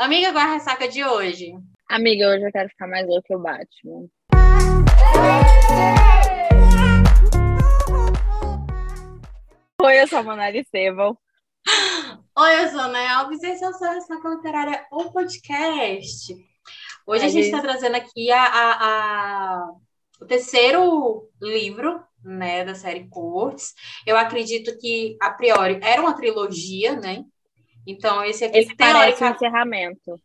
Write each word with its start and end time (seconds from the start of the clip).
Amiga, 0.00 0.30
qual 0.30 0.44
é 0.44 0.46
a 0.46 0.52
ressaca 0.52 0.86
de 0.86 1.04
hoje? 1.04 1.52
Amiga, 1.90 2.28
hoje 2.28 2.46
eu 2.46 2.52
quero 2.52 2.68
ficar 2.68 2.86
mais 2.86 3.04
louca 3.04 3.26
que 3.26 3.34
o 3.34 3.40
Batman. 3.40 4.06
Oi, 9.82 10.00
eu 10.00 10.06
sou 10.06 10.20
a 10.20 10.22
Manara 10.22 10.56
Estevam. 10.56 11.18
Oi, 12.38 12.62
eu 12.62 12.68
sou 12.68 12.78
a 12.78 12.84
Ana 12.84 13.18
Alves 13.18 13.42
e 13.42 13.48
esse 13.48 13.64
é 13.64 13.68
o 13.68 13.72
seu 13.72 13.90
Ressaca 13.90 14.28
Literária, 14.28 14.86
o 14.92 15.10
podcast. 15.10 16.32
Hoje 17.04 17.24
a, 17.24 17.28
gente 17.28 17.46
está 17.46 17.60
trazendo 17.60 17.96
aqui 17.96 18.30
a, 18.30 18.44
a, 18.44 18.84
a, 18.84 19.68
o 20.20 20.26
terceiro 20.26 21.28
livro 21.42 22.00
né, 22.22 22.64
da 22.64 22.76
série 22.76 23.08
Cortes. 23.08 23.74
Eu 24.06 24.16
acredito 24.16 24.78
que, 24.78 25.16
a 25.20 25.30
priori, 25.32 25.80
era 25.82 26.00
uma 26.00 26.14
trilogia, 26.14 26.94
né? 26.94 27.24
Então, 27.88 28.22
esse 28.22 28.44
aqui, 28.44 28.58
esse 28.58 28.76
teórica... 28.76 29.24
um 29.24 29.34
encerramento. 29.34 30.20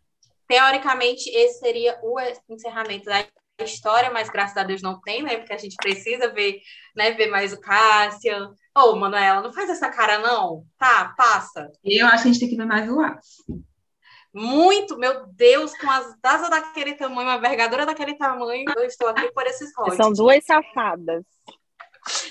Teoricamente, 0.50 1.30
esse 1.30 1.59
seria 1.59 1.98
o 2.04 2.20
encerramento 2.49 3.05
da 3.05 3.26
história, 3.63 4.12
mas 4.12 4.30
graças 4.30 4.58
a 4.58 4.63
Deus 4.63 4.81
não 4.81 4.99
tem, 4.99 5.23
né? 5.23 5.38
Porque 5.38 5.54
a 5.54 5.58
gente 5.58 5.77
precisa 5.77 6.27
ver, 6.27 6.59
né, 6.94 7.12
ver 7.12 7.27
mais 7.27 7.54
o 7.54 7.62
Cassian. 7.62 8.54
Ô, 8.77 8.90
oh, 8.90 8.95
Manuela, 8.98 9.41
não 9.41 9.54
faz 9.54 9.70
essa 9.70 9.90
cara, 9.90 10.20
não. 10.20 10.66
Tá, 10.77 11.13
passa. 11.16 11.71
Eu 11.81 12.05
acho 12.07 12.23
que 12.23 12.30
a 12.30 12.31
gente 12.34 12.40
tem 12.41 12.49
que 12.49 12.57
ver 12.57 12.66
mais 12.66 12.90
o 12.91 12.99
Aço. 12.99 13.45
Muito, 14.34 14.98
meu 14.98 15.26
Deus, 15.27 15.71
com 15.77 15.90
as 15.90 16.18
asas 16.21 16.49
daquele 16.49 16.95
tamanho, 16.95 17.30
uma 17.30 17.40
vergadura 17.40 17.85
daquele 17.85 18.16
tamanho, 18.16 18.66
eu 18.76 18.84
estou 18.84 19.07
aqui 19.07 19.32
por 19.32 19.45
esses 19.45 19.73
rolos. 19.73 19.95
São 19.95 20.12
duas 20.12 20.43
safadas. 20.43 21.23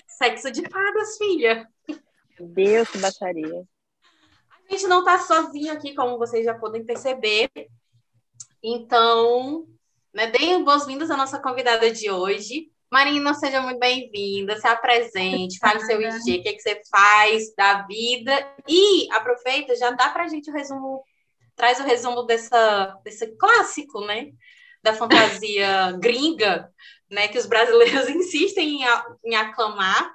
Sexo 0.06 0.50
de 0.50 0.68
fadas, 0.68 1.16
filha. 1.16 1.66
Meu 1.88 2.48
Deus, 2.48 2.90
que 2.90 2.98
baixaria. 2.98 3.64
A 4.72 4.74
gente 4.74 4.88
não 4.88 5.00
está 5.00 5.18
sozinho 5.18 5.70
aqui, 5.70 5.94
como 5.94 6.16
vocês 6.16 6.46
já 6.46 6.54
podem 6.54 6.82
perceber. 6.82 7.50
Então, 8.64 9.66
né, 10.14 10.28
deem 10.28 10.64
boas-vindas 10.64 11.10
à 11.10 11.16
nossa 11.16 11.38
convidada 11.38 11.90
de 11.90 12.10
hoje. 12.10 12.70
Marina, 12.90 13.34
seja 13.34 13.60
muito 13.60 13.78
bem-vinda, 13.78 14.58
se 14.58 14.66
apresente, 14.66 15.58
fale 15.58 15.80
seu 15.80 16.00
IG, 16.00 16.38
o 16.38 16.42
que, 16.42 16.48
é 16.48 16.52
que 16.54 16.62
você 16.62 16.80
faz 16.90 17.54
da 17.54 17.82
vida. 17.82 18.32
E 18.66 19.12
aproveita, 19.12 19.76
já 19.76 19.90
dá 19.90 20.08
para 20.08 20.24
a 20.24 20.28
gente 20.28 20.50
o 20.50 20.54
resumo, 20.54 21.04
traz 21.54 21.78
o 21.78 21.84
resumo 21.84 22.22
dessa, 22.22 22.98
desse 23.04 23.26
clássico, 23.36 24.00
né? 24.06 24.30
Da 24.82 24.94
fantasia 24.94 25.92
gringa, 26.00 26.72
né? 27.10 27.28
Que 27.28 27.36
os 27.36 27.44
brasileiros 27.44 28.08
insistem 28.16 28.80
em, 28.80 28.86
em 29.22 29.34
aclamar. 29.34 30.14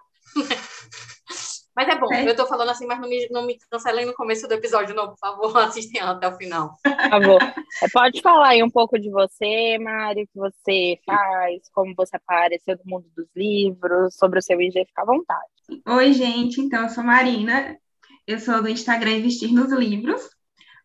Mas 1.78 1.90
é 1.90 1.96
bom, 1.96 2.12
é. 2.12 2.28
eu 2.28 2.36
tô 2.36 2.48
falando 2.48 2.72
assim, 2.72 2.88
mas 2.88 3.00
não 3.00 3.08
me, 3.08 3.28
não 3.30 3.46
me 3.46 3.56
cancelem 3.70 4.04
no 4.04 4.16
começo 4.16 4.48
do 4.48 4.54
episódio, 4.56 4.96
não, 4.96 5.10
por 5.10 5.18
favor, 5.20 5.56
assistem 5.62 6.02
até 6.02 6.28
o 6.28 6.36
final. 6.36 6.74
Por 6.84 7.10
favor. 7.12 7.40
É, 7.84 7.88
pode 7.94 8.20
falar 8.20 8.48
aí 8.48 8.64
um 8.64 8.70
pouco 8.70 8.98
de 8.98 9.12
você, 9.12 9.78
Mari, 9.78 10.24
o 10.24 10.28
que 10.28 10.36
você 10.36 11.00
faz, 11.06 11.70
como 11.72 11.94
você 11.96 12.16
apareceu 12.16 12.76
no 12.84 12.92
mundo 12.92 13.06
dos 13.16 13.28
livros, 13.36 14.16
sobre 14.16 14.40
o 14.40 14.42
seu 14.42 14.60
IG, 14.60 14.86
fica 14.88 15.04
à 15.04 15.06
vontade. 15.06 15.46
Oi, 15.88 16.14
gente, 16.14 16.60
então 16.60 16.82
eu 16.82 16.90
sou 16.90 17.04
Marina, 17.04 17.78
eu 18.26 18.40
sou 18.40 18.60
do 18.60 18.70
Instagram 18.70 19.18
Investir 19.18 19.54
nos 19.54 19.72
Livros. 19.72 20.28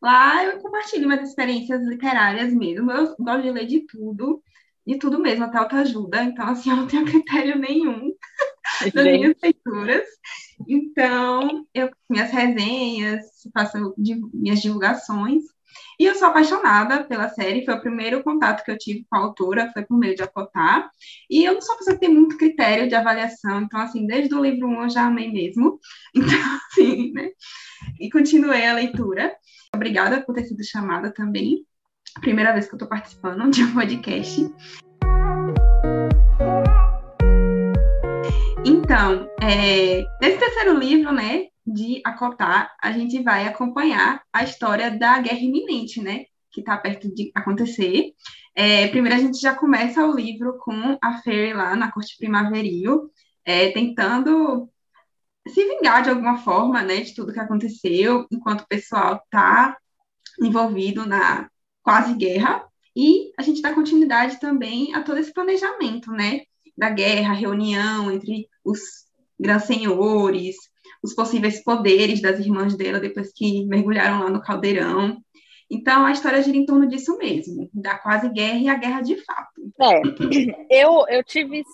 Lá 0.02 0.44
eu 0.44 0.60
compartilho 0.60 1.08
minhas 1.08 1.26
experiências 1.26 1.82
literárias 1.86 2.52
mesmo, 2.52 2.92
eu 2.92 3.16
gosto 3.18 3.42
de 3.42 3.50
ler 3.50 3.64
de 3.64 3.86
tudo, 3.86 4.42
de 4.86 4.98
tudo 4.98 5.18
mesmo, 5.18 5.44
até 5.44 5.56
autoajuda, 5.56 6.22
então 6.22 6.48
assim, 6.48 6.68
eu 6.68 6.76
não 6.76 6.86
tenho 6.86 7.06
critério 7.06 7.58
nenhum 7.58 8.12
das 8.92 9.04
minhas 9.04 9.36
leituras. 9.42 10.06
Então, 10.68 11.66
eu 11.74 11.90
minhas 12.08 12.30
resenhas, 12.30 13.24
faço 13.52 13.94
minhas 14.32 14.60
divulgações. 14.60 15.42
E 15.98 16.04
eu 16.04 16.14
sou 16.14 16.28
apaixonada 16.28 17.04
pela 17.04 17.28
série, 17.28 17.64
foi 17.64 17.74
o 17.74 17.80
primeiro 17.80 18.22
contato 18.22 18.64
que 18.64 18.70
eu 18.70 18.78
tive 18.78 19.06
com 19.08 19.16
a 19.16 19.20
autora, 19.20 19.70
foi 19.72 19.84
por 19.84 19.98
meio 19.98 20.14
de 20.14 20.22
Acotar. 20.22 20.90
E 21.30 21.44
eu 21.44 21.54
não 21.54 21.60
sou 21.62 21.76
pessoa 21.76 21.94
que 21.94 22.00
tem 22.00 22.14
muito 22.14 22.36
critério 22.36 22.88
de 22.88 22.94
avaliação, 22.94 23.62
então, 23.62 23.80
assim, 23.80 24.06
desde 24.06 24.34
o 24.34 24.42
livro 24.42 24.68
1 24.68 24.82
eu 24.82 24.90
já 24.90 25.06
amei 25.06 25.30
mesmo. 25.30 25.78
Então, 26.14 26.38
assim, 26.66 27.12
né? 27.12 27.30
E 27.98 28.10
continuei 28.10 28.66
a 28.66 28.74
leitura. 28.74 29.34
Obrigada 29.74 30.20
por 30.20 30.34
ter 30.34 30.44
sido 30.44 30.64
chamada 30.64 31.12
também. 31.12 31.64
Primeira 32.20 32.52
vez 32.52 32.66
que 32.66 32.74
eu 32.74 32.76
estou 32.76 32.88
participando 32.88 33.50
de 33.50 33.62
um 33.64 33.74
podcast. 33.74 34.52
Então, 38.64 39.28
é, 39.42 40.04
nesse 40.20 40.38
terceiro 40.38 40.78
livro, 40.78 41.12
né, 41.12 41.48
de 41.66 42.00
Acotar, 42.04 42.72
a 42.80 42.92
gente 42.92 43.20
vai 43.20 43.46
acompanhar 43.46 44.22
a 44.32 44.44
história 44.44 44.88
da 44.90 45.18
guerra 45.18 45.40
iminente, 45.40 46.00
né, 46.00 46.26
que 46.52 46.60
está 46.60 46.76
perto 46.76 47.12
de 47.12 47.32
acontecer. 47.34 48.12
É, 48.54 48.86
primeiro, 48.88 49.16
a 49.16 49.20
gente 49.20 49.40
já 49.40 49.52
começa 49.54 50.06
o 50.06 50.14
livro 50.14 50.58
com 50.58 50.96
a 51.02 51.18
Fairy 51.22 51.54
lá 51.54 51.74
na 51.74 51.90
corte 51.90 52.16
primaveril, 52.16 53.10
é, 53.44 53.72
tentando 53.72 54.68
se 55.48 55.64
vingar 55.64 56.04
de 56.04 56.10
alguma 56.10 56.38
forma, 56.38 56.82
né, 56.82 57.00
de 57.00 57.14
tudo 57.16 57.32
que 57.32 57.40
aconteceu, 57.40 58.26
enquanto 58.30 58.60
o 58.60 58.68
pessoal 58.68 59.20
está 59.24 59.76
envolvido 60.40 61.04
na 61.04 61.48
quase 61.82 62.14
guerra. 62.14 62.64
E 62.94 63.32
a 63.36 63.42
gente 63.42 63.60
dá 63.60 63.74
continuidade 63.74 64.38
também 64.38 64.94
a 64.94 65.02
todo 65.02 65.18
esse 65.18 65.32
planejamento, 65.32 66.12
né, 66.12 66.42
da 66.76 66.90
guerra, 66.90 67.34
reunião 67.34 68.10
entre 68.10 68.48
os 68.64 68.80
grandes 69.38 69.66
senhores, 69.66 70.56
os 71.02 71.14
possíveis 71.14 71.62
poderes 71.62 72.22
das 72.22 72.38
irmãs 72.38 72.76
dela 72.76 73.00
depois 73.00 73.32
que 73.32 73.66
mergulharam 73.66 74.20
lá 74.20 74.30
no 74.30 74.40
caldeirão. 74.40 75.18
Então, 75.70 76.04
a 76.04 76.12
história 76.12 76.42
gira 76.42 76.56
em 76.56 76.66
torno 76.66 76.86
disso 76.86 77.16
mesmo, 77.16 77.68
da 77.72 77.98
quase 77.98 78.28
guerra 78.28 78.58
e 78.58 78.68
a 78.68 78.76
guerra 78.76 79.00
de 79.00 79.16
fato. 79.24 79.50
É, 79.80 80.00
eu, 80.70 81.06
eu, 81.08 81.24
tive, 81.24 81.64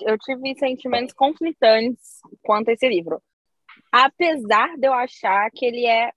eu, 0.00 0.18
tive 0.18 0.54
sentimentos 0.58 1.14
conflitantes 1.14 2.20
quanto 2.42 2.70
a 2.70 2.72
esse 2.72 2.88
livro. 2.88 3.22
Apesar 3.92 4.76
de 4.76 4.88
eu 4.88 4.94
achar 4.94 5.50
que 5.52 5.66
ele 5.66 5.86
é, 5.86 6.10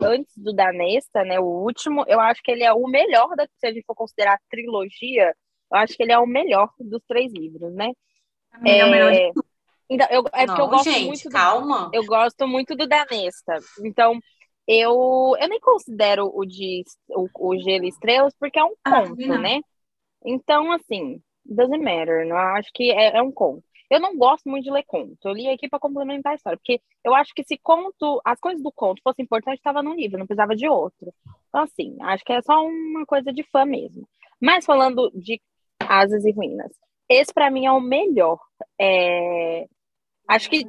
antes 0.00 0.36
do 0.36 0.52
Danesta, 0.52 1.22
né, 1.24 1.38
o 1.38 1.44
último, 1.44 2.04
eu 2.08 2.18
acho 2.18 2.42
que 2.42 2.50
ele 2.50 2.64
é 2.64 2.72
o 2.72 2.88
melhor, 2.88 3.36
da, 3.36 3.46
se 3.58 3.66
a 3.66 3.72
gente 3.72 3.84
for 3.84 3.94
considerar 3.94 4.40
trilogia, 4.50 5.34
eu 5.72 5.78
acho 5.78 5.96
que 5.96 6.02
ele 6.02 6.12
é 6.12 6.18
o 6.18 6.26
melhor 6.26 6.70
dos 6.78 7.02
três 7.06 7.32
livros, 7.32 7.72
né? 7.74 7.90
É, 8.64 8.78
é 8.78 8.84
o 8.84 8.90
melhor 8.90 9.12
de 9.12 9.18
é, 9.18 9.32
tudo. 9.32 9.46
Então, 9.88 10.06
eu, 10.10 10.24
é 10.32 10.46
porque 10.46 10.46
Não, 10.46 10.58
eu 10.58 10.68
gosto 10.68 10.90
gente, 10.90 11.06
muito. 11.06 11.30
Calma. 11.30 11.90
Do, 11.90 11.94
eu 11.94 12.04
gosto 12.04 12.48
muito 12.48 12.76
do 12.76 12.86
Danesta. 12.86 13.58
Então, 13.84 14.18
eu, 14.66 15.36
eu 15.40 15.48
nem 15.48 15.60
considero 15.60 16.30
o 16.34 16.44
de 16.44 16.82
o, 17.08 17.28
o 17.38 17.58
Gelo 17.58 17.84
e 17.84 17.88
Estrelas, 17.88 18.34
porque 18.38 18.58
é 18.58 18.64
um 18.64 18.74
ah, 18.84 19.02
conto, 19.02 19.32
ah, 19.32 19.38
né? 19.38 19.60
Então, 20.24 20.72
assim, 20.72 21.20
doesn't 21.44 21.82
matter. 21.82 22.26
Não 22.26 22.36
acho 22.36 22.70
que 22.74 22.90
é, 22.90 23.16
é, 23.16 23.22
um 23.22 23.30
conto. 23.30 23.62
Eu 23.88 24.00
não 24.00 24.16
gosto 24.16 24.48
muito 24.48 24.64
de 24.64 24.70
ler 24.72 24.82
conto. 24.84 25.16
Eu 25.24 25.32
li 25.32 25.48
aqui 25.48 25.68
para 25.68 25.78
complementar 25.78 26.32
a 26.32 26.34
história, 26.34 26.58
porque 26.58 26.80
eu 27.04 27.14
acho 27.14 27.32
que 27.32 27.44
se 27.44 27.56
conto, 27.56 28.20
as 28.24 28.40
coisas 28.40 28.60
do 28.60 28.72
conto 28.72 29.00
fossem 29.02 29.24
importantes, 29.24 29.60
estava 29.60 29.82
no 29.82 29.94
livro, 29.94 30.18
não 30.18 30.26
precisava 30.26 30.56
de 30.56 30.68
outro. 30.68 31.14
Então, 31.48 31.62
assim, 31.62 31.96
acho 32.00 32.24
que 32.24 32.32
é 32.32 32.42
só 32.42 32.66
uma 32.66 33.06
coisa 33.06 33.32
de 33.32 33.44
fã 33.44 33.64
mesmo. 33.64 34.08
Mas 34.40 34.66
falando 34.66 35.12
de 35.14 35.40
Asas 35.88 36.24
e 36.24 36.32
Ruínas. 36.32 36.72
Esse, 37.08 37.32
para 37.32 37.50
mim, 37.50 37.66
é 37.66 37.72
o 37.72 37.80
melhor. 37.80 38.38
É... 38.80 39.66
Acho 40.28 40.50
que 40.50 40.66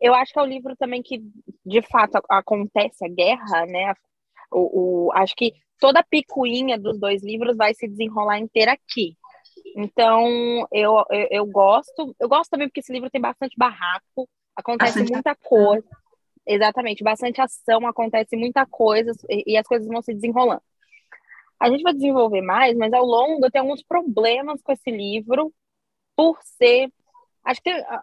eu 0.00 0.14
acho 0.14 0.32
que 0.32 0.38
é 0.38 0.42
o 0.42 0.46
livro 0.46 0.76
também 0.76 1.02
que, 1.02 1.22
de 1.64 1.82
fato, 1.82 2.20
acontece 2.28 3.04
a 3.04 3.08
guerra, 3.08 3.66
né? 3.66 3.94
O, 4.52 5.06
o, 5.06 5.12
acho 5.12 5.34
que 5.34 5.52
toda 5.80 6.00
a 6.00 6.04
picuinha 6.04 6.78
dos 6.78 6.98
dois 6.98 7.22
livros 7.22 7.56
vai 7.56 7.74
se 7.74 7.88
desenrolar 7.88 8.38
inteira 8.38 8.72
aqui. 8.72 9.16
Então, 9.74 10.66
eu, 10.72 11.02
eu, 11.10 11.28
eu, 11.30 11.46
gosto. 11.46 12.14
Eu 12.20 12.28
gosto 12.28 12.50
também 12.50 12.68
porque 12.68 12.80
esse 12.80 12.92
livro 12.92 13.10
tem 13.10 13.20
bastante 13.20 13.56
barraco, 13.56 14.28
acontece 14.54 15.00
bastante 15.00 15.12
muita 15.12 15.34
coisa. 15.34 15.86
Exatamente, 16.46 17.02
bastante 17.02 17.40
ação, 17.40 17.86
acontece 17.86 18.36
muita 18.36 18.64
coisa 18.66 19.10
e, 19.28 19.54
e 19.54 19.56
as 19.56 19.66
coisas 19.66 19.88
vão 19.88 20.00
se 20.00 20.14
desenrolando. 20.14 20.62
A 21.60 21.70
gente 21.70 21.82
vai 21.82 21.94
desenvolver 21.94 22.42
mais, 22.42 22.76
mas 22.76 22.92
ao 22.92 23.04
longo 23.04 23.44
eu 23.46 23.50
tenho 23.50 23.64
alguns 23.64 23.82
problemas 23.82 24.60
com 24.62 24.72
esse 24.72 24.90
livro, 24.90 25.52
por 26.16 26.38
ser. 26.42 26.90
Acho 27.44 27.62
que, 27.62 27.70
ah, 27.70 28.02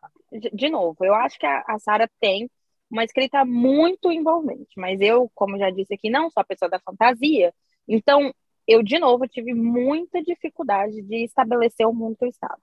de 0.54 0.70
novo, 0.70 1.04
eu 1.04 1.14
acho 1.16 1.38
que 1.40 1.46
a, 1.46 1.78
Sara 1.80 2.10
tem 2.22 2.50
uma 2.90 3.04
escrita 3.04 3.44
muito 3.44 4.12
envolvente, 4.12 4.70
mas 4.78 5.02
eu, 5.02 5.30
como 5.36 5.58
já 5.58 5.70
disse 5.72 5.96
aqui, 5.96 6.10
não 6.10 6.30
sou 6.30 6.42
a 6.42 6.46
pessoa 6.46 6.70
da 6.70 6.80
fantasia, 6.80 7.54
então 7.88 8.34
eu, 8.68 8.84
de 8.84 9.00
novo, 9.00 9.28
tive 9.28 9.54
muita 9.54 10.22
dificuldade 10.24 11.02
de 11.02 11.26
estabelecer 11.26 11.88
o 11.88 11.94
mundo 11.94 12.16
que 12.18 12.26
eu 12.26 12.30
estava. 12.30 12.60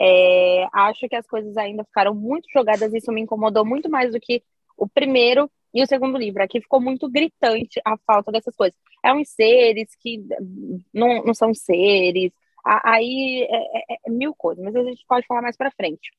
É, 0.00 0.66
acho 0.72 1.08
que 1.08 1.16
as 1.16 1.26
coisas 1.26 1.56
ainda 1.56 1.84
ficaram 1.84 2.14
muito 2.14 2.48
jogadas, 2.52 2.94
isso 2.94 3.12
me 3.12 3.20
incomodou 3.20 3.64
muito 3.64 3.90
mais 3.90 4.12
do 4.12 4.20
que 4.20 4.42
o 4.76 4.88
primeiro 4.88 5.50
e 5.72 5.82
o 5.82 5.86
segundo 5.86 6.18
livro. 6.18 6.42
Aqui 6.42 6.60
ficou 6.60 6.80
muito 6.80 7.08
gritante 7.08 7.80
a 7.84 7.96
falta 7.98 8.32
dessas 8.32 8.54
coisas. 8.54 8.78
É 9.04 9.12
uns 9.12 9.28
seres 9.30 9.94
que 9.96 10.22
não, 10.92 11.24
não 11.24 11.34
são 11.34 11.54
seres, 11.54 12.32
aí 12.64 13.46
é, 13.48 13.94
é, 13.94 13.98
é 14.06 14.10
mil 14.10 14.34
coisas, 14.34 14.62
mas 14.62 14.74
a 14.74 14.82
gente 14.82 15.04
pode 15.06 15.26
falar 15.26 15.42
mais 15.42 15.56
para 15.56 15.70
frente. 15.70 16.10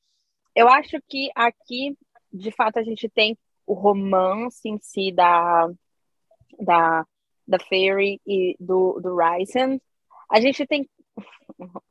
Eu 0.54 0.68
acho 0.68 0.98
que 1.08 1.30
aqui, 1.34 1.96
de 2.32 2.50
fato, 2.50 2.78
a 2.78 2.82
gente 2.82 3.08
tem 3.08 3.38
o 3.66 3.74
romance 3.74 4.68
em 4.68 4.78
si 4.78 5.12
da, 5.12 5.70
da, 6.58 7.06
da 7.46 7.58
Fairy 7.58 8.20
e 8.26 8.56
do, 8.58 8.98
do 9.00 9.16
Ryzen. 9.16 9.80
A 10.30 10.40
gente 10.40 10.66
tem. 10.66 10.88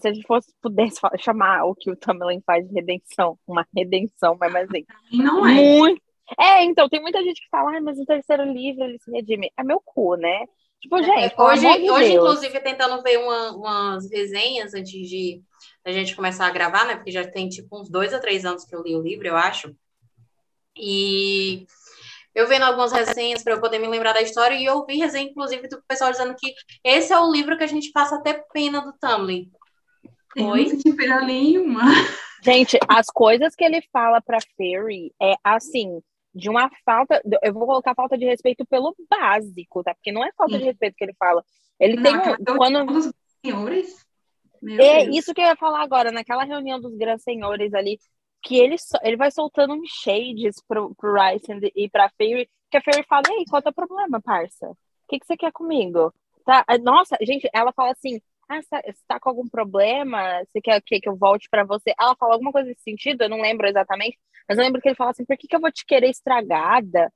Se 0.00 0.08
a 0.08 0.12
gente 0.12 0.26
fosse, 0.26 0.52
pudesse 0.60 1.00
chamar 1.18 1.64
o 1.64 1.74
que 1.74 1.90
o 1.90 1.96
Tamlin 1.96 2.42
faz 2.44 2.68
de 2.68 2.74
redenção, 2.74 3.38
uma 3.46 3.66
redenção, 3.74 4.36
mas 4.38 4.54
assim. 4.54 4.84
Não 5.12 5.46
é. 5.46 5.54
Muito... 5.54 6.02
É, 6.38 6.64
então, 6.64 6.88
tem 6.88 7.00
muita 7.00 7.22
gente 7.22 7.40
que 7.40 7.48
fala, 7.48 7.76
ah, 7.76 7.80
mas 7.80 7.98
no 7.98 8.04
terceiro 8.04 8.44
livro 8.44 8.84
ele 8.84 8.98
se 8.98 9.10
redime. 9.10 9.50
É 9.56 9.62
meu 9.62 9.80
cu, 9.84 10.16
né? 10.16 10.44
Tipo, 10.80 11.02
gente, 11.02 11.34
hoje, 11.40 11.60
de 11.60 11.90
hoje 11.90 12.12
Deus. 12.12 12.14
inclusive, 12.14 12.60
tentando 12.60 13.02
ver 13.02 13.18
uma, 13.18 13.52
umas 13.52 14.10
resenhas 14.10 14.74
antes 14.74 15.08
de 15.08 15.42
a 15.84 15.92
gente 15.92 16.14
começar 16.14 16.46
a 16.46 16.50
gravar, 16.50 16.84
né? 16.84 16.96
Porque 16.96 17.10
já 17.10 17.26
tem 17.26 17.48
tipo 17.48 17.80
uns 17.80 17.88
dois 17.88 18.12
a 18.12 18.18
três 18.18 18.44
anos 18.44 18.64
que 18.64 18.74
eu 18.74 18.82
li 18.82 18.94
o 18.94 19.02
livro, 19.02 19.26
eu 19.26 19.36
acho. 19.36 19.74
E 20.76 21.66
eu 22.34 22.46
vendo 22.46 22.64
algumas 22.64 22.92
resenhas 22.92 23.42
para 23.42 23.54
eu 23.54 23.60
poder 23.60 23.78
me 23.78 23.88
lembrar 23.88 24.12
da 24.12 24.20
história, 24.20 24.54
e 24.54 24.64
eu 24.64 24.84
vi 24.84 24.98
resenha, 24.98 25.30
inclusive, 25.30 25.68
do 25.68 25.82
pessoal 25.88 26.10
dizendo 26.10 26.34
que 26.36 26.52
esse 26.84 27.12
é 27.12 27.18
o 27.18 27.32
livro 27.32 27.56
que 27.56 27.64
a 27.64 27.68
gente 27.68 27.90
passa 27.92 28.16
até 28.16 28.44
pena 28.52 28.80
do 28.80 28.92
Tumblr. 28.92 29.48
Eu 30.36 30.48
Foi? 30.50 30.62
não 30.62 30.68
senti 30.68 30.92
pena 30.92 31.22
nenhuma. 31.22 31.82
Gente, 32.42 32.78
as 32.86 33.06
coisas 33.06 33.54
que 33.56 33.64
ele 33.64 33.80
fala 33.90 34.20
pra 34.20 34.38
Fairy 34.56 35.12
é 35.20 35.34
assim, 35.42 36.02
de 36.36 36.50
uma 36.50 36.70
falta. 36.84 37.20
Eu 37.42 37.52
vou 37.54 37.66
colocar 37.66 37.94
falta 37.94 38.16
de 38.16 38.26
respeito 38.26 38.64
pelo 38.66 38.94
básico, 39.08 39.82
tá? 39.82 39.94
Porque 39.94 40.12
não 40.12 40.22
é 40.22 40.30
falta 40.36 40.52
de 40.52 40.60
Sim. 40.60 40.64
respeito 40.66 40.94
que 40.94 41.04
ele 41.04 41.14
fala. 41.18 41.42
Ele 41.80 41.96
Não, 41.96 42.02
tem 42.02 42.14
um. 42.14 42.56
Quando, 42.56 42.84
dos 42.84 43.12
senhores. 43.44 44.04
Meu 44.60 44.82
é 44.82 45.04
Deus. 45.04 45.16
isso 45.16 45.34
que 45.34 45.40
eu 45.40 45.46
ia 45.46 45.56
falar 45.56 45.82
agora, 45.82 46.12
naquela 46.12 46.44
reunião 46.44 46.80
dos 46.80 46.94
grandes 46.96 47.24
senhores 47.24 47.72
ali, 47.72 47.98
que 48.42 48.58
ele, 48.58 48.76
ele 49.02 49.16
vai 49.16 49.30
soltando 49.30 49.74
uns 49.74 49.88
shades 49.88 50.56
pro, 50.66 50.94
pro 50.94 51.14
Rice 51.14 51.46
e 51.74 51.88
pra 51.88 52.10
Fairy, 52.16 52.48
que 52.70 52.76
a 52.76 52.82
Fairy 52.82 53.04
fala, 53.08 53.22
ei, 53.30 53.44
qual 53.48 53.58
é 53.58 53.60
o 53.60 53.62
teu 53.62 53.72
problema, 53.72 54.20
parça? 54.20 54.68
O 54.68 54.76
que, 55.08 55.18
que 55.20 55.26
você 55.26 55.36
quer 55.36 55.52
comigo? 55.52 56.12
Tá? 56.44 56.64
ah, 56.66 56.78
Nossa, 56.78 57.16
gente, 57.22 57.48
ela 57.52 57.72
fala 57.72 57.92
assim, 57.92 58.20
ah, 58.48 58.60
você 58.62 58.94
tá, 59.08 59.18
com 59.20 59.28
algum 59.28 59.48
problema? 59.48 60.42
Você 60.44 60.60
quer 60.60 60.80
que, 60.80 61.00
que 61.00 61.08
eu 61.08 61.16
volte 61.16 61.48
pra 61.50 61.64
você? 61.64 61.92
Ela 61.98 62.14
fala 62.16 62.34
alguma 62.34 62.52
coisa 62.52 62.68
nesse 62.68 62.82
sentido, 62.82 63.22
eu 63.22 63.28
não 63.28 63.40
lembro 63.40 63.66
exatamente, 63.66 64.18
mas 64.48 64.56
eu 64.58 64.64
lembro 64.64 64.80
que 64.80 64.88
ele 64.88 64.94
fala 64.96 65.10
assim, 65.10 65.24
por 65.24 65.36
que, 65.36 65.48
que 65.48 65.56
eu 65.56 65.60
vou 65.60 65.72
te 65.72 65.84
querer 65.84 66.08
estragada? 66.10 67.12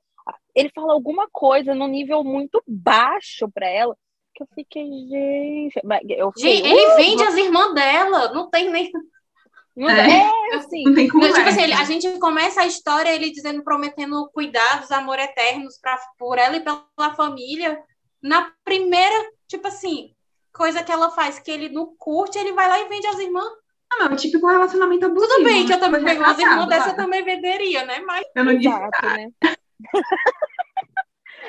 Ele 0.53 0.69
fala 0.73 0.93
alguma 0.93 1.27
coisa 1.31 1.73
num 1.73 1.87
nível 1.87 2.23
muito 2.23 2.61
baixo 2.67 3.49
pra 3.53 3.67
ela, 3.67 3.95
que 4.35 4.43
eu 4.43 4.47
fiquei, 4.53 4.83
gente... 4.85 5.79
Eu 6.09 6.31
fiquei, 6.31 6.55
Gente, 6.57 6.67
ele 6.67 6.85
"Uh, 6.93 6.95
vende 6.97 7.23
as 7.23 7.35
irmãs 7.35 7.73
dela, 7.73 8.33
não 8.33 8.49
tem 8.49 8.69
nem. 8.69 8.89
não 9.75 9.89
É. 9.89 10.21
é 10.51 10.55
assim... 10.55 10.83
Não 10.83 10.93
tem 10.95 11.07
como. 11.07 11.25
Tipo 11.25 11.39
assim, 11.49 11.63
ele- 11.63 11.73
a 11.73 11.83
gente 11.85 12.19
começa 12.19 12.61
a 12.61 12.67
história 12.67 13.09
ele 13.13 13.31
dizendo, 13.31 13.63
prometendo 13.63 14.29
cuidados, 14.33 14.91
amor 14.91 15.17
eternos 15.19 15.77
pra, 15.81 15.97
por 16.17 16.37
ela 16.37 16.57
e 16.57 16.61
pela 16.61 17.15
família. 17.15 17.81
Na 18.21 18.51
primeira, 18.63 19.15
tipo 19.47 19.67
assim, 19.67 20.13
coisa 20.53 20.83
que 20.83 20.91
ela 20.91 21.09
faz, 21.11 21.39
que 21.39 21.51
ele 21.51 21.69
não 21.69 21.95
curte, 21.97 22.37
ele 22.37 22.53
vai 22.53 22.67
lá 22.67 22.79
e 22.79 22.87
vende 22.89 23.07
as 23.07 23.19
irmãs. 23.19 23.47
Ah, 23.93 23.97
não, 23.99 24.05
é 24.07 24.13
o 24.13 24.15
típico 24.15 24.47
relacionamento 24.47 25.05
abusivo. 25.05 25.31
Tudo 25.33 25.43
bem 25.43 25.65
que 25.65 25.73
eu 25.73 25.77
né? 25.77 25.81
também 25.85 26.03
pego 26.03 26.23
umas 26.23 26.39
irmãs 26.39 26.67
dessa, 26.67 26.89
eu 26.91 26.95
também 26.95 27.23
venderia, 27.23 27.85
né? 27.85 27.99
Mas 27.99 28.25
Eu 28.35 28.45
não 28.45 28.57
disse 28.57 28.67
Exato, 28.69 29.05
né? 29.07 29.29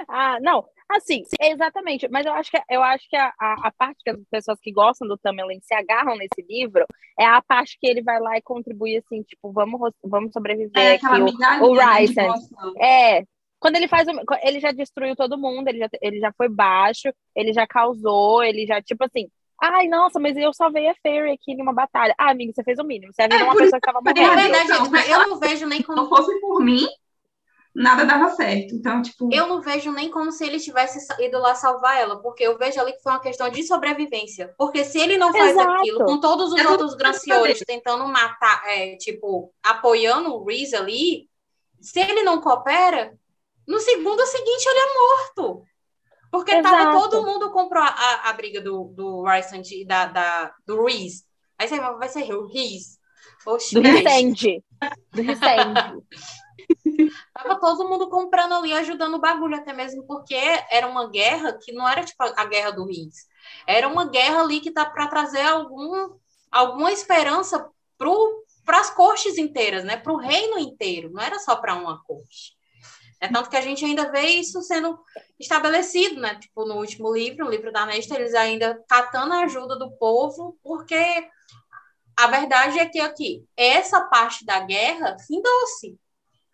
ah, 0.09 0.39
não, 0.41 0.65
assim, 0.89 1.23
exatamente, 1.41 2.09
mas 2.11 2.27
eu 2.27 2.33
acho 2.33 2.51
que, 2.51 2.61
eu 2.69 2.83
acho 2.83 3.09
que 3.09 3.17
a, 3.17 3.33
a, 3.39 3.69
a 3.69 3.73
parte 3.73 4.03
que 4.03 4.11
as 4.11 4.17
pessoas 4.31 4.59
que 4.61 4.73
gostam 4.73 5.07
do 5.07 5.19
Tamerlane 5.19 5.61
se 5.63 5.75
agarram 5.75 6.17
nesse 6.17 6.43
livro 6.49 6.85
é 7.19 7.25
a 7.27 7.43
parte 7.43 7.79
que 7.81 7.87
ele 7.87 8.03
vai 8.03 8.19
lá 8.21 8.37
e 8.37 8.43
contribui 8.43 8.97
assim, 8.97 9.23
tipo, 9.23 9.53
vamos, 9.53 9.93
vamos 10.03 10.33
sobreviver 10.33 10.83
É 10.83 10.95
aqui. 10.95 11.07
aquela 11.07 11.27
o- 11.61 11.71
o 11.71 11.75
Ryzen. 11.79 12.31
É, 12.81 13.23
quando 13.63 13.77
ele 13.77 13.89
faz, 13.89 14.09
o- 14.09 14.13
ele 14.45 14.61
já 14.61 14.73
destruiu 14.73 15.17
todo 15.17 15.39
mundo, 15.39 15.69
ele 15.69 15.79
já, 15.81 15.89
ele 16.03 16.21
já 16.21 16.33
foi 16.37 16.49
baixo, 16.49 17.09
ele 17.35 17.53
já 17.53 17.67
causou, 17.67 18.43
ele 18.45 18.67
já, 18.67 18.83
tipo 18.83 19.05
assim, 19.05 19.29
ai, 19.63 19.89
nossa, 19.89 20.21
mas 20.21 20.37
eu 20.37 20.53
salvei 20.55 20.89
a 20.89 20.95
Fairy 21.03 21.33
aqui 21.33 21.57
numa 21.57 21.75
batalha. 21.75 22.15
Ah, 22.19 22.31
amigo, 22.33 22.53
você 22.55 22.65
fez 22.65 22.79
o 22.81 22.85
mínimo, 22.85 23.13
você 23.15 23.23
avisou 23.23 23.47
É, 23.47 23.49
uma 23.49 23.57
por 23.57 23.59
pessoa 23.59 23.81
que 23.81 23.87
tava 23.87 24.03
eu 24.17 24.33
morrendo. 24.33 24.35
verdade, 24.35 24.69
não, 24.69 24.83
tipo, 24.83 24.97
eu 25.05 25.21
não 25.29 25.39
vejo 25.39 25.67
nem 25.67 25.83
Se 25.83 25.87
como 25.87 25.97
não 25.97 26.09
fosse 26.09 26.41
por 26.41 26.61
mim, 26.65 26.87
nada 27.75 28.05
dava 28.07 28.31
certo. 28.31 28.75
Então, 28.75 29.03
tipo, 29.03 29.25
eu 29.31 29.47
não 29.47 29.63
vejo 29.63 29.91
nem 29.93 30.11
como 30.11 30.31
se 30.31 30.45
ele 30.45 30.61
tivesse 30.61 30.99
ido 31.23 31.39
lá 31.39 31.55
salvar 31.55 31.99
ela, 31.99 32.21
porque 32.21 32.45
eu 32.45 32.59
vejo 32.59 32.79
ali 32.79 32.93
que 32.93 33.03
foi 33.03 33.13
uma 33.13 33.21
questão 33.21 33.49
de 33.49 33.63
sobrevivência. 33.67 34.55
Porque 34.59 34.85
se 34.85 34.99
ele 35.01 35.17
não 35.17 35.35
faz 35.35 35.59
Exato. 35.59 35.59
aquilo, 35.59 36.03
com 36.03 36.21
todos 36.21 36.53
os 36.53 36.59
É 36.59 36.65
tudo 36.65 36.85
outros 36.85 36.95
granciores 36.95 37.63
tentando 37.65 38.07
matar, 38.07 38.63
é, 38.69 38.97
tipo, 38.97 39.53
apoiando 39.63 40.35
o 40.35 40.45
Reese 40.45 40.77
ali, 40.77 41.31
se 41.81 42.01
ele 42.01 42.23
não 42.23 42.41
coopera, 42.43 43.17
no 43.67 43.79
segundo 43.81 44.25
seguinte 44.27 44.67
ele 44.67 44.79
é 44.79 44.95
morto. 44.95 45.65
Porque 46.31 46.63
tava 46.63 46.99
todo 46.99 47.27
mundo 47.27 47.53
comprou 47.53 47.83
a, 47.83 47.89
a, 47.89 48.31
a 48.31 48.33
briga 48.33 48.61
do, 48.61 48.85
do 48.95 49.23
Rysant 49.23 49.71
e 49.71 49.85
da, 49.85 50.07
da, 50.07 50.55
do 50.67 50.85
Reese. 50.85 51.25
Aí 51.59 51.69
você 51.69 51.79
vai 51.79 52.09
ser 52.09 52.35
o 52.35 52.47
Reese. 52.47 52.99
Oxi, 53.47 53.75
Do 53.75 53.83
peraí. 53.83 54.03
Resende. 54.03 54.65
Do 55.13 55.23
Resende. 55.23 56.03
Tava 57.35 57.59
todo 57.61 57.89
mundo 57.89 58.09
comprando 58.09 58.55
ali, 58.55 58.73
ajudando 58.73 59.15
o 59.15 59.21
bagulho, 59.21 59.57
até 59.57 59.73
mesmo 59.73 60.07
porque 60.07 60.37
era 60.71 60.87
uma 60.87 61.09
guerra 61.09 61.59
que 61.61 61.73
não 61.73 61.89
era 61.89 62.05
tipo 62.05 62.23
a 62.23 62.45
guerra 62.45 62.71
do 62.71 62.87
Riggs. 62.87 63.27
Era 63.67 63.89
uma 63.89 64.07
guerra 64.07 64.41
ali 64.41 64.61
que 64.61 64.71
tá 64.71 64.85
para 64.85 65.09
trazer 65.09 65.43
algum, 65.43 66.17
alguma 66.51 66.93
esperança 66.93 67.69
para 68.65 68.81
as 68.81 68.91
cortes 68.91 69.39
inteiras, 69.39 69.85
né? 69.85 69.97
Para 69.97 70.13
o 70.13 70.19
reino 70.19 70.59
inteiro, 70.59 71.11
não 71.11 71.23
era 71.23 71.39
só 71.39 71.57
para 71.57 71.75
uma 71.75 72.03
corte. 72.05 72.57
É 73.23 73.29
tanto 73.29 73.49
que 73.49 73.57
a 73.57 73.61
gente 73.61 73.85
ainda 73.85 74.11
vê 74.11 74.23
isso 74.23 74.61
sendo 74.63 74.99
estabelecido, 75.39 76.21
né? 76.21 76.35
Tipo, 76.41 76.65
no 76.65 76.75
último 76.75 77.15
livro, 77.15 77.47
o 77.47 77.49
livro 77.49 77.71
da 77.71 77.87
Nesta, 77.87 78.17
eles 78.17 78.35
ainda 78.35 78.83
catando 78.89 79.33
a 79.33 79.45
ajuda 79.45 79.79
do 79.79 79.93
povo, 79.93 80.59
porque 80.61 80.97
a 82.19 82.27
verdade 82.27 82.81
é 82.81 82.87
que 82.87 82.99
aqui, 82.99 83.47
essa 83.57 84.01
parte 84.09 84.45
da 84.45 84.59
guerra 84.59 85.17
findou-se. 85.25 85.97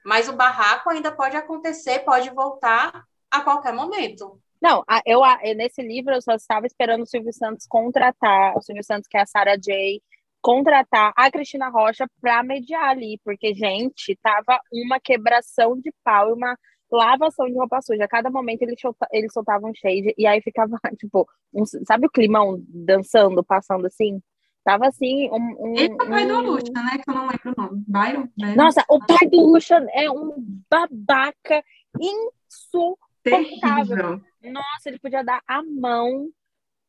Mas 0.04 0.28
o 0.28 0.34
barraco 0.34 0.90
ainda 0.90 1.10
pode 1.10 1.38
acontecer, 1.38 2.00
pode 2.00 2.28
voltar 2.30 3.02
a 3.30 3.40
qualquer 3.40 3.72
momento. 3.72 4.38
Não, 4.60 4.84
eu, 5.06 5.22
nesse 5.56 5.80
livro 5.80 6.14
eu 6.14 6.20
só 6.20 6.34
estava 6.34 6.66
esperando 6.66 7.02
o 7.02 7.06
Silvio 7.06 7.32
Santos 7.32 7.66
contratar, 7.66 8.54
o 8.58 8.60
Silvio 8.60 8.84
Santos, 8.84 9.08
que 9.08 9.16
é 9.16 9.22
a 9.22 9.26
Sarah 9.26 9.56
J., 9.56 10.02
contratar 10.40 11.12
a 11.16 11.30
Cristina 11.30 11.68
Rocha 11.68 12.06
para 12.20 12.42
mediar 12.42 12.90
ali, 12.90 13.20
porque, 13.24 13.54
gente, 13.54 14.16
tava 14.22 14.58
uma 14.72 14.98
quebração 15.00 15.78
de 15.80 15.92
pau 16.04 16.30
e 16.30 16.32
uma 16.32 16.56
lavação 16.90 17.46
de 17.46 17.54
roupa 17.54 17.80
suja. 17.82 18.04
A 18.04 18.08
cada 18.08 18.30
momento 18.30 18.62
ele, 18.62 18.74
solta- 18.78 19.08
ele 19.12 19.28
soltava 19.30 19.66
um 19.66 19.74
shade 19.74 20.14
e 20.16 20.26
aí 20.26 20.40
ficava, 20.40 20.78
tipo, 20.98 21.26
um- 21.52 21.66
sabe 21.86 22.06
o 22.06 22.10
climão 22.10 22.62
dançando, 22.68 23.44
passando 23.44 23.86
assim? 23.86 24.20
Tava 24.64 24.86
assim, 24.88 25.30
um. 25.30 25.56
um- 25.58 25.74
ele 25.78 25.92
é 25.92 25.94
o 25.94 25.96
pai 26.08 26.26
do 26.26 26.34
um- 26.38 26.40
Lucha, 26.40 26.72
né? 26.74 26.98
Que 27.02 27.10
eu 27.10 27.14
não 27.14 27.26
lembro 27.26 27.54
o 27.56 27.62
nome. 27.62 27.84
Byron? 27.86 28.28
Byron? 28.36 28.54
Nossa, 28.56 28.84
o 28.88 28.98
pai 28.98 29.28
do 29.30 29.40
Lucian 29.40 29.86
é 29.92 30.10
um 30.10 30.34
babaca 30.70 31.62
insuportável. 32.00 32.98
terrível. 33.22 34.20
Nossa, 34.52 34.88
ele 34.88 34.98
podia 34.98 35.22
dar 35.24 35.40
a 35.46 35.62
mão 35.62 36.28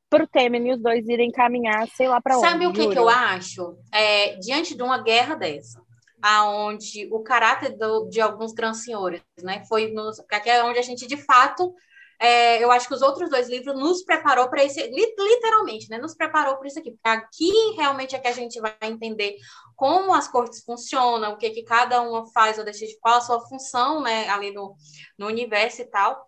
pro 0.09 0.27
Temer 0.27 0.61
e 0.65 0.73
os 0.73 0.81
dois 0.81 1.07
irem 1.07 1.31
caminhar, 1.31 1.87
sei 1.89 2.07
lá 2.07 2.19
pra 2.21 2.37
onde. 2.37 2.47
Sabe 2.49 2.67
o 2.67 2.73
que, 2.73 2.87
que 2.87 2.97
eu 2.97 3.07
acho? 3.09 3.77
É, 3.93 4.35
diante 4.37 4.75
de 4.75 4.81
uma 4.83 5.01
guerra 5.01 5.35
dessa, 5.35 5.81
aonde 6.21 7.07
o 7.11 7.21
caráter 7.21 7.77
do- 7.77 8.07
de 8.09 8.19
alguns 8.19 8.53
grandes 8.53 8.83
senhores, 8.83 9.21
né, 9.41 9.63
foi 9.67 9.91
nos, 9.91 10.19
aqui 10.31 10.49
é 10.49 10.63
onde 10.63 10.79
a 10.79 10.81
gente 10.81 11.07
de 11.07 11.17
fato, 11.17 11.73
é, 12.21 12.61
eu 12.61 12.69
acho 12.71 12.87
que 12.87 12.93
os 12.93 13.01
outros 13.01 13.29
dois 13.29 13.47
livros 13.47 13.73
nos 13.79 14.03
preparou 14.03 14.49
para 14.49 14.63
esse, 14.63 14.81
li- 14.81 15.15
literalmente, 15.17 15.89
né, 15.89 15.97
nos 15.97 16.15
preparou 16.15 16.57
para 16.57 16.67
isso 16.67 16.79
aqui, 16.79 16.91
porque 16.91 17.07
aqui 17.17 17.51
realmente 17.77 18.15
é 18.15 18.19
que 18.19 18.27
a 18.27 18.33
gente 18.33 18.59
vai 18.59 18.75
entender 18.83 19.35
como 19.75 20.13
as 20.13 20.27
cortes 20.27 20.61
funcionam, 20.65 21.33
o 21.33 21.37
que 21.37 21.49
que 21.51 21.63
cada 21.63 22.01
uma 22.01 22.25
faz 22.33 22.57
ou 22.57 22.65
deixa 22.65 22.85
de 22.85 22.99
qual 22.99 23.17
a 23.17 23.21
sua 23.21 23.39
função, 23.47 24.01
né, 24.01 24.27
ali 24.29 24.51
no, 24.51 24.75
no 25.17 25.27
universo 25.27 25.81
e 25.81 25.85
tal. 25.85 26.25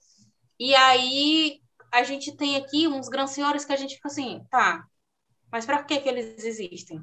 E 0.59 0.75
aí 0.75 1.60
a 1.91 2.03
gente 2.03 2.35
tem 2.35 2.55
aqui 2.57 2.87
uns 2.87 3.09
grandes 3.09 3.33
senhores 3.33 3.65
que 3.65 3.73
a 3.73 3.77
gente 3.77 3.95
fica 3.95 4.07
assim, 4.07 4.43
tá, 4.49 4.85
mas 5.51 5.65
para 5.65 5.83
que, 5.83 5.99
que 5.99 6.09
eles 6.09 6.43
existem? 6.43 7.01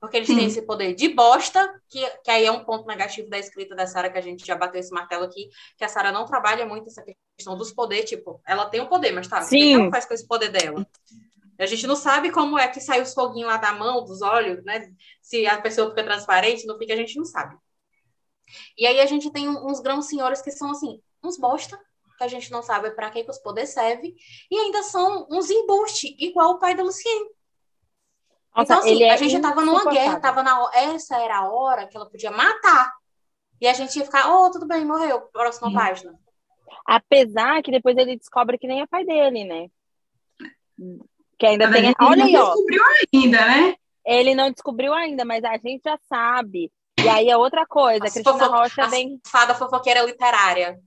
Porque 0.00 0.16
eles 0.16 0.30
Sim. 0.30 0.34
têm 0.34 0.46
esse 0.46 0.62
poder 0.62 0.94
de 0.94 1.08
bosta, 1.10 1.80
que, 1.88 2.08
que 2.24 2.30
aí 2.30 2.44
é 2.46 2.52
um 2.52 2.64
ponto 2.64 2.86
negativo 2.86 3.28
da 3.30 3.38
escrita 3.38 3.74
da 3.74 3.86
Sara, 3.86 4.10
que 4.10 4.18
a 4.18 4.22
gente 4.22 4.46
já 4.46 4.56
bateu 4.56 4.80
esse 4.80 4.92
martelo 4.92 5.24
aqui, 5.24 5.48
que 5.76 5.84
a 5.84 5.88
Sara 5.88 6.12
não 6.12 6.26
trabalha 6.26 6.66
muito 6.66 6.88
essa 6.88 7.04
questão 7.36 7.56
dos 7.56 7.72
poderes, 7.72 8.08
tipo, 8.08 8.40
ela 8.46 8.66
tem 8.70 8.80
o 8.80 8.88
poder, 8.88 9.12
mas 9.12 9.28
tá, 9.28 9.52
o 9.56 9.66
que 9.66 9.74
Sim. 9.74 9.74
ela 9.74 9.90
faz 9.90 10.06
com 10.06 10.14
esse 10.14 10.26
poder 10.26 10.50
dela? 10.50 10.86
A 11.58 11.66
gente 11.66 11.86
não 11.86 11.96
sabe 11.96 12.32
como 12.32 12.58
é 12.58 12.68
que 12.68 12.80
sai 12.80 13.02
os 13.02 13.14
foguinhos 13.14 13.48
lá 13.50 13.56
da 13.58 13.72
mão, 13.72 14.04
dos 14.04 14.22
olhos, 14.22 14.64
né? 14.64 14.90
Se 15.22 15.46
a 15.46 15.60
pessoa 15.60 15.90
fica 15.90 16.04
transparente, 16.04 16.66
não 16.66 16.78
fica, 16.78 16.94
a 16.94 16.96
gente 16.96 17.16
não 17.16 17.24
sabe. 17.24 17.56
E 18.76 18.86
aí 18.86 19.00
a 19.00 19.06
gente 19.06 19.30
tem 19.30 19.48
um- 19.48 19.66
uns 19.68 19.80
grãos 19.80 20.06
senhores 20.06 20.40
que 20.40 20.50
são 20.50 20.70
assim, 20.70 21.00
uns 21.22 21.38
bosta, 21.38 21.78
que 22.18 22.24
a 22.24 22.28
gente 22.28 22.50
não 22.50 22.62
sabe 22.62 22.90
para 22.90 23.08
que, 23.10 23.22
que 23.22 23.30
os 23.30 23.38
poderes 23.38 23.70
servem, 23.70 24.14
e 24.50 24.58
ainda 24.58 24.82
são 24.82 25.26
uns 25.30 25.48
embuste, 25.48 26.16
igual 26.18 26.50
o 26.50 26.58
pai 26.58 26.74
da 26.74 26.82
Luciene. 26.82 27.30
Nossa, 28.54 28.74
então, 28.74 28.78
assim, 28.80 29.02
é 29.04 29.10
a 29.12 29.16
gente 29.16 29.40
tava 29.40 29.64
numa 29.64 29.84
guerra, 29.84 30.18
tava 30.18 30.42
na 30.42 30.68
essa 30.74 31.16
era 31.16 31.38
a 31.38 31.48
hora 31.48 31.86
que 31.86 31.96
ela 31.96 32.10
podia 32.10 32.32
matar. 32.32 32.92
E 33.60 33.68
a 33.68 33.72
gente 33.72 33.96
ia 33.96 34.04
ficar, 34.04 34.28
oh, 34.32 34.50
tudo 34.50 34.66
bem, 34.66 34.84
morreu, 34.84 35.20
próxima 35.32 35.68
Sim. 35.68 35.74
página. 35.74 36.14
Apesar 36.84 37.62
que 37.62 37.70
depois 37.70 37.96
ele 37.96 38.16
descobre 38.16 38.58
que 38.58 38.66
nem 38.66 38.80
é 38.80 38.86
pai 38.86 39.04
dele, 39.04 39.44
né? 39.44 39.68
Que 41.38 41.46
ainda 41.46 41.70
tem. 41.70 41.94
Olha 42.00 42.24
aí, 42.24 42.36
ó. 42.36 42.46
descobriu 42.46 42.82
ainda, 43.12 43.46
né? 43.46 43.74
Ele 44.04 44.34
não 44.34 44.50
descobriu 44.50 44.94
ainda, 44.94 45.24
mas 45.24 45.44
a 45.44 45.56
gente 45.58 45.82
já 45.84 45.98
sabe. 46.08 46.72
E 46.98 47.08
aí 47.08 47.28
é 47.28 47.36
outra 47.36 47.64
coisa. 47.66 48.06
A 48.06 48.10
Cristina 48.10 48.38
fofo... 48.38 48.50
Rocha 48.50 48.86
vem. 48.88 49.20
Fada 49.24 49.54
fofoqueira 49.54 50.02
literária. 50.02 50.80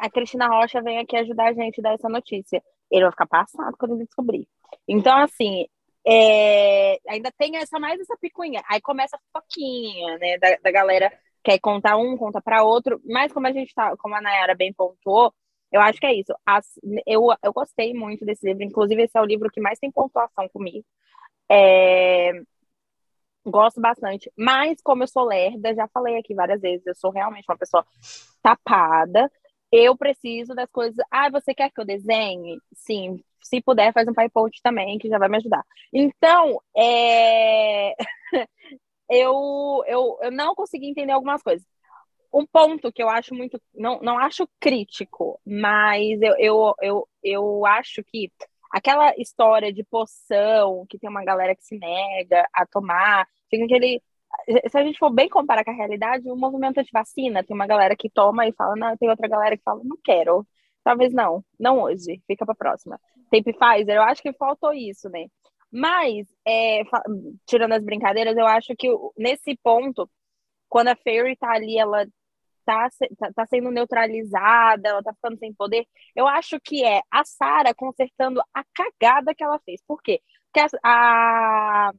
A 0.00 0.10
Cristina 0.10 0.48
Rocha 0.48 0.82
vem 0.82 0.98
aqui 0.98 1.16
ajudar 1.16 1.48
a 1.48 1.52
gente 1.52 1.80
a 1.80 1.82
dar 1.82 1.94
essa 1.94 2.08
notícia. 2.08 2.62
Ele 2.90 3.02
vai 3.02 3.10
ficar 3.10 3.26
passado 3.26 3.76
quando 3.78 3.94
ele 3.94 4.04
descobrir. 4.04 4.46
Então, 4.86 5.16
assim, 5.18 5.66
é... 6.06 6.98
ainda 7.08 7.32
tem 7.38 7.56
essa 7.56 7.78
mais 7.78 8.00
essa 8.00 8.16
picuinha. 8.20 8.62
Aí 8.68 8.80
começa 8.80 9.16
a 9.16 9.20
fofoquinha, 9.32 10.18
né? 10.18 10.38
Da, 10.38 10.56
da 10.62 10.70
galera 10.70 11.12
quer 11.42 11.58
contar 11.58 11.96
um, 11.96 12.16
conta 12.16 12.40
para 12.40 12.64
outro. 12.64 13.00
Mas 13.04 13.32
como 13.32 13.46
a 13.46 13.52
gente 13.52 13.74
tá, 13.74 13.96
como 13.96 14.14
a 14.14 14.20
Nayara 14.20 14.54
bem 14.54 14.72
pontuou, 14.72 15.32
eu 15.72 15.80
acho 15.80 15.98
que 15.98 16.06
é 16.06 16.14
isso. 16.14 16.34
As, 16.44 16.66
eu, 17.06 17.28
eu 17.42 17.52
gostei 17.52 17.94
muito 17.94 18.24
desse 18.26 18.46
livro. 18.46 18.62
Inclusive, 18.62 19.02
esse 19.02 19.18
é 19.18 19.20
o 19.22 19.24
livro 19.24 19.50
que 19.50 19.60
mais 19.60 19.78
tem 19.78 19.90
pontuação 19.90 20.48
comigo. 20.50 20.84
É... 21.50 22.32
Gosto 23.44 23.80
bastante. 23.80 24.30
Mas, 24.36 24.80
como 24.82 25.02
eu 25.02 25.08
sou 25.08 25.24
lerda, 25.24 25.74
já 25.74 25.88
falei 25.88 26.16
aqui 26.16 26.34
várias 26.34 26.60
vezes, 26.60 26.86
eu 26.86 26.94
sou 26.94 27.10
realmente 27.10 27.46
uma 27.48 27.58
pessoa 27.58 27.84
tapada. 28.42 29.30
Eu 29.72 29.96
preciso 29.96 30.54
das 30.54 30.70
coisas. 30.70 30.96
Ah, 31.10 31.30
você 31.30 31.54
quer 31.54 31.70
que 31.70 31.80
eu 31.80 31.84
desenhe? 31.84 32.58
Sim. 32.74 33.22
Se 33.42 33.60
puder, 33.60 33.92
faz 33.92 34.06
um 34.06 34.12
PyPoint 34.12 34.60
também, 34.62 34.98
que 34.98 35.08
já 35.08 35.18
vai 35.18 35.28
me 35.28 35.38
ajudar. 35.38 35.64
Então, 35.92 36.60
é... 36.76 37.94
eu, 39.10 39.82
eu, 39.86 40.18
eu 40.22 40.30
não 40.30 40.54
consegui 40.54 40.88
entender 40.88 41.12
algumas 41.12 41.42
coisas. 41.42 41.66
Um 42.32 42.46
ponto 42.46 42.92
que 42.92 43.02
eu 43.02 43.08
acho 43.08 43.34
muito. 43.34 43.60
Não, 43.74 44.00
não 44.00 44.18
acho 44.18 44.48
crítico, 44.60 45.40
mas 45.44 46.20
eu, 46.22 46.34
eu, 46.38 46.74
eu, 46.80 47.08
eu 47.22 47.66
acho 47.66 48.02
que 48.04 48.30
aquela 48.70 49.12
história 49.18 49.72
de 49.72 49.84
poção, 49.84 50.86
que 50.88 50.98
tem 50.98 51.10
uma 51.10 51.24
galera 51.24 51.54
que 51.54 51.64
se 51.64 51.78
nega 51.78 52.46
a 52.54 52.66
tomar, 52.66 53.28
fica 53.50 53.64
aquele. 53.64 54.02
Se 54.68 54.78
a 54.78 54.84
gente 54.84 54.98
for 54.98 55.10
bem 55.10 55.28
comparar 55.28 55.64
com 55.64 55.70
a 55.70 55.74
realidade, 55.74 56.28
o 56.30 56.36
movimento 56.36 56.78
anti-vacina, 56.78 57.44
tem 57.44 57.54
uma 57.54 57.66
galera 57.66 57.96
que 57.96 58.10
toma 58.10 58.46
e 58.46 58.52
fala, 58.52 58.74
não, 58.76 58.96
tem 58.96 59.08
outra 59.08 59.28
galera 59.28 59.56
que 59.56 59.62
fala, 59.62 59.80
não 59.84 59.96
quero. 60.02 60.46
Talvez 60.84 61.12
não, 61.12 61.44
não 61.58 61.80
hoje, 61.82 62.20
fica 62.26 62.44
pra 62.44 62.54
próxima. 62.54 63.00
Tape 63.30 63.52
Pfizer, 63.52 63.96
eu 63.96 64.02
acho 64.02 64.22
que 64.22 64.32
faltou 64.32 64.72
isso, 64.72 65.08
né? 65.08 65.26
Mas, 65.70 66.26
é, 66.46 66.82
tirando 67.46 67.72
as 67.72 67.84
brincadeiras, 67.84 68.36
eu 68.36 68.46
acho 68.46 68.74
que 68.76 68.88
nesse 69.16 69.56
ponto, 69.62 70.10
quando 70.68 70.88
a 70.88 70.96
Fairy 70.96 71.36
tá 71.36 71.52
ali, 71.52 71.78
ela 71.78 72.06
tá, 72.64 72.88
tá, 73.18 73.32
tá 73.34 73.46
sendo 73.46 73.70
neutralizada, 73.70 74.88
ela 74.88 75.02
tá 75.02 75.12
ficando 75.14 75.38
sem 75.38 75.52
poder, 75.54 75.86
eu 76.14 76.26
acho 76.26 76.60
que 76.60 76.84
é 76.84 77.00
a 77.10 77.24
Sarah 77.24 77.74
consertando 77.74 78.40
a 78.54 78.64
cagada 78.74 79.34
que 79.34 79.42
ela 79.44 79.58
fez. 79.60 79.80
Por 79.86 80.02
quê? 80.02 80.20
Porque 80.52 80.76
a, 80.82 81.88
a, 81.88 81.92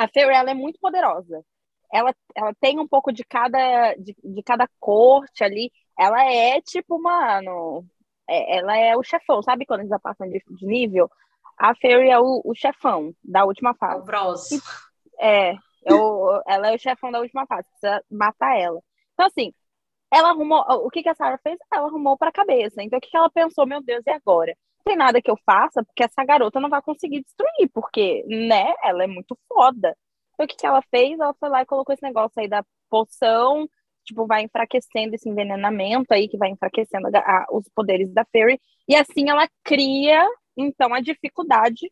a 0.00 0.08
Fairy, 0.08 0.34
ela 0.34 0.50
é 0.50 0.54
muito 0.54 0.80
poderosa. 0.80 1.44
Ela, 1.92 2.14
ela 2.34 2.54
tem 2.58 2.78
um 2.80 2.88
pouco 2.88 3.12
de 3.12 3.22
cada, 3.22 3.92
de, 3.96 4.16
de 4.24 4.42
cada 4.42 4.66
corte 4.78 5.44
ali. 5.44 5.70
Ela 5.98 6.24
é 6.24 6.58
tipo, 6.62 6.98
mano, 7.02 7.84
é, 8.26 8.56
ela 8.56 8.74
é 8.78 8.96
o 8.96 9.02
chefão, 9.02 9.42
sabe 9.42 9.66
quando 9.66 9.80
eles 9.80 9.90
já 9.90 9.98
passam 9.98 10.26
de, 10.26 10.42
de 10.48 10.66
nível? 10.66 11.10
A 11.58 11.74
Fairy 11.74 12.08
é 12.08 12.18
o, 12.18 12.40
o 12.42 12.54
chefão 12.54 13.14
da 13.22 13.44
última 13.44 13.74
fase. 13.74 14.00
O 14.00 14.04
Bros. 14.04 14.48
É, 15.20 15.52
é 15.52 15.92
o, 15.92 16.42
ela 16.48 16.68
é 16.70 16.74
o 16.74 16.78
chefão 16.78 17.12
da 17.12 17.20
última 17.20 17.46
fase, 17.46 17.68
precisa 17.68 18.02
matar 18.10 18.58
ela. 18.58 18.80
Então, 19.12 19.26
assim, 19.26 19.52
ela 20.10 20.30
arrumou. 20.30 20.64
O 20.86 20.88
que, 20.88 21.02
que 21.02 21.10
a 21.10 21.14
Sarah 21.14 21.38
fez? 21.42 21.58
Ela 21.70 21.88
arrumou 21.88 22.16
para 22.16 22.30
a 22.30 22.32
cabeça. 22.32 22.82
Então, 22.82 22.98
o 22.98 23.02
que, 23.02 23.10
que 23.10 23.16
ela 23.18 23.28
pensou? 23.28 23.66
Meu 23.66 23.82
Deus, 23.82 24.02
e 24.06 24.10
agora? 24.10 24.56
Tem 24.84 24.96
nada 24.96 25.20
que 25.20 25.30
eu 25.30 25.36
faça, 25.44 25.84
porque 25.84 26.04
essa 26.04 26.24
garota 26.24 26.60
não 26.60 26.68
vai 26.68 26.82
conseguir 26.82 27.22
destruir, 27.22 27.70
porque, 27.72 28.24
né, 28.26 28.74
ela 28.82 29.04
é 29.04 29.06
muito 29.06 29.38
foda. 29.48 29.96
Então, 30.34 30.44
o 30.44 30.48
que, 30.48 30.56
que 30.56 30.66
ela 30.66 30.82
fez? 30.90 31.18
Ela 31.18 31.34
foi 31.38 31.48
lá 31.48 31.62
e 31.62 31.66
colocou 31.66 31.92
esse 31.92 32.02
negócio 32.02 32.40
aí 32.40 32.48
da 32.48 32.64
poção, 32.88 33.68
tipo, 34.04 34.26
vai 34.26 34.42
enfraquecendo 34.42 35.14
esse 35.14 35.28
envenenamento 35.28 36.12
aí, 36.12 36.28
que 36.28 36.38
vai 36.38 36.50
enfraquecendo 36.50 37.08
a, 37.14 37.20
a, 37.20 37.46
os 37.52 37.68
poderes 37.74 38.12
da 38.12 38.24
Fairy. 38.32 38.60
E 38.88 38.96
assim 38.96 39.28
ela 39.28 39.48
cria 39.62 40.26
então, 40.56 40.92
a 40.92 41.00
dificuldade 41.00 41.90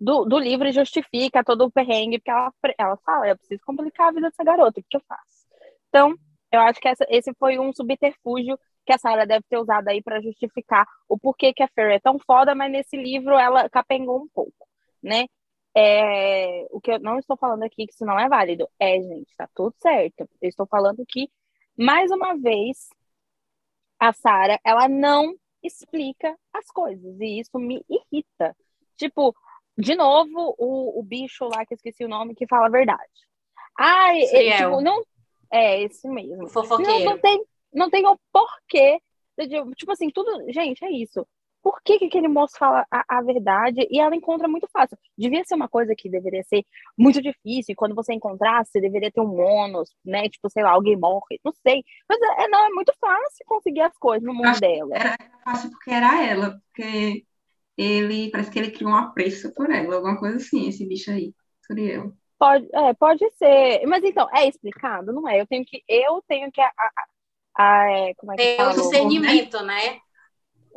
do, 0.00 0.24
do 0.24 0.38
livro 0.38 0.70
justifica 0.72 1.44
todo 1.44 1.64
o 1.64 1.70
perrengue, 1.70 2.18
porque 2.18 2.30
ela, 2.30 2.52
ela 2.78 2.96
fala, 3.04 3.28
eu 3.28 3.36
preciso 3.36 3.62
complicar 3.64 4.08
a 4.08 4.12
vida 4.12 4.28
dessa 4.28 4.44
garota, 4.44 4.80
o 4.80 4.84
que 4.88 4.96
eu 4.96 5.02
faço? 5.08 5.46
Então, 5.88 6.14
eu 6.52 6.60
acho 6.60 6.80
que 6.80 6.88
essa, 6.88 7.06
esse 7.08 7.32
foi 7.38 7.58
um 7.58 7.72
subterfúgio 7.72 8.58
que 8.88 8.92
a 8.94 8.96
Sarah 8.96 9.26
deve 9.26 9.44
ter 9.50 9.58
usado 9.58 9.86
aí 9.88 10.02
para 10.02 10.18
justificar 10.18 10.86
o 11.06 11.18
porquê 11.18 11.52
que 11.52 11.62
a 11.62 11.68
Fairy 11.68 11.96
é 11.96 12.00
tão 12.00 12.18
foda, 12.18 12.54
mas 12.54 12.72
nesse 12.72 12.96
livro 12.96 13.34
ela 13.34 13.68
capengou 13.68 14.18
um 14.18 14.28
pouco, 14.28 14.66
né? 15.02 15.26
É, 15.76 16.66
o 16.70 16.80
que 16.80 16.92
eu 16.92 16.98
não 16.98 17.18
estou 17.18 17.36
falando 17.36 17.64
aqui 17.64 17.86
que 17.86 17.92
isso 17.92 18.06
não 18.06 18.18
é 18.18 18.26
válido. 18.30 18.66
É, 18.80 18.98
gente, 18.98 19.36
tá 19.36 19.46
tudo 19.54 19.74
certo. 19.78 20.26
Eu 20.40 20.48
estou 20.48 20.66
falando 20.66 21.04
que, 21.06 21.30
mais 21.76 22.10
uma 22.10 22.34
vez, 22.34 22.88
a 24.00 24.10
Sarah, 24.10 24.58
ela 24.64 24.88
não 24.88 25.34
explica 25.62 26.34
as 26.50 26.64
coisas. 26.68 27.20
E 27.20 27.40
isso 27.40 27.58
me 27.58 27.84
irrita. 27.90 28.56
Tipo, 28.96 29.36
de 29.76 29.94
novo, 29.94 30.54
o, 30.56 30.98
o 30.98 31.02
bicho 31.02 31.44
lá, 31.44 31.66
que 31.66 31.74
eu 31.74 31.76
esqueci 31.76 32.06
o 32.06 32.08
nome, 32.08 32.34
que 32.34 32.46
fala 32.46 32.68
a 32.68 32.70
verdade. 32.70 33.12
Ai, 33.78 34.22
ele, 34.32 34.56
tipo, 34.56 34.80
não. 34.80 35.04
É, 35.52 35.82
esse 35.82 36.08
mesmo. 36.08 36.48
Fofoqueiro. 36.48 37.04
Não, 37.04 37.12
não, 37.12 37.18
tem, 37.18 37.44
não 37.72 37.90
tem 37.90 38.06
o 38.06 38.18
porquê. 38.32 39.00
Tipo 39.76 39.92
assim, 39.92 40.10
tudo. 40.10 40.50
Gente, 40.52 40.84
é 40.84 40.90
isso 40.90 41.26
por 41.62 41.80
que, 41.82 41.98
que 41.98 42.04
aquele 42.06 42.28
moço 42.28 42.56
fala 42.58 42.86
a, 42.90 43.18
a, 43.18 43.22
verdade 43.22 43.86
e 43.90 44.00
ela 44.00 44.14
encontra 44.14 44.48
muito 44.48 44.66
fácil. 44.72 44.96
Devia 45.16 45.44
ser 45.44 45.54
uma 45.54 45.68
coisa 45.68 45.94
que 45.96 46.08
deveria 46.08 46.42
ser 46.44 46.64
muito 46.96 47.20
difícil, 47.20 47.72
e 47.72 47.74
quando 47.74 47.94
você 47.94 48.14
encontrasse, 48.14 48.72
você 48.72 48.80
deveria 48.80 49.10
ter 49.10 49.20
um 49.20 49.38
ônus, 49.38 49.90
né? 50.04 50.28
Tipo, 50.28 50.48
sei 50.48 50.62
lá, 50.62 50.70
alguém 50.70 50.96
morre, 50.96 51.38
não 51.44 51.52
sei. 51.66 51.84
Mas 52.08 52.18
é, 52.38 52.48
não, 52.48 52.66
é 52.66 52.70
muito 52.70 52.92
fácil 53.00 53.44
conseguir 53.46 53.82
as 53.82 53.96
coisas 53.98 54.26
no 54.26 54.34
mundo 54.34 54.58
dela. 54.58 54.94
Era 54.94 55.18
fácil 55.44 55.70
porque 55.70 55.90
era 55.90 56.24
ela, 56.24 56.60
porque 56.68 57.24
ele, 57.76 58.30
parece 58.30 58.50
que 58.50 58.58
ele 58.58 58.70
criou 58.70 58.92
um 58.92 58.96
apreço 58.96 59.52
por 59.54 59.70
ela, 59.70 59.96
alguma 59.96 60.18
coisa 60.18 60.36
assim, 60.36 60.68
esse 60.68 60.86
bicho 60.86 61.10
aí, 61.10 61.34
Suriel. 61.66 62.12
Pode, 62.38 62.68
é, 62.72 62.94
pode 62.94 63.28
ser. 63.32 63.84
Mas 63.86 64.02
então, 64.04 64.28
é 64.32 64.48
explicado? 64.48 65.12
Não 65.12 65.28
é? 65.28 65.40
Eu 65.40 65.46
tenho 65.46 65.64
que, 65.66 65.82
eu 65.88 66.22
tenho 66.28 66.50
que 66.52 66.60
a, 66.60 66.68
a, 66.68 67.04
a, 67.58 67.90
é, 67.90 68.14
como 68.14 68.32
é 68.32 68.36
que 68.36 68.56
Tem 68.56 68.66
o 68.66 68.70
discernimento, 68.70 69.60
né? 69.62 70.00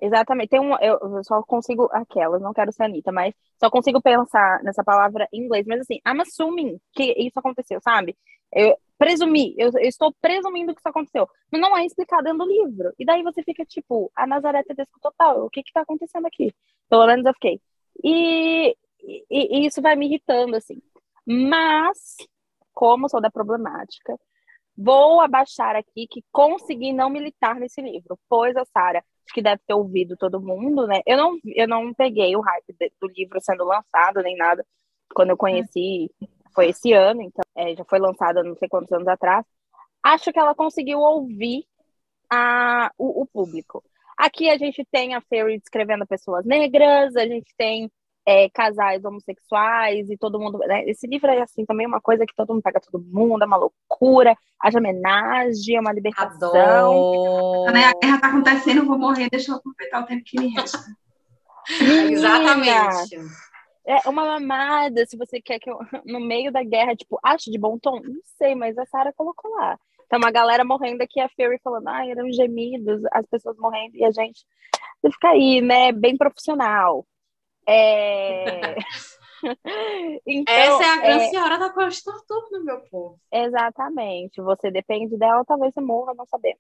Exatamente. 0.02 0.50
Tem 0.50 0.60
um, 0.60 0.76
eu, 0.80 1.24
só 1.24 1.44
consigo 1.44 1.88
aquela, 1.92 2.40
não 2.40 2.54
quero 2.54 2.72
ser 2.72 2.84
Anitta, 2.84 3.12
mas 3.12 3.36
só 3.60 3.70
consigo 3.70 4.02
pensar 4.02 4.64
nessa 4.64 4.84
palavra 4.84 5.28
em 5.32 5.44
inglês. 5.44 5.66
Mas 5.68 5.82
assim, 5.82 6.00
I'm 6.06 6.20
assuming 6.22 6.80
que 6.94 7.14
isso 7.20 7.38
aconteceu, 7.38 7.80
sabe? 7.82 8.18
Eu 8.52 8.76
presumi, 8.98 9.54
eu, 9.58 9.70
eu, 9.76 9.88
estou 9.88 10.12
presumindo 10.20 10.74
que 10.74 10.82
isso 10.82 10.90
aconteceu. 10.90 11.30
Mas 11.52 11.62
não 11.62 11.78
é 11.78 11.86
explicado 11.86 12.24
dentro 12.24 12.40
do 12.40 12.52
livro. 12.52 12.92
E 12.98 13.06
daí 13.06 13.22
você 13.22 13.44
fica 13.44 13.64
tipo, 13.64 14.12
a 14.16 14.26
Nazaré 14.26 14.64
Tedesco 14.64 15.00
total, 15.00 15.46
o 15.46 15.50
que 15.52 15.62
que 15.62 15.72
tá 15.72 15.82
acontecendo 15.82 16.26
aqui? 16.26 16.52
Pelo 16.90 17.06
menos 17.06 17.26
eu 17.26 17.34
fiquei. 17.36 17.62
E, 18.04 18.76
e, 19.04 19.26
e 19.30 19.68
isso 19.68 19.82
vai 19.84 19.96
me 19.96 20.08
irritando, 20.08 20.56
assim. 20.56 20.82
Mas, 21.26 22.18
como 22.74 23.08
sou 23.08 23.22
da 23.22 23.30
problemática, 23.30 24.20
vou 24.84 25.22
abaixar 25.22 25.76
aqui 25.76 26.08
que 26.10 26.24
consegui 26.32 26.94
não 26.94 27.10
militar 27.10 27.56
nesse 27.56 27.82
livro, 27.82 28.18
pois 28.30 28.56
a 28.56 28.66
Sara 28.66 29.04
que 29.34 29.42
deve 29.42 29.62
ter 29.66 29.74
ouvido 29.74 30.18
todo 30.18 30.42
mundo, 30.42 30.86
né? 30.86 31.02
Eu 31.06 31.18
não, 31.18 31.38
eu 31.56 31.68
não 31.68 31.94
peguei 31.94 32.36
o 32.36 32.42
hype 32.42 32.76
do 33.00 33.08
livro 33.08 33.40
sendo 33.42 33.64
lançado, 33.64 34.22
nem 34.22 34.36
nada. 34.36 34.66
Quando 35.14 35.30
eu 35.32 35.38
conheci, 35.38 36.12
foi 36.54 36.70
esse 36.70 36.94
ano, 36.94 37.22
então 37.22 37.44
é, 37.56 37.76
já 37.76 37.86
foi 37.86 38.00
lançada 38.00 38.44
não 38.44 38.56
sei 38.56 38.68
quantos 38.68 38.92
anos 38.92 39.08
atrás. 39.08 39.46
Acho 40.04 40.32
que 40.32 40.40
ela 40.40 40.56
conseguiu 40.56 41.00
ouvir 41.00 41.66
a, 42.30 42.92
o, 42.98 43.22
o 43.22 43.26
público. 43.26 43.84
Aqui 44.18 44.50
a 44.50 44.58
gente 44.58 44.86
tem 44.92 45.16
a 45.16 45.22
Fairy 45.22 45.60
descrevendo 45.60 46.06
pessoas 46.06 46.46
negras, 46.46 47.16
a 47.16 47.26
gente 47.26 47.54
tem 47.58 47.90
é, 48.26 48.50
casais 48.50 49.04
homossexuais 49.04 50.10
e 50.10 50.18
todo 50.18 50.40
mundo. 50.40 50.58
Né? 50.60 50.84
Esse 50.86 51.08
livro 51.08 51.30
é 51.30 51.42
assim 51.42 51.66
também 51.66 51.88
uma 51.88 52.02
coisa 52.02 52.26
que 52.26 52.36
todo 52.36 52.54
mundo 52.54 52.62
pega 52.62 52.80
todo 52.80 53.04
mundo, 53.04 53.44
é 53.44 53.46
uma 53.46 53.58
loucura, 53.58 54.36
haja 54.60 54.80
homenagem, 54.80 55.76
é 55.76 55.80
uma 55.80 55.94
libertação. 55.94 56.50
Adoro. 56.50 57.70
A 57.70 58.00
guerra 58.00 58.22
tá 58.22 58.28
acontecendo, 58.28 58.80
eu 58.80 58.86
vou 58.86 58.98
morrer, 58.98 59.30
deixa 59.30 59.52
eu 59.52 59.56
aproveitar 59.56 60.02
o 60.02 60.06
tempo 60.06 60.24
que 60.26 60.40
me 60.40 60.48
resta. 60.48 60.80
Exatamente. 61.80 63.18
É 63.86 64.08
uma 64.08 64.26
mamada, 64.26 65.06
se 65.08 65.18
você 65.18 65.42
quer 65.42 65.60
que 65.60 65.70
eu, 65.70 65.80
no 66.06 66.20
meio 66.20 66.52
da 66.52 66.64
guerra, 66.64 66.96
tipo, 66.96 67.20
acho 67.24 67.52
de 67.52 67.58
bom 67.58 67.80
tom? 67.80 68.00
Não 68.04 68.22
sei, 68.38 68.54
mas 68.54 68.78
a 68.78 68.86
Sarah 68.86 69.12
colocou 69.14 69.52
lá. 69.56 69.78
Então, 70.06 70.20
uma 70.20 70.30
galera 70.30 70.64
morrendo 70.64 71.02
aqui, 71.02 71.20
a 71.20 71.30
Fury 71.30 71.60
falando, 71.64 71.88
ai, 71.88 72.12
eram 72.12 72.32
gemidos, 72.32 73.02
as 73.12 73.26
pessoas 73.26 73.58
morrendo, 73.58 73.96
e 73.96 74.04
a 74.04 74.12
gente 74.12 74.46
fica 75.06 75.30
aí, 75.30 75.62
né, 75.62 75.92
bem 75.92 76.18
profissional. 76.18 77.06
É... 77.72 78.76
então, 80.28 80.54
Essa 80.54 80.84
é 80.84 80.90
a 80.90 80.98
grande 80.98 81.24
é... 81.24 81.30
senhora 81.30 81.58
da 81.58 81.70
Costa 81.70 82.12
Torturna, 82.12 82.64
meu 82.64 82.82
povo. 82.90 83.20
Exatamente. 83.32 84.42
Você 84.42 84.70
depende 84.70 85.18
dela, 85.18 85.46
talvez 85.46 85.74
você 85.74 85.82
morra, 85.82 86.14
não 86.14 86.26
sabemos. 86.26 86.60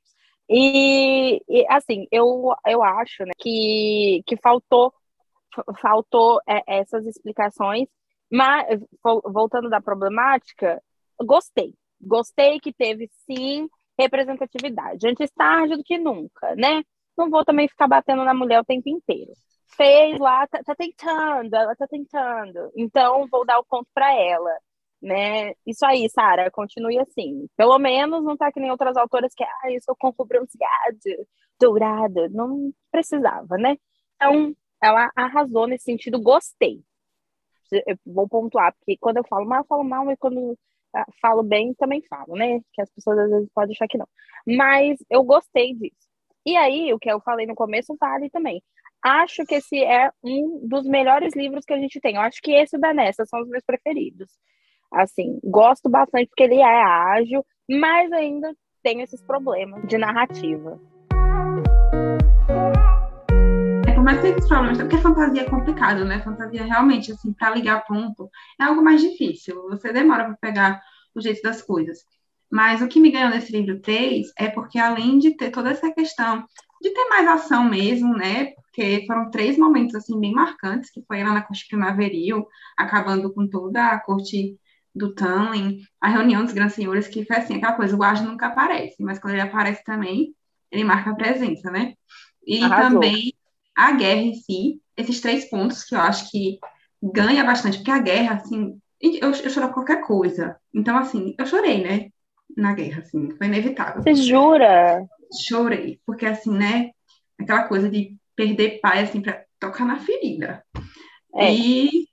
E, 0.49 1.41
e, 1.47 1.65
assim, 1.69 2.07
eu, 2.11 2.53
eu 2.65 2.83
acho 2.83 3.23
né, 3.23 3.31
que, 3.37 4.21
que 4.25 4.35
faltou, 4.37 4.93
faltou 5.81 6.41
é, 6.47 6.61
essas 6.79 7.05
explicações, 7.05 7.87
mas 8.29 8.79
voltando 9.25 9.69
da 9.69 9.81
problemática, 9.81 10.81
gostei. 11.23 11.73
Gostei 12.01 12.59
que 12.59 12.73
teve 12.73 13.09
sim 13.25 13.69
representatividade. 13.99 15.07
Antes 15.07 15.29
tarde 15.31 15.75
do 15.75 15.83
que 15.83 15.97
nunca, 15.97 16.55
né? 16.55 16.83
Não 17.17 17.29
vou 17.29 17.45
também 17.45 17.67
ficar 17.67 17.87
batendo 17.87 18.23
na 18.23 18.33
mulher 18.33 18.59
o 18.59 18.65
tempo 18.65 18.89
inteiro. 18.89 19.31
Fez 19.75 20.19
lá, 20.19 20.47
tá, 20.47 20.61
tá 20.63 20.75
tentando, 20.75 21.53
ela 21.55 21.75
tá 21.75 21.87
tentando. 21.87 22.71
Então, 22.75 23.27
vou 23.27 23.45
dar 23.45 23.59
o 23.59 23.65
ponto 23.65 23.87
para 23.93 24.13
ela 24.13 24.51
né? 25.01 25.53
Isso 25.65 25.85
aí, 25.85 26.07
Sara, 26.09 26.51
continue 26.51 26.99
assim. 26.99 27.47
Pelo 27.57 27.77
menos 27.79 28.23
não 28.23 28.37
tá 28.37 28.51
que 28.51 28.59
nem 28.59 28.71
outras 28.71 28.95
autoras 28.95 29.33
que, 29.35 29.43
ah, 29.43 29.71
eu 29.71 29.81
sou 29.81 29.95
com 29.95 30.11
bronzeado, 30.25 31.27
dourada. 31.59 32.29
Não 32.29 32.71
precisava, 32.91 33.57
né? 33.57 33.77
Então, 34.15 34.55
ela 34.81 35.09
arrasou 35.15 35.67
nesse 35.67 35.85
sentido, 35.85 36.21
gostei. 36.21 36.83
Eu 37.71 37.97
vou 38.05 38.27
pontuar, 38.27 38.73
porque 38.73 38.97
quando 38.99 39.17
eu 39.17 39.23
falo 39.27 39.45
mal, 39.45 39.61
eu 39.61 39.65
falo 39.65 39.83
mal, 39.83 40.11
e 40.11 40.17
quando 40.17 40.57
falo 41.21 41.41
bem, 41.41 41.73
também 41.75 42.01
falo, 42.09 42.35
né? 42.35 42.59
Que 42.73 42.81
as 42.81 42.89
pessoas 42.91 43.17
às 43.19 43.29
vezes 43.29 43.49
podem 43.53 43.73
achar 43.73 43.87
que 43.87 43.97
não. 43.97 44.07
Mas 44.45 44.99
eu 45.09 45.23
gostei 45.23 45.73
disso. 45.73 45.95
E 46.45 46.57
aí, 46.57 46.93
o 46.93 46.99
que 46.99 47.09
eu 47.11 47.21
falei 47.21 47.45
no 47.47 47.55
começo 47.55 47.95
vale 47.99 48.29
também. 48.29 48.61
Acho 49.03 49.43
que 49.47 49.55
esse 49.55 49.83
é 49.83 50.11
um 50.23 50.67
dos 50.67 50.85
melhores 50.85 51.35
livros 51.35 51.65
que 51.65 51.73
a 51.73 51.77
gente 51.77 51.99
tem. 51.99 52.15
Eu 52.15 52.21
acho 52.21 52.39
que 52.39 52.51
esse 52.51 52.77
da 52.77 52.93
Nessa 52.93 53.25
são 53.25 53.41
os 53.41 53.49
meus 53.49 53.63
preferidos. 53.65 54.29
Assim, 54.93 55.39
gosto 55.43 55.89
bastante 55.89 56.27
porque 56.27 56.43
ele 56.43 56.59
é 56.61 56.83
ágil, 56.83 57.43
mas 57.67 58.11
ainda 58.11 58.53
tem 58.83 59.01
esses 59.01 59.19
problemas 59.23 59.87
de 59.87 59.97
narrativa. 59.97 60.79
É, 63.87 63.97
mais 63.97 64.17
que 64.17 64.21
tenha 64.23 64.35
esses 64.35 64.47
problemas, 64.47 64.77
porque 64.77 64.97
fantasia 64.97 65.41
é 65.41 65.49
complicado, 65.49 66.05
né? 66.05 66.21
Fantasia 66.21 66.63
realmente, 66.63 67.11
assim, 67.11 67.33
para 67.33 67.55
ligar 67.55 67.83
ponto, 67.85 68.29
é 68.59 68.65
algo 68.65 68.83
mais 68.83 69.01
difícil. 69.01 69.67
Você 69.69 69.91
demora 69.91 70.25
para 70.25 70.37
pegar 70.37 70.79
o 71.15 71.21
jeito 71.21 71.41
das 71.41 71.63
coisas. 71.63 72.05
Mas 72.51 72.83
o 72.83 72.87
que 72.87 72.99
me 72.99 73.09
ganhou 73.09 73.31
nesse 73.31 73.51
livro 73.51 73.81
3 73.81 74.31
é 74.37 74.47
porque, 74.47 74.77
além 74.77 75.17
de 75.17 75.35
ter 75.35 75.49
toda 75.49 75.71
essa 75.71 75.91
questão 75.91 76.45
de 76.81 76.89
ter 76.89 77.09
mais 77.09 77.27
ação 77.27 77.63
mesmo, 77.63 78.15
né? 78.15 78.53
Porque 78.71 79.03
foram 79.05 79.29
três 79.29 79.57
momentos, 79.57 79.93
assim, 79.95 80.17
bem 80.17 80.31
marcantes, 80.31 80.89
que 80.89 81.03
foi 81.05 81.21
lá 81.23 81.33
na 81.33 81.41
corte 81.41 81.67
primaveril, 81.67 82.47
acabando 82.77 83.33
com 83.33 83.45
toda 83.47 83.87
a 83.87 83.99
corte 83.99 84.57
do 84.95 85.13
Tanlin, 85.13 85.81
a 85.99 86.07
reunião 86.07 86.43
dos 86.43 86.53
grandes 86.53 86.75
senhores, 86.75 87.07
que 87.07 87.25
foi 87.25 87.37
assim, 87.37 87.55
aquela 87.55 87.73
coisa, 87.73 87.95
o 87.95 87.97
Guarda 87.97 88.23
nunca 88.23 88.47
aparece, 88.47 88.95
mas 88.99 89.19
quando 89.19 89.33
ele 89.33 89.41
aparece 89.41 89.83
também, 89.83 90.33
ele 90.71 90.83
marca 90.83 91.11
a 91.11 91.15
presença, 91.15 91.69
né? 91.69 91.93
E 92.45 92.63
Arrasou. 92.63 92.99
também 92.99 93.33
a 93.75 93.91
guerra 93.91 94.21
em 94.21 94.33
si, 94.35 94.81
esses 94.95 95.19
três 95.19 95.49
pontos 95.49 95.83
que 95.83 95.95
eu 95.95 95.99
acho 95.99 96.29
que 96.29 96.59
ganha 97.01 97.43
bastante, 97.43 97.77
porque 97.77 97.91
a 97.91 97.99
guerra, 97.99 98.35
assim, 98.35 98.79
eu, 99.01 99.31
eu 99.31 99.49
choro 99.49 99.73
qualquer 99.73 100.01
coisa. 100.01 100.57
Então, 100.73 100.97
assim, 100.97 101.35
eu 101.37 101.45
chorei, 101.45 101.83
né? 101.83 102.09
Na 102.55 102.73
guerra, 102.73 103.01
assim, 103.01 103.31
foi 103.37 103.47
inevitável. 103.47 104.01
Você 104.01 104.13
jura? 104.13 105.05
Chorei, 105.47 105.99
porque 106.05 106.25
assim, 106.25 106.51
né? 106.51 106.91
Aquela 107.39 107.63
coisa 107.63 107.89
de 107.89 108.15
perder 108.41 108.79
pai, 108.81 109.03
assim, 109.03 109.21
pra 109.21 109.43
tocar 109.59 109.85
na 109.85 109.99
ferida. 109.99 110.65
É. 111.35 111.53
E 111.53 112.07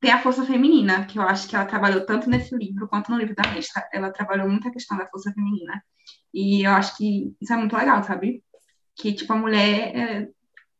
tem 0.00 0.10
a 0.10 0.20
força 0.20 0.44
feminina, 0.44 1.06
que 1.06 1.18
eu 1.18 1.22
acho 1.22 1.48
que 1.48 1.54
ela 1.54 1.64
trabalhou 1.64 2.04
tanto 2.04 2.28
nesse 2.28 2.56
livro 2.56 2.88
quanto 2.88 3.12
no 3.12 3.16
livro 3.16 3.34
da 3.36 3.48
Nesta. 3.52 3.88
Ela 3.92 4.10
trabalhou 4.10 4.48
muito 4.48 4.66
a 4.66 4.72
questão 4.72 4.98
da 4.98 5.08
força 5.08 5.32
feminina. 5.32 5.80
E 6.34 6.66
eu 6.66 6.72
acho 6.72 6.96
que 6.96 7.32
isso 7.40 7.52
é 7.52 7.56
muito 7.56 7.76
legal, 7.76 8.02
sabe? 8.02 8.42
Que, 8.96 9.12
tipo, 9.12 9.32
a 9.32 9.36
mulher. 9.36 9.96
É... 9.96 10.28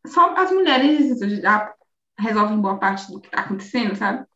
Só 0.07 0.35
as 0.35 0.51
mulheres 0.51 1.19
já 1.41 1.73
resolvem 2.19 2.61
boa 2.61 2.79
parte 2.79 3.11
do 3.13 3.21
que 3.21 3.29
está 3.29 3.43
acontecendo, 3.43 3.95
sabe? 3.95 4.27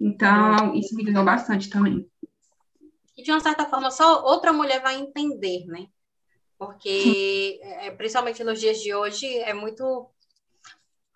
Então, 0.00 0.74
isso 0.74 0.94
me 0.96 1.04
ganhou 1.04 1.24
bastante 1.24 1.68
também. 1.68 2.06
E 3.16 3.22
de 3.22 3.30
uma 3.30 3.40
certa 3.40 3.66
forma, 3.66 3.90
só 3.90 4.24
outra 4.24 4.52
mulher 4.52 4.80
vai 4.80 4.98
entender, 4.98 5.66
né? 5.66 5.86
Porque, 6.66 7.60
é, 7.62 7.90
principalmente 7.90 8.44
nos 8.44 8.60
dias 8.60 8.80
de 8.80 8.94
hoje, 8.94 9.26
é 9.38 9.52
muito. 9.52 10.08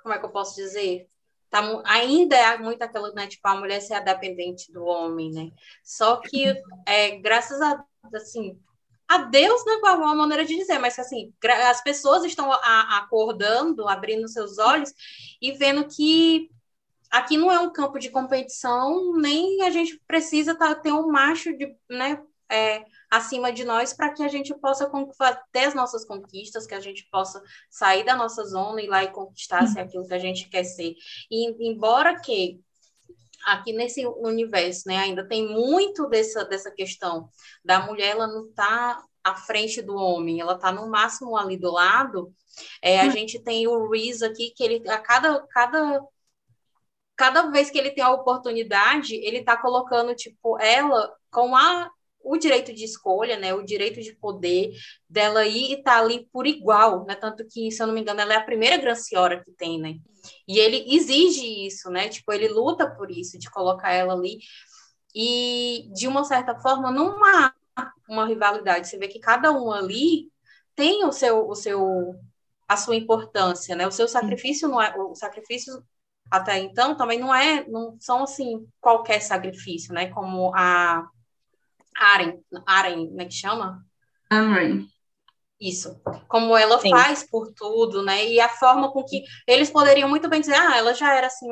Como 0.02 0.14
é 0.14 0.18
que 0.18 0.24
eu 0.24 0.30
posso 0.30 0.54
dizer? 0.54 1.08
tá, 1.50 1.82
ainda 1.84 2.36
é 2.36 2.58
muito 2.58 2.82
aquilo, 2.82 3.12
né, 3.14 3.26
tipo, 3.26 3.46
a 3.48 3.54
mulher 3.54 3.80
ser 3.80 4.02
dependente 4.02 4.72
do 4.72 4.84
homem, 4.84 5.30
né? 5.32 5.50
Só 5.82 6.16
que, 6.16 6.54
é, 6.86 7.16
graças 7.18 7.60
a, 7.60 7.82
assim, 8.14 8.58
a 9.08 9.18
Deus, 9.18 9.64
né, 9.64 9.78
com 9.80 9.86
uma 9.88 10.14
maneira 10.14 10.44
de 10.44 10.56
dizer, 10.56 10.78
mas 10.78 10.98
assim, 10.98 11.32
as 11.68 11.82
pessoas 11.82 12.24
estão 12.24 12.50
acordando, 12.52 13.88
abrindo 13.88 14.28
seus 14.28 14.58
olhos 14.58 14.92
e 15.40 15.52
vendo 15.52 15.86
que 15.86 16.50
aqui 17.10 17.36
não 17.36 17.50
é 17.50 17.58
um 17.60 17.72
campo 17.72 17.98
de 17.98 18.10
competição, 18.10 19.16
nem 19.16 19.62
a 19.62 19.70
gente 19.70 20.00
precisa 20.06 20.56
tá, 20.56 20.74
ter 20.74 20.92
um 20.92 21.08
macho 21.08 21.56
de, 21.56 21.74
né, 21.88 22.20
é, 22.50 22.84
acima 23.10 23.52
de 23.52 23.64
nós 23.64 23.92
para 23.92 24.12
que 24.12 24.22
a 24.22 24.28
gente 24.28 24.54
possa 24.54 24.90
ter 25.52 25.64
as 25.64 25.74
nossas 25.74 26.04
conquistas, 26.04 26.66
que 26.66 26.74
a 26.74 26.80
gente 26.80 27.06
possa 27.10 27.42
sair 27.70 28.04
da 28.04 28.16
nossa 28.16 28.44
zona 28.44 28.82
e 28.82 28.86
lá 28.86 29.04
e 29.04 29.12
conquistar 29.12 29.66
se 29.66 29.78
é 29.78 29.82
aquilo 29.82 30.06
que 30.06 30.14
a 30.14 30.18
gente 30.18 30.48
quer 30.48 30.64
ser. 30.64 30.94
E 31.30 31.68
embora 31.68 32.20
que 32.20 32.60
aqui 33.46 33.72
nesse 33.72 34.04
universo, 34.06 34.82
né, 34.86 34.98
ainda 34.98 35.26
tem 35.26 35.48
muito 35.48 36.08
dessa, 36.08 36.44
dessa 36.44 36.70
questão 36.70 37.28
da 37.64 37.80
mulher, 37.86 38.10
ela 38.10 38.26
não 38.26 38.46
está 38.46 39.00
à 39.22 39.34
frente 39.36 39.80
do 39.80 39.94
homem, 39.94 40.40
ela 40.40 40.54
está 40.54 40.72
no 40.72 40.88
máximo 40.90 41.36
ali 41.36 41.56
do 41.56 41.70
lado. 41.70 42.32
É, 42.82 43.00
a 43.00 43.04
hum. 43.04 43.10
gente 43.10 43.38
tem 43.42 43.66
o 43.68 43.88
Reese 43.88 44.24
aqui, 44.24 44.50
que 44.50 44.64
ele 44.64 44.88
a 44.88 44.98
cada, 44.98 45.46
cada 45.48 46.00
cada 47.16 47.50
vez 47.50 47.70
que 47.70 47.78
ele 47.78 47.90
tem 47.90 48.04
a 48.04 48.12
oportunidade, 48.12 49.14
ele 49.14 49.38
está 49.38 49.56
colocando, 49.56 50.14
tipo, 50.14 50.58
ela 50.60 51.10
com 51.30 51.56
a 51.56 51.90
o 52.26 52.36
direito 52.36 52.72
de 52.72 52.84
escolha, 52.84 53.38
né, 53.38 53.54
o 53.54 53.62
direito 53.62 54.00
de 54.00 54.14
poder 54.14 54.72
dela 55.08 55.46
ir 55.46 55.70
e 55.70 55.72
estar 55.74 55.92
tá 55.92 56.00
ali 56.00 56.28
por 56.32 56.46
igual, 56.46 57.04
né, 57.06 57.14
tanto 57.14 57.46
que, 57.46 57.70
se 57.70 57.82
eu 57.82 57.86
não 57.86 57.94
me 57.94 58.00
engano, 58.00 58.20
ela 58.20 58.34
é 58.34 58.36
a 58.36 58.44
primeira 58.44 58.76
Gran 58.76 58.94
Senhora 58.94 59.42
que 59.42 59.52
tem, 59.52 59.80
né, 59.80 59.96
e 60.46 60.58
ele 60.58 60.84
exige 60.94 61.66
isso, 61.66 61.90
né, 61.90 62.08
tipo, 62.08 62.32
ele 62.32 62.48
luta 62.48 62.90
por 62.90 63.10
isso, 63.10 63.38
de 63.38 63.50
colocar 63.50 63.92
ela 63.92 64.14
ali, 64.14 64.38
e, 65.14 65.88
de 65.94 66.08
uma 66.08 66.24
certa 66.24 66.58
forma, 66.58 66.90
não 66.90 67.24
há 67.24 67.54
uma 68.08 68.26
rivalidade, 68.26 68.88
você 68.88 68.98
vê 68.98 69.08
que 69.08 69.20
cada 69.20 69.52
um 69.52 69.70
ali 69.72 70.30
tem 70.74 71.04
o 71.04 71.12
seu, 71.12 71.48
o 71.48 71.54
seu, 71.54 72.14
a 72.68 72.76
sua 72.76 72.96
importância, 72.96 73.76
né, 73.76 73.86
o 73.86 73.92
seu 73.92 74.08
sacrifício 74.08 74.68
não 74.68 74.82
é, 74.82 74.94
o 74.96 75.14
sacrifício 75.14 75.82
até 76.30 76.58
então 76.58 76.96
também 76.96 77.18
não 77.18 77.34
é, 77.34 77.64
não 77.68 77.96
são 78.00 78.24
assim 78.24 78.66
qualquer 78.80 79.20
sacrifício, 79.20 79.94
né? 79.94 80.08
Como 80.10 80.52
a 80.54 81.08
Aren, 81.98 82.38
Aren, 82.66 83.10
né, 83.12 83.24
que 83.24 83.34
chama? 83.34 83.84
Amren. 84.30 84.86
Isso. 85.60 85.98
Como 86.28 86.56
ela 86.56 86.78
Sim. 86.78 86.90
faz 86.90 87.22
por 87.22 87.52
tudo, 87.54 88.02
né? 88.02 88.26
E 88.26 88.38
a 88.40 88.48
forma 88.48 88.92
com 88.92 89.02
que 89.02 89.24
eles 89.46 89.70
poderiam 89.70 90.08
muito 90.08 90.28
bem 90.28 90.40
dizer, 90.40 90.54
ah, 90.54 90.76
ela 90.76 90.92
já 90.92 91.14
era 91.14 91.28
assim 91.28 91.48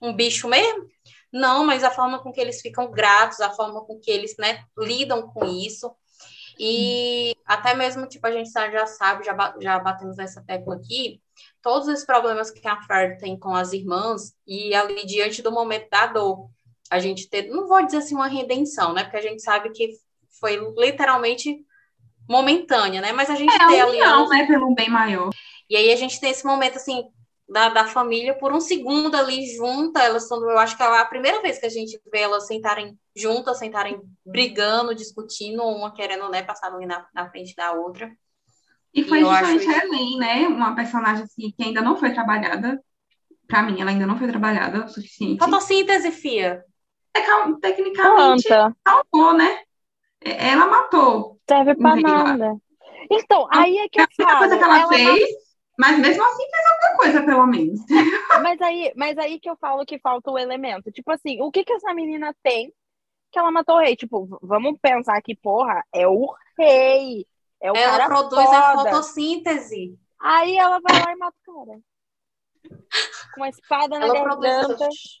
um 0.00 0.14
bicho 0.14 0.48
mesmo. 0.48 0.86
Não, 1.32 1.64
mas 1.64 1.84
a 1.84 1.90
forma 1.90 2.18
com 2.22 2.32
que 2.32 2.40
eles 2.40 2.60
ficam 2.60 2.90
gratos, 2.90 3.40
a 3.40 3.50
forma 3.50 3.84
com 3.84 4.00
que 4.00 4.10
eles, 4.10 4.34
né, 4.38 4.64
lidam 4.78 5.28
com 5.28 5.44
isso. 5.44 5.94
E 6.58 7.34
até 7.46 7.74
mesmo, 7.74 8.06
tipo, 8.06 8.26
a 8.26 8.30
gente 8.30 8.50
já 8.50 8.86
sabe, 8.86 9.24
já, 9.24 9.54
já 9.60 9.78
batemos 9.78 10.16
nessa 10.16 10.42
tecla 10.42 10.76
aqui, 10.76 11.20
todos 11.62 11.88
os 11.88 12.04
problemas 12.04 12.50
que 12.50 12.66
a 12.66 12.82
Fer 12.82 13.18
tem 13.18 13.38
com 13.38 13.54
as 13.54 13.72
irmãs 13.72 14.34
e 14.46 14.74
ali 14.74 15.06
diante 15.06 15.40
do 15.40 15.52
momento 15.52 15.88
da 15.88 16.06
dor 16.06 16.50
a 16.90 16.98
gente 16.98 17.30
ter, 17.30 17.48
não 17.48 17.68
vou 17.68 17.84
dizer 17.86 17.98
assim 17.98 18.16
uma 18.16 18.26
redenção, 18.26 18.92
né? 18.92 19.04
Porque 19.04 19.16
a 19.16 19.22
gente 19.22 19.40
sabe 19.40 19.70
que 19.70 19.92
foi 20.40 20.58
literalmente 20.76 21.64
momentânea, 22.28 23.00
né? 23.00 23.12
Mas 23.12 23.30
a 23.30 23.36
gente 23.36 23.54
é, 23.54 23.66
tem 23.66 23.80
ali. 23.80 23.98
Não, 23.98 24.28
né? 24.28 24.44
Pelo 24.46 24.74
bem 24.74 24.90
maior. 24.90 25.30
E 25.68 25.76
aí 25.76 25.92
a 25.92 25.96
gente 25.96 26.20
tem 26.20 26.30
esse 26.30 26.44
momento 26.44 26.76
assim 26.76 27.04
da, 27.48 27.68
da 27.68 27.86
família 27.86 28.34
por 28.34 28.52
um 28.52 28.60
segundo 28.60 29.14
ali 29.14 29.46
junta, 29.56 30.02
elas 30.02 30.26
são, 30.26 30.40
eu 30.48 30.58
acho 30.58 30.76
que 30.76 30.82
é 30.82 30.86
a 30.86 31.04
primeira 31.04 31.40
vez 31.42 31.58
que 31.58 31.66
a 31.66 31.70
gente 31.70 32.00
vê 32.10 32.20
elas 32.20 32.46
sentarem 32.46 32.98
juntas, 33.14 33.58
sentarem 33.58 34.00
brigando, 34.24 34.94
discutindo, 34.94 35.62
uma 35.62 35.92
querendo, 35.92 36.28
né, 36.28 36.42
passar 36.42 36.72
ali 36.72 36.86
na, 36.86 37.06
na 37.12 37.28
frente 37.28 37.54
da 37.56 37.72
outra. 37.72 38.10
E 38.94 39.02
foi 39.02 39.18
e 39.18 39.24
justamente 39.24 39.66
a 39.66 39.84
Helen, 39.84 40.18
né, 40.18 40.48
uma 40.48 40.76
personagem 40.76 41.24
assim, 41.24 41.52
que 41.56 41.62
ainda 41.62 41.80
não 41.80 41.96
foi 41.96 42.12
trabalhada, 42.12 42.80
para 43.48 43.64
mim 43.64 43.80
ela 43.80 43.90
ainda 43.90 44.06
não 44.06 44.16
foi 44.16 44.28
trabalhada 44.28 44.84
o 44.84 44.88
suficiente. 44.88 45.38
Fotossíntese, 45.38 46.12
Fia 46.12 46.64
tecnicamente 47.60 48.48
salvou, 48.86 49.34
né? 49.34 49.62
É, 50.22 50.50
ela 50.50 50.66
matou. 50.66 51.38
Serve 51.48 51.74
pra 51.74 51.96
nada. 51.96 52.56
Então, 53.10 53.46
aí 53.50 53.78
é 53.78 53.88
que 53.88 54.00
eu 54.00 54.06
falo. 54.16 54.30
A 54.30 54.38
coisa 54.38 54.58
que 54.58 54.64
ela, 54.64 54.78
ela 54.80 54.88
fez, 54.88 55.30
mas 55.78 55.98
mesmo 55.98 56.22
assim 56.22 56.42
fez 56.50 56.66
alguma 56.66 56.96
coisa, 56.98 57.22
pelo 57.22 57.46
menos. 57.46 57.80
Mas 58.42 58.60
aí, 58.60 58.92
mas 58.96 59.18
aí 59.18 59.38
que 59.38 59.50
eu 59.50 59.56
falo 59.56 59.84
que 59.84 59.98
falta 59.98 60.30
o 60.30 60.38
elemento. 60.38 60.90
Tipo 60.90 61.12
assim, 61.12 61.40
o 61.42 61.50
que 61.50 61.64
que 61.64 61.72
essa 61.72 61.92
menina 61.92 62.34
tem 62.42 62.72
que 63.30 63.38
ela 63.38 63.50
matou 63.50 63.76
o 63.76 63.80
rei? 63.80 63.94
Tipo, 63.96 64.26
vamos 64.42 64.78
pensar 64.80 65.20
que, 65.22 65.36
porra, 65.36 65.84
é 65.92 66.06
o 66.06 66.34
rei. 66.58 67.26
É 67.60 67.70
o 67.70 67.76
ela 67.76 67.98
cara 67.98 68.06
produz 68.06 68.44
foda. 68.44 68.58
a 68.58 68.72
fotossíntese. 68.78 69.98
Aí 70.20 70.56
ela 70.56 70.80
vai 70.80 71.02
lá 71.02 71.12
e 71.12 71.16
mata 71.16 71.36
o 71.46 71.66
cara. 71.66 71.80
Com 73.34 73.40
uma 73.40 73.48
espada 73.48 73.98
na 73.98 74.06
Ela 74.06 74.22
produz. 74.22 75.19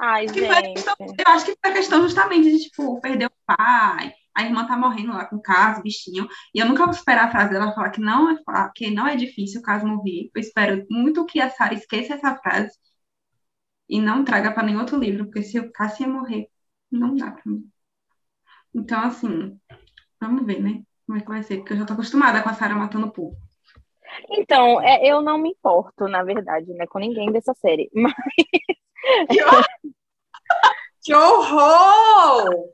Ai, 0.00 0.26
Que 0.26 0.40
gente. 0.40 0.84
eu 1.18 1.32
acho 1.32 1.44
que 1.44 1.56
foi 1.60 1.70
a 1.70 1.74
questão 1.74 2.02
justamente 2.02 2.50
de, 2.50 2.58
tipo, 2.64 3.00
perder 3.00 3.26
o 3.26 3.32
pai, 3.46 4.12
a 4.34 4.42
irmã 4.42 4.66
tá 4.66 4.76
morrendo 4.76 5.12
lá 5.12 5.26
com 5.26 5.36
o 5.36 5.42
caso, 5.42 5.82
bichinho. 5.82 6.26
E 6.54 6.58
eu 6.58 6.66
nunca 6.66 6.84
vou 6.84 6.94
esperar 6.94 7.26
a 7.28 7.30
frase 7.30 7.50
dela 7.52 7.72
falar 7.74 7.90
que 7.90 8.00
não 8.00 8.30
é, 8.30 8.36
que 8.74 8.90
não 8.90 9.06
é 9.06 9.16
difícil 9.16 9.60
o 9.60 9.64
caso 9.64 9.86
morrer. 9.86 10.30
Eu 10.34 10.40
espero 10.40 10.86
muito 10.90 11.26
que 11.26 11.40
a 11.40 11.50
Sarah 11.50 11.74
esqueça 11.74 12.14
essa 12.14 12.34
frase 12.36 12.72
e 13.88 14.00
não 14.00 14.24
traga 14.24 14.52
para 14.52 14.62
nenhum 14.62 14.80
outro 14.80 14.98
livro, 14.98 15.24
porque 15.26 15.42
se 15.42 15.58
o 15.58 15.70
Cassie 15.72 16.06
morrer, 16.06 16.48
não 16.90 17.14
dá 17.14 17.30
pra 17.30 17.42
mim. 17.44 17.68
Então, 18.74 19.00
assim, 19.02 19.58
vamos 20.20 20.46
ver, 20.46 20.62
né? 20.62 20.82
Como 21.06 21.18
é 21.18 21.22
que 21.22 21.28
vai 21.28 21.42
ser, 21.42 21.58
porque 21.58 21.72
eu 21.74 21.78
já 21.78 21.86
tô 21.86 21.92
acostumada 21.94 22.42
com 22.42 22.48
a 22.48 22.54
Sarah 22.54 22.76
matando 22.76 23.08
o 23.08 23.12
povo. 23.12 23.36
Então, 24.30 24.80
é, 24.80 25.06
eu 25.06 25.20
não 25.22 25.38
me 25.38 25.50
importo, 25.50 26.08
na 26.08 26.22
verdade, 26.22 26.72
né, 26.74 26.86
com 26.86 26.98
ninguém 26.98 27.30
dessa 27.32 27.54
série. 27.54 27.90
Mas 27.94 28.14
Que 31.02 31.14
horror! 31.14 32.70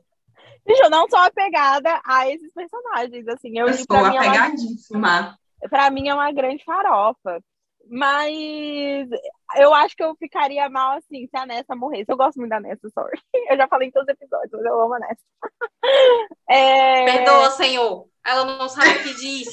Gente, 0.67 0.81
eu 0.81 0.89
não 0.89 1.07
sou 1.09 1.19
apegada 1.19 2.01
a 2.05 2.29
esses 2.29 2.51
personagens, 2.53 3.27
assim. 3.27 3.57
Eu, 3.57 3.67
Eu 3.67 3.73
sou 3.73 3.85
mim 3.89 4.15
é 4.15 4.19
uma, 4.19 4.19
apegadíssima. 4.19 5.39
pra 5.69 5.89
mim 5.89 6.09
é 6.09 6.13
uma 6.13 6.31
grande 6.31 6.63
farofa. 6.63 7.41
Mas 7.89 9.07
eu 9.55 9.73
acho 9.73 9.95
que 9.95 10.03
eu 10.03 10.13
ficaria 10.17 10.69
mal, 10.69 10.97
assim, 10.97 11.25
se 11.27 11.37
a 11.37 11.45
Nessa 11.45 11.75
morresse. 11.75 12.11
Eu 12.11 12.17
gosto 12.17 12.37
muito 12.37 12.49
da 12.49 12.59
Nessa, 12.59 12.89
sorry. 12.89 13.17
Eu 13.49 13.55
já 13.55 13.67
falei 13.67 13.87
em 13.87 13.91
todos 13.91 14.07
os 14.09 14.13
episódios, 14.13 14.51
mas 14.51 14.65
eu 14.65 14.79
amo 14.79 14.93
a 14.93 14.99
Nessa. 14.99 15.23
É... 16.49 17.05
Perdoa, 17.05 17.49
Senhor. 17.51 18.09
Ela 18.25 18.43
não 18.43 18.67
sabe 18.67 18.89
o 18.89 19.03
que 19.03 19.13
diz. 19.15 19.47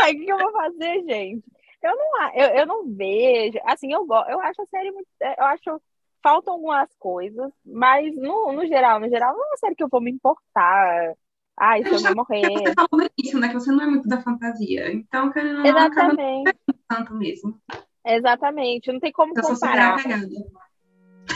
Ai, 0.01 0.13
o 0.13 0.17
que 0.17 0.31
eu 0.31 0.37
vou 0.37 0.51
fazer, 0.51 1.03
gente? 1.03 1.43
Eu 1.81 1.95
não, 1.95 2.33
eu, 2.33 2.47
eu 2.49 2.65
não 2.65 2.95
vejo. 2.95 3.57
Assim, 3.65 3.91
eu, 3.91 4.05
eu 4.29 4.39
acho 4.41 4.61
a 4.61 4.65
série 4.65 4.91
muito. 4.91 5.07
Eu 5.21 5.45
acho. 5.45 5.81
Faltam 6.21 6.53
algumas 6.53 6.89
coisas, 6.99 7.51
mas 7.65 8.13
no, 8.15 8.51
no 8.51 8.65
geral, 8.67 8.99
no 8.99 9.07
geral, 9.07 9.33
não 9.33 9.43
é 9.43 9.47
uma 9.47 9.57
série 9.57 9.75
que 9.75 9.83
eu 9.83 9.89
vou 9.89 10.01
me 10.01 10.11
importar. 10.11 11.13
Ai, 11.57 11.83
se 11.83 11.91
eu 11.93 11.99
vou 11.99 12.15
morrer. 12.15 12.41
Você 12.41 12.73
falou 12.73 12.89
no 12.93 13.09
início, 13.17 13.39
né? 13.39 13.47
Que 13.47 13.53
você 13.53 13.71
não 13.71 13.83
é 13.83 13.87
muito 13.87 14.07
da 14.07 14.21
fantasia. 14.21 14.91
Então, 14.91 15.31
querendo 15.31 15.57
ou 15.57 15.63
não, 15.63 15.69
Exatamente. 15.69 16.57
tanto 16.87 17.13
mesmo. 17.15 17.61
Exatamente. 18.05 18.91
Não 18.91 18.99
tem 18.99 19.11
como 19.11 19.33
Eu 19.35 19.43
super 19.43 19.59
comparar. 19.59 19.93
apegada. 19.95 20.27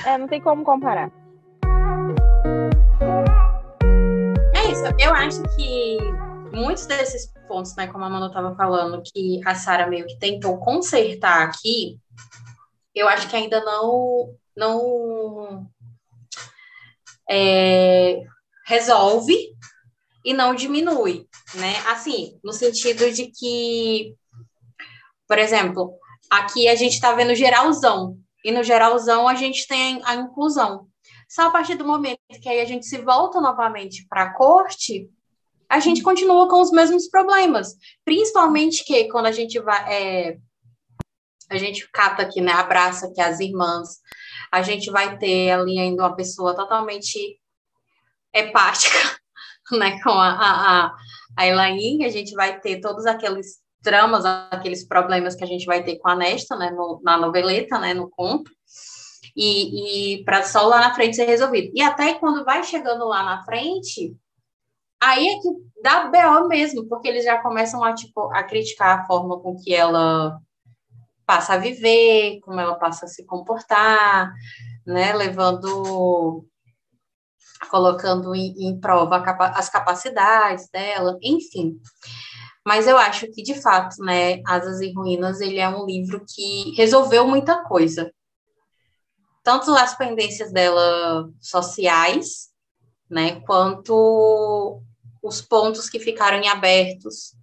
É, 0.05 0.17
não 0.17 0.27
tem 0.27 0.41
como 0.41 0.63
comparar. 0.63 1.11
É 4.53 4.71
isso. 4.71 4.83
Eu 4.99 5.13
acho 5.13 5.43
que 5.55 5.97
muitos 6.53 6.85
desses 6.85 7.31
pontos, 7.47 7.75
né, 7.75 7.87
como 7.87 8.03
a 8.03 8.09
Manu 8.09 8.27
estava 8.27 8.55
falando, 8.55 9.01
que 9.01 9.41
a 9.45 9.55
Sarah 9.55 9.87
meio 9.87 10.05
que 10.07 10.17
tentou 10.19 10.57
consertar 10.57 11.43
aqui, 11.43 11.99
eu 12.95 13.07
acho 13.07 13.29
que 13.29 13.35
ainda 13.35 13.63
não 13.63 14.35
não 14.55 15.67
é, 17.29 18.21
resolve 18.65 19.35
e 20.23 20.33
não 20.33 20.55
diminui, 20.55 21.27
né? 21.55 21.75
Assim, 21.87 22.39
no 22.43 22.53
sentido 22.53 23.11
de 23.11 23.27
que, 23.27 24.15
por 25.27 25.37
exemplo, 25.37 25.93
aqui 26.29 26.67
a 26.67 26.75
gente 26.75 26.93
está 26.93 27.13
vendo 27.13 27.35
geralzão, 27.35 28.17
e 28.43 28.51
no 28.51 28.63
geralzão 28.63 29.27
a 29.27 29.35
gente 29.35 29.67
tem 29.67 30.01
a 30.03 30.15
inclusão. 30.15 30.87
Só 31.29 31.47
a 31.47 31.49
partir 31.49 31.75
do 31.75 31.85
momento 31.85 32.19
que 32.41 32.49
aí 32.49 32.61
a 32.61 32.65
gente 32.65 32.85
se 32.85 32.99
volta 32.99 33.41
novamente 33.41 34.05
para 34.07 34.23
a 34.23 34.33
corte, 34.33 35.09
a 35.69 35.79
gente 35.79 36.03
continua 36.03 36.47
com 36.47 36.61
os 36.61 36.71
mesmos 36.71 37.07
problemas. 37.09 37.75
Principalmente 38.05 38.83
que 38.85 39.05
quando 39.05 39.25
a 39.25 39.31
gente 39.31 39.59
vai. 39.59 39.93
é, 39.93 40.37
a 41.49 41.57
gente 41.57 41.89
cata 41.91 42.21
aqui, 42.21 42.41
né? 42.41 42.51
Abraça 42.51 43.07
aqui 43.07 43.21
as 43.21 43.39
irmãs. 43.39 43.99
A 44.53 44.61
gente 44.61 44.91
vai 44.91 45.17
ter 45.17 45.51
ali 45.51 45.79
ainda 45.79 46.03
uma 46.03 46.15
pessoa 46.15 46.55
totalmente 46.55 47.39
hepática, 48.33 48.97
né? 49.71 49.99
Com 50.01 50.11
a, 50.11 50.29
a, 50.29 50.95
a, 51.37 51.47
Elaine, 51.47 52.05
a 52.05 52.09
gente 52.09 52.33
vai 52.35 52.59
ter 52.59 52.79
todos 52.79 53.05
aqueles 53.05 53.57
dramas, 53.81 54.23
aqueles 54.25 54.87
problemas 54.87 55.35
que 55.35 55.43
a 55.43 55.47
gente 55.47 55.65
vai 55.65 55.83
ter 55.83 55.97
com 55.97 56.07
a 56.07 56.15
Nesta, 56.15 56.55
né? 56.55 56.69
No, 56.69 57.01
na 57.03 57.17
noveleta, 57.17 57.79
né? 57.79 57.93
No 57.93 58.09
conto 58.09 58.51
e, 59.35 60.17
e 60.17 60.23
para 60.23 60.43
só 60.43 60.67
lá 60.67 60.79
na 60.79 60.93
frente 60.93 61.15
ser 61.15 61.25
resolvido. 61.25 61.71
E 61.73 61.81
até 61.81 62.13
quando 62.15 62.45
vai 62.45 62.63
chegando 62.63 63.05
lá 63.05 63.23
na 63.23 63.43
frente, 63.43 64.15
aí 65.01 65.27
é 65.27 65.39
que 65.39 65.49
dá 65.81 66.07
BO 66.07 66.47
mesmo, 66.47 66.87
porque 66.87 67.07
eles 67.07 67.25
já 67.25 67.41
começam 67.41 67.83
a, 67.83 67.93
tipo, 67.93 68.31
a 68.33 68.43
criticar 68.43 68.99
a 68.99 69.05
forma 69.05 69.39
com 69.39 69.55
que 69.55 69.73
ela 69.73 70.39
passa 71.25 71.53
a 71.53 71.57
viver, 71.57 72.39
como 72.41 72.59
ela 72.59 72.75
passa 72.75 73.05
a 73.05 73.07
se 73.07 73.25
comportar, 73.25 74.31
né, 74.85 75.13
levando, 75.13 76.45
colocando 77.69 78.35
em, 78.35 78.69
em 78.69 78.79
prova 78.79 79.21
capa 79.21 79.47
as 79.49 79.69
capacidades 79.69 80.69
dela, 80.69 81.17
enfim. 81.21 81.79
Mas 82.65 82.87
eu 82.87 82.97
acho 82.97 83.27
que, 83.31 83.43
de 83.43 83.61
fato, 83.61 84.01
né, 84.03 84.41
Asas 84.45 84.81
e 84.81 84.93
Ruínas, 84.93 85.41
ele 85.41 85.59
é 85.59 85.67
um 85.67 85.85
livro 85.85 86.23
que 86.27 86.73
resolveu 86.75 87.27
muita 87.27 87.63
coisa 87.63 88.11
tanto 89.43 89.71
as 89.75 89.95
pendências 89.95 90.51
dela 90.51 91.29
sociais, 91.39 92.49
né, 93.09 93.41
quanto 93.41 94.81
os 95.21 95.41
pontos 95.41 95.89
que 95.89 95.99
ficaram 95.99 96.37
em 96.37 96.47
abertos 96.47 97.35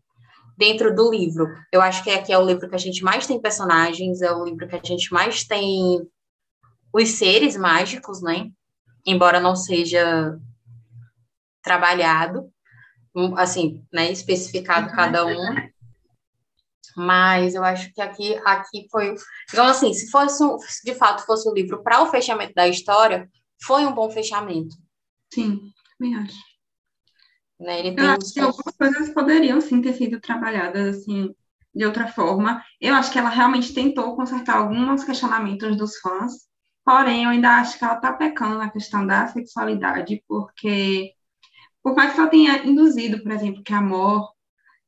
dentro 0.61 0.95
do 0.95 1.11
livro. 1.11 1.49
Eu 1.73 1.81
acho 1.81 2.05
que 2.05 2.11
aqui 2.11 2.31
é 2.31 2.39
o 2.39 2.45
livro 2.45 2.69
que 2.69 2.75
a 2.75 2.79
gente 2.79 3.03
mais 3.03 3.27
tem 3.27 3.41
personagens, 3.41 4.21
é 4.21 4.31
o 4.31 4.45
livro 4.45 4.69
que 4.69 4.77
a 4.77 4.81
gente 4.85 5.11
mais 5.11 5.43
tem 5.43 6.07
os 6.93 7.09
seres 7.13 7.57
mágicos, 7.57 8.21
né? 8.21 8.51
Embora 9.07 9.41
não 9.41 9.57
seja 9.57 10.39
trabalhado, 11.63 12.53
assim, 13.39 13.83
né, 13.91 14.13
especificado 14.13 14.95
cada 14.95 15.25
um. 15.25 15.71
Mas 16.95 17.55
eu 17.55 17.65
acho 17.65 17.91
que 17.95 18.03
aqui, 18.03 18.39
aqui 18.45 18.87
foi. 18.91 19.15
Digamos 19.49 19.77
assim, 19.77 19.95
se 19.95 20.11
fosse 20.11 20.45
um, 20.45 20.59
se 20.59 20.85
de 20.85 20.95
fato 20.95 21.25
fosse 21.25 21.49
um 21.49 21.55
livro 21.55 21.83
para 21.83 22.03
o 22.03 22.07
fechamento 22.07 22.53
da 22.53 22.69
história, 22.69 23.27
foi 23.63 23.87
um 23.87 23.95
bom 23.95 24.11
fechamento. 24.11 24.77
Sim, 25.33 25.73
também 25.97 26.17
acho. 26.17 26.50
Né? 27.61 27.81
Ele 27.81 27.91
Eu 27.91 27.97
tem 27.97 28.07
acho 28.07 28.19
uns 28.19 28.33
que 28.33 28.41
algumas 28.41 28.77
coisas 28.77 29.11
poderiam 29.11 29.61
sim 29.61 29.83
ter 29.83 29.93
sido 29.93 30.19
trabalhadas 30.21 30.97
assim 30.97 31.35
de 31.75 31.85
outra 31.85 32.09
forma. 32.09 32.65
Eu 32.81 32.95
acho 32.95 33.13
que 33.13 33.19
ela 33.19 33.29
realmente 33.29 33.75
tentou 33.75 34.17
consertar 34.17 34.57
alguns 34.57 35.05
questionamentos 35.05 35.77
dos 35.77 35.99
fãs, 35.99 36.49
porém 36.85 37.25
eu 37.25 37.31
ainda 37.31 37.61
acho 37.61 37.79
que 37.79 37.85
ela 37.85 37.95
está 37.95 38.13
pecando 38.13 38.59
na 38.59 38.71
questão 38.71 39.07
da 39.07 39.27
sexualidade, 39.29 40.25
porque 40.27 41.13
por 41.83 41.95
mais 41.95 42.15
que 42.15 42.21
ela 42.21 42.31
tenha 42.31 42.67
induzido, 42.67 43.23
por 43.23 43.31
exemplo, 43.31 43.63
que 43.63 43.73
amor 43.73 44.29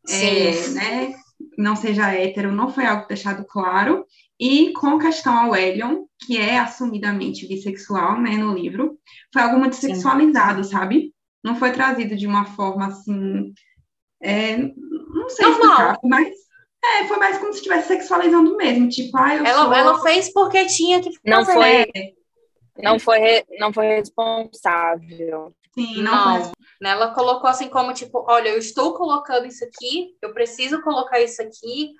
é, 0.08 0.68
né, 0.70 1.14
não 1.56 1.76
seja 1.76 2.12
hétero, 2.12 2.52
não 2.52 2.68
foi 2.72 2.86
algo 2.86 3.06
deixado 3.06 3.44
claro. 3.44 4.04
E 4.40 4.72
com 4.72 4.98
questão 4.98 5.36
ao 5.38 5.54
Elion, 5.54 6.04
que 6.18 6.36
é 6.36 6.58
assumidamente 6.58 7.46
bissexual, 7.46 8.20
né, 8.20 8.36
no 8.36 8.52
livro, 8.52 8.98
foi 9.32 9.42
algo 9.42 9.58
muito 9.58 9.76
Sim. 9.76 9.94
sexualizado, 9.94 10.64
sabe? 10.64 11.14
Não 11.42 11.56
foi 11.56 11.72
trazido 11.72 12.16
de 12.16 12.26
uma 12.26 12.44
forma 12.44 12.86
assim. 12.86 13.52
é, 14.22 14.56
não 14.56 15.28
sei 15.28 15.46
Normal. 15.46 15.70
explicar, 15.94 15.98
mas 16.04 16.34
é, 16.84 17.04
foi 17.06 17.16
mais 17.18 17.38
como 17.38 17.52
se 17.52 17.58
estivesse 17.58 17.88
sexualizando 17.88 18.56
mesmo. 18.56 18.88
Tipo, 18.88 19.16
ah, 19.18 19.36
eu 19.36 19.44
Ela, 19.46 19.64
sou. 19.64 19.72
ela 19.74 20.02
fez 20.02 20.32
porque 20.32 20.66
tinha 20.66 21.00
que 21.00 21.10
Não 21.24 21.44
fazer. 21.44 21.52
foi, 21.58 21.70
É, 21.96 22.12
não 22.82 22.98
foi, 22.98 23.44
não 23.58 23.72
foi 23.72 23.86
responsável. 23.88 25.54
sim, 25.74 26.02
não, 26.02 26.38
Não, 26.38 26.44
foi? 26.44 26.52
Ela 26.84 27.14
colocou 27.14 27.48
assim 27.48 27.68
como 27.68 27.92
tipo, 27.92 28.24
olha, 28.28 28.48
eu 28.50 28.58
estou 28.58 28.94
colocando 28.94 29.46
isso 29.46 29.64
aqui, 29.64 30.16
eu 30.20 30.32
preciso 30.32 30.82
colocar 30.82 31.20
isso 31.20 31.40
aqui, 31.42 31.92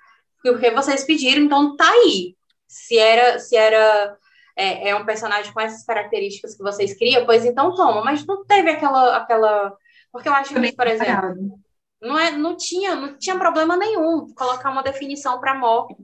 porque 0.43 0.71
vocês 0.71 1.05
pediram, 1.05 1.43
então 1.43 1.75
tá 1.75 1.89
aí. 1.89 2.35
Se 2.67 2.97
era, 2.97 3.39
se 3.39 3.55
era 3.55 4.17
é, 4.55 4.89
é 4.89 4.95
um 4.95 5.05
personagem 5.05 5.51
com 5.53 5.61
essas 5.61 5.83
características 5.83 6.55
que 6.55 6.63
vocês 6.63 6.97
criam, 6.97 7.25
pois 7.25 7.45
então 7.45 7.75
toma. 7.75 8.03
Mas 8.03 8.25
não 8.25 8.45
teve 8.45 8.69
aquela, 8.69 9.17
aquela, 9.17 9.75
porque 10.11 10.29
eu 10.29 10.33
acho 10.33 10.53
que, 10.53 10.71
por 10.73 10.87
exemplo, 10.87 11.59
não 12.01 12.19
é, 12.19 12.31
não 12.31 12.55
tinha, 12.55 12.95
não 12.95 13.17
tinha 13.17 13.37
problema 13.37 13.77
nenhum 13.77 14.33
colocar 14.35 14.71
uma 14.71 14.83
definição 14.83 15.39
para 15.39 15.55
morte, 15.55 15.95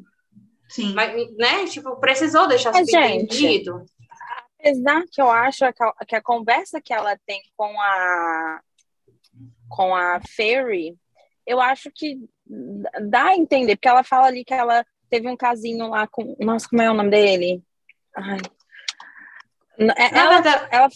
Sim. 0.69 0.93
mas, 0.93 1.13
né? 1.35 1.65
Tipo, 1.65 1.95
precisou 1.97 2.47
deixar 2.47 2.71
Mas, 2.71 2.89
subentendido. 2.89 3.85
Apesar 4.59 5.03
que 5.11 5.21
eu 5.21 5.29
acho 5.29 5.59
que 5.73 5.83
a, 5.83 5.93
que 6.05 6.15
a 6.15 6.21
conversa 6.21 6.81
que 6.81 6.93
ela 6.93 7.17
tem 7.25 7.41
com 7.55 7.79
a 7.79 8.61
com 9.69 9.95
a 9.95 10.19
Fairy, 10.35 10.97
eu 11.45 11.61
acho 11.61 11.91
que 11.93 12.17
dá 13.07 13.27
a 13.27 13.35
entender, 13.35 13.75
porque 13.75 13.87
ela 13.87 14.03
fala 14.03 14.27
ali 14.27 14.43
que 14.43 14.53
ela 14.53 14.83
teve 15.09 15.29
um 15.29 15.37
casinho 15.37 15.87
lá 15.89 16.07
com. 16.07 16.35
Nossa, 16.39 16.67
como 16.67 16.81
é 16.81 16.89
o 16.89 16.93
nome 16.93 17.11
dele? 17.11 17.63
Ai. 18.21 18.39
É, 19.97 20.19
ela, 20.19 20.41
verdade, 20.41 20.67
ela, 20.71 20.89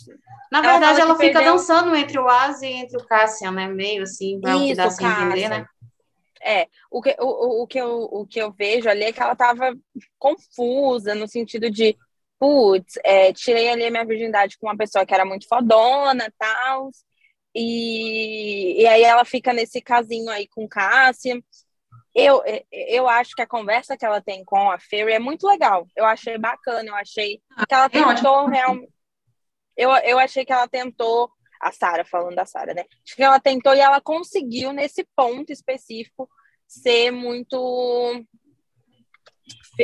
na 0.51 0.61
verdade, 0.61 0.99
ela, 0.99 1.11
ela 1.11 1.15
fica 1.17 1.33
perdeu... 1.33 1.53
dançando 1.53 1.95
entre 1.95 2.19
o 2.19 2.27
Asi 2.27 2.65
e 2.65 2.73
entre 2.73 2.97
o 2.97 3.05
Cassian, 3.05 3.51
né? 3.51 3.67
Meio 3.67 4.03
assim, 4.03 4.41
é 4.43 4.55
o 4.55 4.59
que 4.59 4.75
dá 4.75 4.85
assim 4.85 5.05
entender, 5.05 5.49
né? 5.49 5.65
É, 6.45 6.67
o 6.91 7.01
que, 7.01 7.15
o, 7.19 7.63
o, 7.63 7.67
que 7.67 7.79
eu, 7.79 8.03
o 8.11 8.27
que 8.27 8.39
eu 8.39 8.51
vejo 8.51 8.89
ali 8.89 9.03
é 9.05 9.13
que 9.13 9.21
ela 9.21 9.33
tava 9.35 9.73
confusa, 10.19 11.15
no 11.15 11.25
sentido 11.25 11.71
de, 11.71 11.95
putz, 12.37 12.99
é, 13.05 13.31
tirei 13.31 13.69
ali 13.69 13.85
a 13.85 13.91
minha 13.91 14.05
virgindade 14.05 14.57
com 14.57 14.67
uma 14.67 14.75
pessoa 14.75 15.05
que 15.05 15.13
era 15.13 15.23
muito 15.23 15.47
fodona 15.47 16.25
e 16.25 16.31
tal, 16.37 16.89
e, 17.55 18.81
e 18.81 18.87
aí 18.87 19.03
ela 19.03 19.23
fica 19.23 19.53
nesse 19.53 19.79
casinho 19.79 20.29
aí 20.29 20.47
com 20.47 20.67
Cássia. 20.67 21.41
Eu, 22.15 22.43
eu 22.71 23.09
acho 23.09 23.33
que 23.35 23.41
a 23.41 23.47
conversa 23.47 23.97
que 23.97 24.05
ela 24.05 24.21
tem 24.21 24.45
com 24.45 24.69
a 24.69 24.77
Fairy 24.77 25.13
é 25.13 25.19
muito 25.19 25.47
legal. 25.47 25.87
Eu 25.95 26.05
achei 26.05 26.37
bacana, 26.37 26.87
eu 26.87 26.95
achei 26.95 27.41
que 27.67 27.73
ela 27.73 27.89
tentou 27.89 28.45
realmente. 28.45 28.93
Eu, 29.75 29.89
eu 29.97 30.19
achei 30.19 30.45
que 30.45 30.53
ela 30.53 30.67
tentou, 30.67 31.31
a 31.59 31.71
Sara, 31.71 32.05
falando 32.05 32.35
da 32.35 32.45
Sara, 32.45 32.73
né? 32.75 32.83
Acho 33.03 33.15
que 33.15 33.23
ela 33.23 33.39
tentou 33.39 33.73
e 33.73 33.79
ela 33.79 33.99
conseguiu, 33.99 34.71
nesse 34.71 35.07
ponto 35.15 35.51
específico, 35.51 36.29
ser 36.67 37.09
muito. 37.09 38.23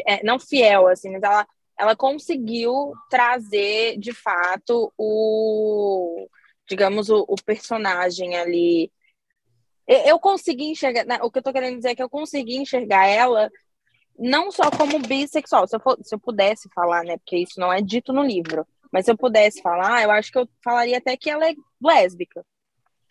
É, 0.06 0.24
não 0.24 0.40
fiel, 0.40 0.88
assim, 0.88 1.10
mas 1.10 1.24
ela, 1.24 1.48
ela 1.80 1.96
conseguiu 1.96 2.94
trazer, 3.10 3.98
de 3.98 4.14
fato, 4.14 4.94
o. 4.96 6.28
Digamos, 6.68 7.10
o, 7.10 7.26
o 7.28 7.36
personagem 7.44 8.38
ali 8.38 8.92
eu 9.90 10.20
consegui 10.20 10.66
enxergar, 10.66 11.06
né, 11.06 11.20
o 11.22 11.32
que 11.32 11.40
eu 11.40 11.44
tô 11.44 11.52
querendo 11.52 11.78
dizer 11.78 11.90
é 11.90 11.96
que 11.96 12.04
eu 12.04 12.10
consegui 12.10 12.58
enxergar 12.58 13.08
ela 13.08 13.50
não 14.18 14.52
só 14.52 14.70
como 14.70 15.00
bissexual, 15.00 15.68
se 15.68 15.76
eu, 15.76 15.80
for, 15.80 15.98
se 16.04 16.14
eu 16.14 16.20
pudesse 16.20 16.70
falar, 16.76 17.04
né, 17.04 17.18
porque 17.18 17.38
isso 17.38 17.60
não 17.60 17.72
é 17.72 17.82
dito 17.82 18.14
no 18.14 18.22
livro, 18.22 18.68
mas 18.92 19.06
se 19.06 19.12
eu 19.12 19.18
pudesse 19.18 19.62
falar, 19.62 20.04
eu 20.04 20.12
acho 20.12 20.32
que 20.32 20.38
eu 20.38 20.48
falaria 20.64 20.98
até 20.98 21.16
que 21.16 21.30
ela 21.30 21.48
é 21.48 21.54
lésbica. 21.82 22.46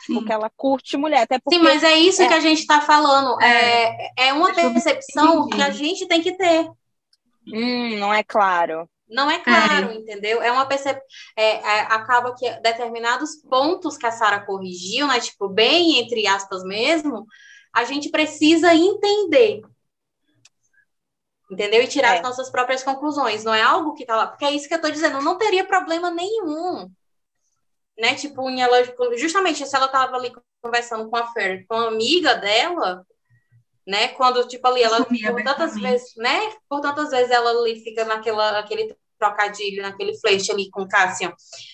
Sim. 0.00 0.14
Porque 0.14 0.32
ela 0.32 0.50
curte 0.56 0.96
mulher. 0.96 1.22
Até 1.22 1.38
porque 1.38 1.56
Sim, 1.56 1.62
mas 1.62 1.82
é 1.82 1.96
isso 1.96 2.22
é... 2.22 2.28
que 2.28 2.34
a 2.34 2.40
gente 2.40 2.60
está 2.60 2.80
falando. 2.80 3.40
É, 3.42 4.28
é 4.28 4.32
uma 4.32 4.54
percepção 4.54 5.48
que 5.48 5.60
a 5.60 5.70
gente 5.70 6.06
tem 6.06 6.22
que 6.22 6.36
ter. 6.36 6.70
Hum, 7.48 7.96
não 7.98 8.14
é 8.14 8.22
claro. 8.22 8.88
Não 9.08 9.30
é 9.30 9.38
claro, 9.38 9.90
é. 9.90 9.94
entendeu? 9.94 10.42
É 10.42 10.52
uma 10.52 10.66
percepção. 10.66 11.02
É, 11.36 11.56
é, 11.56 11.80
acaba 11.82 12.34
que 12.34 12.48
determinados 12.60 13.36
pontos 13.36 13.96
que 13.96 14.06
a 14.06 14.10
Sara 14.10 14.40
corrigiu, 14.44 15.06
né? 15.06 15.18
Tipo, 15.20 15.48
bem 15.48 15.98
entre 15.98 16.26
aspas 16.26 16.62
mesmo, 16.62 17.26
a 17.72 17.84
gente 17.84 18.10
precisa 18.10 18.74
entender. 18.74 19.62
Entendeu? 21.50 21.82
E 21.82 21.88
tirar 21.88 22.12
as 22.12 22.20
é. 22.20 22.22
nossas 22.22 22.50
próprias 22.50 22.82
conclusões. 22.82 23.44
Não 23.44 23.54
é 23.54 23.62
algo 23.62 23.94
que 23.94 24.04
tá 24.04 24.14
lá. 24.14 24.26
Porque 24.26 24.44
é 24.44 24.50
isso 24.50 24.68
que 24.68 24.74
eu 24.74 24.80
tô 24.80 24.90
dizendo. 24.90 25.20
Não 25.22 25.38
teria 25.38 25.64
problema 25.64 26.10
nenhum. 26.10 26.90
Né? 27.98 28.14
Tipo, 28.14 28.48
ela, 28.50 28.84
justamente 29.16 29.66
se 29.66 29.74
ela 29.74 29.88
tava 29.88 30.16
ali 30.16 30.30
conversando 30.60 31.08
com 31.08 31.16
a 31.16 31.32
Fer, 31.32 31.64
com 31.66 31.74
a 31.74 31.88
amiga 31.88 32.34
dela, 32.34 33.06
né? 33.88 34.08
Quando, 34.08 34.46
tipo, 34.46 34.68
ali, 34.68 34.82
ela, 34.82 35.02
por 35.02 35.42
tantas 35.42 35.74
vezes, 35.74 36.14
né? 36.18 36.52
Por 36.68 36.82
tantas 36.82 37.10
vezes 37.10 37.30
ela 37.30 37.50
ali 37.50 37.82
fica 37.82 38.04
naquela, 38.04 38.58
aquele 38.58 38.94
trocadilho, 39.18 39.80
naquele 39.80 40.14
flash 40.20 40.50
ali 40.50 40.68
com 40.70 40.86
Cassian, 40.86 41.32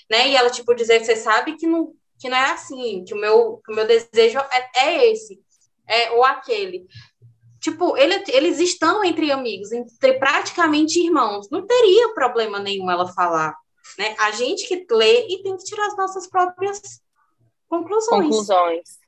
né? 0.09 0.29
E 0.29 0.37
ela, 0.37 0.49
tipo, 0.49 0.73
dizer 0.77 1.01
que 1.01 1.07
você 1.07 1.17
sabe 1.17 1.57
que 1.57 1.67
não, 1.67 1.93
que 2.21 2.29
não 2.29 2.37
é 2.37 2.53
assim, 2.53 3.03
que 3.05 3.13
o 3.13 3.17
meu, 3.17 3.61
que 3.65 3.73
o 3.73 3.75
meu 3.75 3.85
desejo 3.85 4.39
é, 4.39 4.71
é 4.77 5.11
esse, 5.11 5.43
é, 5.89 6.13
ou 6.13 6.25
aquele. 6.25 6.87
Tipo, 7.61 7.97
ele, 7.97 8.23
eles 8.29 8.61
estão 8.61 9.03
entre 9.03 9.33
amigos, 9.33 9.73
entre 9.73 10.13
praticamente 10.15 11.01
irmãos. 11.01 11.49
Não 11.51 11.67
teria 11.67 12.15
problema 12.15 12.61
nenhum 12.61 12.89
ela 12.91 13.13
falar, 13.13 13.57
né? 13.99 14.15
A 14.21 14.31
gente 14.31 14.69
que 14.69 14.87
lê 14.89 15.27
e 15.27 15.43
tem 15.43 15.57
que 15.57 15.65
tirar 15.65 15.87
as 15.87 15.97
nossas 15.97 16.29
próprias 16.29 16.81
conclusões. 17.69 18.23
Conclusões. 18.23 19.05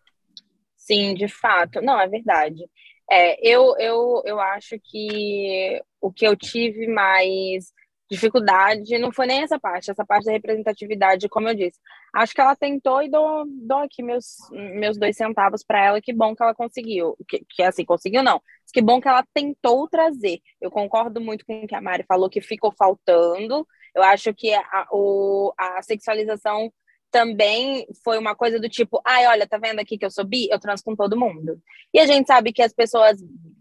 Sim, 0.76 1.14
de 1.14 1.28
fato. 1.28 1.80
Não, 1.80 2.00
é 2.00 2.08
verdade. 2.08 2.64
É, 3.10 3.38
eu, 3.46 3.76
eu, 3.78 4.22
eu 4.24 4.40
acho 4.40 4.76
que 4.82 5.80
o 6.00 6.12
que 6.12 6.26
eu 6.26 6.36
tive 6.36 6.88
mais 6.88 7.72
dificuldade 8.10 8.98
não 8.98 9.10
foi 9.12 9.26
nem 9.26 9.42
essa 9.42 9.58
parte, 9.58 9.90
essa 9.90 10.04
parte 10.04 10.26
da 10.26 10.32
representatividade, 10.32 11.28
como 11.28 11.48
eu 11.48 11.54
disse. 11.54 11.78
Acho 12.14 12.34
que 12.34 12.40
ela 12.40 12.54
tentou 12.56 13.02
e 13.02 13.10
dou, 13.10 13.44
dou 13.46 13.78
aqui 13.78 14.02
meus, 14.02 14.36
meus 14.50 14.96
dois 14.96 15.16
centavos 15.16 15.64
para 15.64 15.84
ela, 15.84 16.00
que 16.00 16.12
bom 16.12 16.34
que 16.34 16.42
ela 16.42 16.54
conseguiu. 16.54 17.16
Que, 17.28 17.44
que 17.48 17.62
assim, 17.62 17.84
conseguiu 17.84 18.22
não. 18.22 18.40
Que 18.72 18.80
bom 18.80 19.00
que 19.00 19.08
ela 19.08 19.24
tentou 19.34 19.88
trazer. 19.88 20.40
Eu 20.60 20.70
concordo 20.70 21.20
muito 21.20 21.44
com 21.44 21.64
o 21.64 21.66
que 21.66 21.74
a 21.74 21.80
Mari 21.80 22.04
falou, 22.06 22.30
que 22.30 22.40
ficou 22.40 22.72
faltando. 22.72 23.66
Eu 23.94 24.02
acho 24.02 24.32
que 24.34 24.52
a, 24.54 24.86
o, 24.92 25.52
a 25.58 25.82
sexualização 25.82 26.72
também 27.16 27.88
foi 28.04 28.18
uma 28.18 28.36
coisa 28.36 28.60
do 28.60 28.68
tipo, 28.68 29.00
ai, 29.02 29.26
olha, 29.26 29.46
tá 29.46 29.56
vendo 29.56 29.78
aqui 29.78 29.96
que 29.96 30.04
eu 30.04 30.10
sou 30.10 30.22
bi? 30.22 30.48
Eu 30.50 30.60
transo 30.60 30.84
com 30.84 30.94
todo 30.94 31.18
mundo. 31.18 31.58
E 31.94 31.98
a 31.98 32.04
gente 32.04 32.26
sabe 32.26 32.52
que 32.52 32.60
as 32.60 32.74
pessoas 32.74 33.16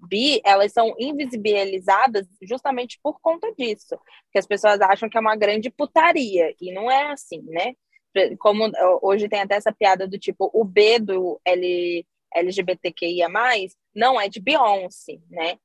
bi, 0.09 0.41
elas 0.43 0.73
são 0.73 0.93
invisibilizadas 0.99 2.27
justamente 2.41 2.99
por 3.01 3.21
conta 3.21 3.49
disso. 3.57 3.97
Que 4.29 4.39
as 4.39 4.45
pessoas 4.45 4.81
acham 4.81 5.07
que 5.07 5.17
é 5.17 5.21
uma 5.21 5.37
grande 5.37 5.69
putaria. 5.69 6.53
E 6.59 6.73
não 6.73 6.91
é 6.91 7.13
assim, 7.13 7.41
né? 7.43 7.75
Como 8.39 8.69
hoje 9.01 9.29
tem 9.29 9.39
até 9.39 9.55
essa 9.55 9.71
piada 9.71 10.05
do 10.05 10.19
tipo, 10.19 10.51
o 10.53 10.65
B 10.65 10.99
do 10.99 11.39
L, 11.45 12.05
LGBTQIA, 12.35 13.29
não 13.95 14.19
é 14.19 14.27
de 14.27 14.41
Beyoncé, 14.41 15.17
né? 15.29 15.57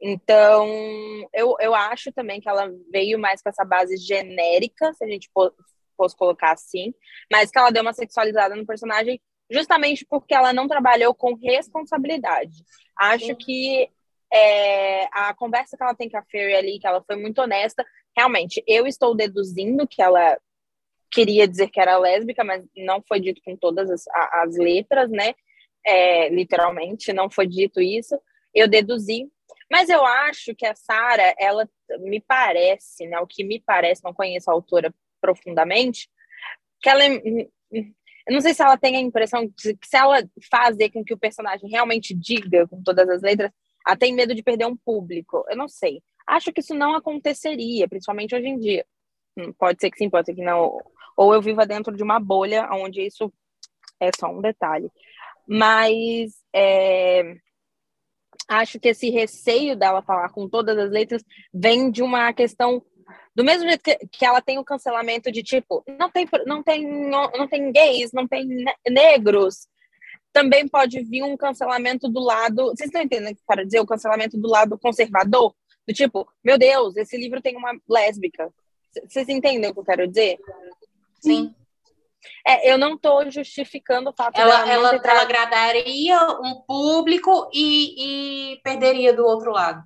Então, 0.00 0.66
eu, 1.32 1.54
eu 1.60 1.74
acho 1.76 2.10
também 2.12 2.40
que 2.40 2.48
ela 2.48 2.68
veio 2.90 3.20
mais 3.20 3.40
com 3.40 3.48
essa 3.48 3.64
base 3.64 3.96
genérica, 3.98 4.92
se 4.94 5.04
a 5.04 5.08
gente 5.08 5.30
posso 5.96 6.16
colocar 6.16 6.52
assim, 6.52 6.94
mas 7.30 7.50
que 7.50 7.58
ela 7.58 7.70
deu 7.70 7.82
uma 7.82 7.92
sexualizada 7.92 8.54
no 8.54 8.66
personagem 8.66 9.20
justamente 9.50 10.04
porque 10.04 10.34
ela 10.34 10.52
não 10.52 10.66
trabalhou 10.66 11.14
com 11.14 11.34
responsabilidade. 11.34 12.64
Acho 12.96 13.34
que 13.36 13.88
é, 14.32 15.04
a 15.12 15.32
conversa 15.34 15.76
que 15.76 15.82
ela 15.82 15.94
tem 15.94 16.08
com 16.08 16.18
a 16.18 16.24
Fairy 16.24 16.54
ali, 16.54 16.78
que 16.78 16.86
ela 16.86 17.02
foi 17.02 17.16
muito 17.16 17.40
honesta, 17.40 17.84
realmente, 18.16 18.62
eu 18.66 18.86
estou 18.86 19.14
deduzindo 19.14 19.86
que 19.86 20.02
ela 20.02 20.38
queria 21.10 21.46
dizer 21.46 21.68
que 21.68 21.80
era 21.80 21.98
lésbica, 21.98 22.42
mas 22.42 22.64
não 22.76 23.02
foi 23.06 23.20
dito 23.20 23.40
com 23.44 23.56
todas 23.56 23.90
as, 23.90 24.04
as 24.32 24.56
letras, 24.56 25.10
né? 25.10 25.34
É, 25.84 26.28
literalmente, 26.28 27.12
não 27.12 27.30
foi 27.30 27.46
dito 27.46 27.80
isso. 27.80 28.18
Eu 28.52 28.66
deduzi. 28.66 29.30
Mas 29.70 29.88
eu 29.88 30.04
acho 30.04 30.54
que 30.54 30.66
a 30.66 30.74
Sara, 30.74 31.34
ela 31.38 31.68
me 32.00 32.20
parece, 32.20 33.06
né? 33.06 33.18
O 33.20 33.26
que 33.26 33.44
me 33.44 33.60
parece, 33.60 34.02
não 34.02 34.12
conheço 34.12 34.50
a 34.50 34.54
autora 34.54 34.92
profundamente, 35.26 36.08
que 36.80 36.88
ela. 36.88 37.04
Eu 37.04 38.32
não 38.32 38.40
sei 38.40 38.54
se 38.54 38.62
ela 38.62 38.76
tem 38.76 38.96
a 38.96 39.00
impressão 39.00 39.48
que 39.48 39.76
se 39.84 39.96
ela 39.96 40.18
fazer 40.50 40.90
com 40.90 41.04
que 41.04 41.14
o 41.14 41.18
personagem 41.18 41.68
realmente 41.68 42.14
diga 42.14 42.66
com 42.66 42.82
todas 42.82 43.08
as 43.08 43.22
letras, 43.22 43.50
ela 43.86 43.96
tem 43.96 44.14
medo 44.14 44.34
de 44.34 44.42
perder 44.42 44.66
um 44.66 44.76
público. 44.76 45.44
Eu 45.48 45.56
não 45.56 45.68
sei. 45.68 46.02
Acho 46.26 46.52
que 46.52 46.60
isso 46.60 46.74
não 46.74 46.94
aconteceria, 46.94 47.88
principalmente 47.88 48.34
hoje 48.34 48.48
em 48.48 48.58
dia. 48.58 48.84
Pode 49.58 49.80
ser 49.80 49.90
que 49.90 49.98
sim, 49.98 50.10
pode 50.10 50.26
ser 50.26 50.34
que 50.34 50.42
não. 50.42 50.76
Ou 51.16 51.34
eu 51.34 51.42
viva 51.42 51.66
dentro 51.66 51.96
de 51.96 52.02
uma 52.02 52.18
bolha 52.18 52.68
onde 52.72 53.00
isso 53.00 53.32
é 54.00 54.10
só 54.18 54.28
um 54.28 54.40
detalhe. 54.40 54.90
Mas 55.46 56.32
é, 56.52 57.36
acho 58.48 58.80
que 58.80 58.88
esse 58.88 59.08
receio 59.10 59.76
dela 59.76 60.02
falar 60.02 60.28
com 60.30 60.48
todas 60.48 60.76
as 60.78 60.90
letras 60.90 61.22
vem 61.52 61.90
de 61.90 62.02
uma 62.02 62.32
questão 62.32 62.84
do 63.34 63.44
mesmo 63.44 63.68
jeito 63.68 63.82
que, 63.82 63.96
que 64.10 64.24
ela 64.24 64.40
tem 64.40 64.58
o 64.58 64.64
cancelamento 64.64 65.30
de 65.30 65.42
tipo, 65.42 65.84
não 65.98 66.10
tem, 66.10 66.26
não 66.46 66.62
tem, 66.62 66.86
não 66.86 67.48
tem 67.48 67.72
gays, 67.72 68.12
não 68.12 68.26
tem 68.26 68.64
negros, 68.88 69.68
também 70.32 70.68
pode 70.68 71.02
vir 71.02 71.22
um 71.22 71.36
cancelamento 71.36 72.08
do 72.08 72.20
lado. 72.20 72.66
Vocês 72.66 72.88
estão 72.88 73.00
entendendo 73.00 73.32
o 73.32 73.36
que 73.36 73.40
eu 73.40 73.46
quero 73.48 73.64
dizer? 73.64 73.80
O 73.80 73.86
cancelamento 73.86 74.36
do 74.36 74.48
lado 74.48 74.78
conservador? 74.78 75.54
Do 75.88 75.94
tipo, 75.94 76.28
meu 76.44 76.58
Deus, 76.58 76.96
esse 76.96 77.16
livro 77.16 77.40
tem 77.40 77.56
uma 77.56 77.72
lésbica. 77.88 78.52
Vocês 79.08 79.28
entendem 79.28 79.70
o 79.70 79.72
que 79.72 79.80
eu 79.80 79.84
quero 79.84 80.06
dizer? 80.06 80.38
Sim. 81.20 81.54
É, 82.46 82.70
eu 82.70 82.76
não 82.76 82.94
estou 82.94 83.30
justificando 83.30 84.10
o 84.10 84.12
fato 84.12 84.38
ela, 84.38 84.64
dela 84.64 84.88
ela, 84.90 85.00
ela 85.02 85.22
agradaria 85.22 86.20
um 86.42 86.60
público 86.66 87.48
e, 87.54 88.52
e 88.52 88.60
perderia 88.62 89.14
do 89.14 89.24
outro 89.24 89.52
lado. 89.52 89.82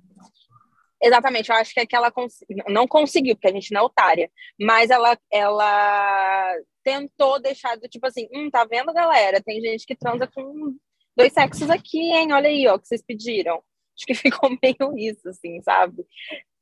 Exatamente, 1.03 1.49
eu 1.49 1.55
acho 1.55 1.73
que 1.73 1.79
é 1.79 1.85
que 1.85 1.95
ela 1.95 2.11
cons... 2.11 2.43
não 2.67 2.87
conseguiu, 2.87 3.35
porque 3.35 3.47
a 3.47 3.53
gente 3.53 3.73
não 3.73 3.81
é 3.81 3.83
otária, 3.83 4.31
mas 4.59 4.91
ela, 4.91 5.17
ela 5.31 6.55
tentou 6.83 7.41
deixar 7.41 7.75
do 7.77 7.87
tipo 7.87 8.05
assim, 8.05 8.27
hum, 8.33 8.49
tá 8.51 8.65
vendo, 8.65 8.93
galera? 8.93 9.41
Tem 9.41 9.59
gente 9.61 9.85
que 9.85 9.95
transa 9.95 10.27
com 10.27 10.75
dois 11.15 11.33
sexos 11.33 11.69
aqui, 11.69 11.99
hein? 11.99 12.31
Olha 12.33 12.49
aí, 12.49 12.67
ó, 12.67 12.77
que 12.77 12.87
vocês 12.87 13.03
pediram. 13.03 13.63
Acho 13.95 14.05
que 14.05 14.13
ficou 14.15 14.49
meio 14.61 14.97
isso, 14.97 15.27
assim, 15.27 15.61
sabe? 15.61 16.05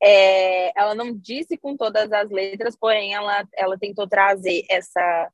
É, 0.01 0.79
ela 0.79 0.95
não 0.95 1.13
disse 1.13 1.57
com 1.57 1.75
todas 1.75 2.11
as 2.11 2.29
letras, 2.29 2.77
porém 2.77 3.13
ela, 3.13 3.45
ela 3.55 3.77
tentou 3.77 4.07
trazer 4.07 4.63
essa, 4.69 5.31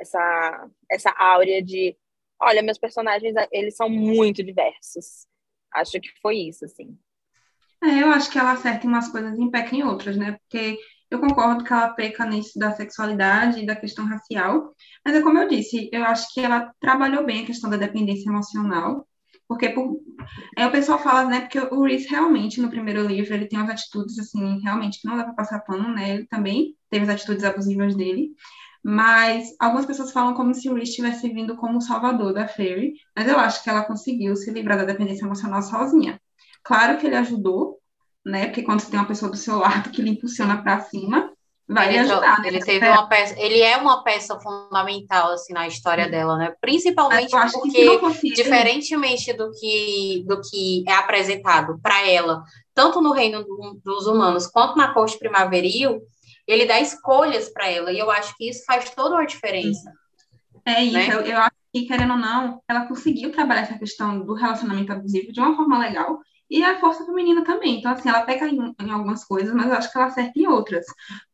essa, 0.00 0.70
essa 0.90 1.10
áurea 1.16 1.62
de, 1.62 1.96
olha, 2.40 2.62
meus 2.62 2.78
personagens, 2.78 3.34
eles 3.52 3.76
são 3.76 3.88
muito 3.88 4.42
diversos. 4.42 5.26
Acho 5.72 6.00
que 6.00 6.10
foi 6.20 6.38
isso, 6.38 6.64
assim. 6.64 6.98
É, 7.84 8.02
eu 8.02 8.10
acho 8.10 8.30
que 8.30 8.38
ela 8.38 8.52
acerta 8.52 8.86
em 8.86 8.88
umas 8.88 9.08
coisas 9.08 9.38
e 9.38 9.50
peca 9.50 9.74
em 9.74 9.82
outras, 9.82 10.16
né? 10.16 10.32
Porque 10.42 10.78
Eu 11.10 11.20
concordo 11.20 11.64
que 11.64 11.72
ela 11.72 11.90
peca 11.94 12.26
nisso 12.26 12.58
da 12.58 12.72
sexualidade 12.76 13.60
e 13.62 13.66
da 13.66 13.76
questão 13.76 14.06
racial, 14.06 14.74
mas 15.06 15.16
é 15.16 15.22
como 15.22 15.38
eu 15.38 15.48
disse, 15.48 15.88
eu 15.94 16.04
acho 16.04 16.26
que 16.34 16.40
ela 16.42 16.72
trabalhou 16.80 17.24
bem 17.26 17.44
a 17.44 17.46
questão 17.46 17.70
da 17.70 17.78
dependência 17.78 18.28
emocional, 18.30 19.08
porque 19.48 19.70
por... 19.70 20.00
é, 20.58 20.66
o 20.66 20.72
pessoal 20.72 20.98
fala, 21.00 21.26
né, 21.26 21.42
porque 21.42 21.60
o 21.60 21.84
Reese 21.84 22.08
realmente, 22.08 22.60
no 22.60 22.70
primeiro 22.70 23.06
livro, 23.06 23.34
ele 23.34 23.46
tem 23.48 23.58
umas 23.60 23.70
atitudes, 23.70 24.18
assim, 24.20 24.60
realmente 24.62 25.00
que 25.00 25.08
não 25.08 25.16
dá 25.18 25.24
para 25.24 25.34
passar 25.34 25.60
pano, 25.60 25.94
né, 25.94 26.16
ele 26.16 26.26
também 26.28 26.76
teve 26.90 27.04
as 27.06 27.10
atitudes 27.12 27.44
abusivas 27.44 27.96
dele, 27.96 28.32
mas 28.84 29.54
algumas 29.60 29.86
pessoas 29.86 30.12
falam 30.12 30.34
como 30.34 30.54
se 30.54 30.68
o 30.70 30.74
Reese 30.76 30.94
tivesse 30.96 31.28
vindo 31.30 31.56
como 31.56 31.78
o 31.78 31.82
salvador 31.82 32.34
da 32.34 32.48
Fairy, 32.48 32.94
mas 33.16 33.28
eu 33.28 33.38
acho 33.38 33.62
que 33.64 33.70
ela 33.70 33.84
conseguiu 33.86 34.36
se 34.36 34.50
livrar 34.52 34.78
da 34.78 34.84
dependência 34.84 35.24
emocional 35.26 35.62
sozinha. 35.62 36.20
Claro 36.64 36.98
que 36.98 37.06
ele 37.06 37.16
ajudou, 37.16 37.78
né, 38.24 38.46
porque 38.46 38.62
quando 38.62 38.80
você 38.80 38.90
tem 38.90 38.98
uma 38.98 39.08
pessoa 39.08 39.30
do 39.30 39.36
seu 39.36 39.58
lado 39.58 39.90
que 39.90 40.00
lhe 40.00 40.10
impulsiona 40.10 40.62
para 40.62 40.80
cima, 40.80 41.30
vai 41.68 41.88
ele 41.88 41.98
ajudar. 41.98 42.40
Né? 42.40 42.48
Ele 42.48 42.60
teve 42.60 42.88
uma 42.88 43.06
peça, 43.06 43.38
ele 43.38 43.60
é 43.60 43.76
uma 43.76 44.02
peça 44.02 44.38
fundamental 44.40 45.32
assim 45.32 45.52
na 45.52 45.66
história 45.66 46.08
dela, 46.08 46.36
né? 46.36 46.54
Principalmente 46.60 47.30
porque 47.52 48.34
diferentemente 48.34 49.32
do 49.32 49.50
que 49.52 50.24
do 50.26 50.40
que 50.40 50.84
é 50.86 50.92
apresentado 50.92 51.78
para 51.82 52.06
ela, 52.08 52.42
tanto 52.74 53.00
no 53.00 53.12
reino 53.12 53.44
dos 53.84 54.06
humanos 54.06 54.46
quanto 54.46 54.76
na 54.76 54.92
corte 54.92 55.18
primaveril, 55.18 56.00
ele 56.46 56.66
dá 56.66 56.80
escolhas 56.80 57.48
para 57.48 57.68
ela 57.68 57.92
e 57.92 57.98
eu 57.98 58.10
acho 58.10 58.36
que 58.36 58.48
isso 58.48 58.64
faz 58.66 58.90
toda 58.90 59.18
a 59.18 59.26
diferença. 59.26 59.90
É 60.66 60.82
isso, 60.82 60.94
né? 60.94 61.08
eu, 61.12 61.20
eu 61.20 61.38
acho 61.38 61.54
que 61.72 61.86
querendo 61.86 62.12
ou 62.12 62.18
não, 62.18 62.62
ela 62.68 62.86
conseguiu 62.86 63.32
trabalhar 63.32 63.62
essa 63.62 63.78
questão 63.78 64.20
do 64.20 64.34
relacionamento 64.34 64.92
abusivo 64.92 65.32
de 65.32 65.40
uma 65.40 65.56
forma 65.56 65.78
legal 65.78 66.20
e 66.54 66.62
a 66.62 66.78
força 66.78 67.04
feminina 67.04 67.42
também. 67.44 67.78
Então, 67.78 67.90
assim, 67.90 68.08
ela 68.08 68.22
peca 68.22 68.46
em, 68.46 68.74
em, 68.80 68.90
algumas 68.90 69.24
coisas, 69.24 69.52
mas 69.52 69.66
eu 69.66 69.74
acho 69.74 69.90
que 69.90 69.98
ela 69.98 70.06
acerta 70.06 70.38
em 70.38 70.46
outras. 70.46 70.86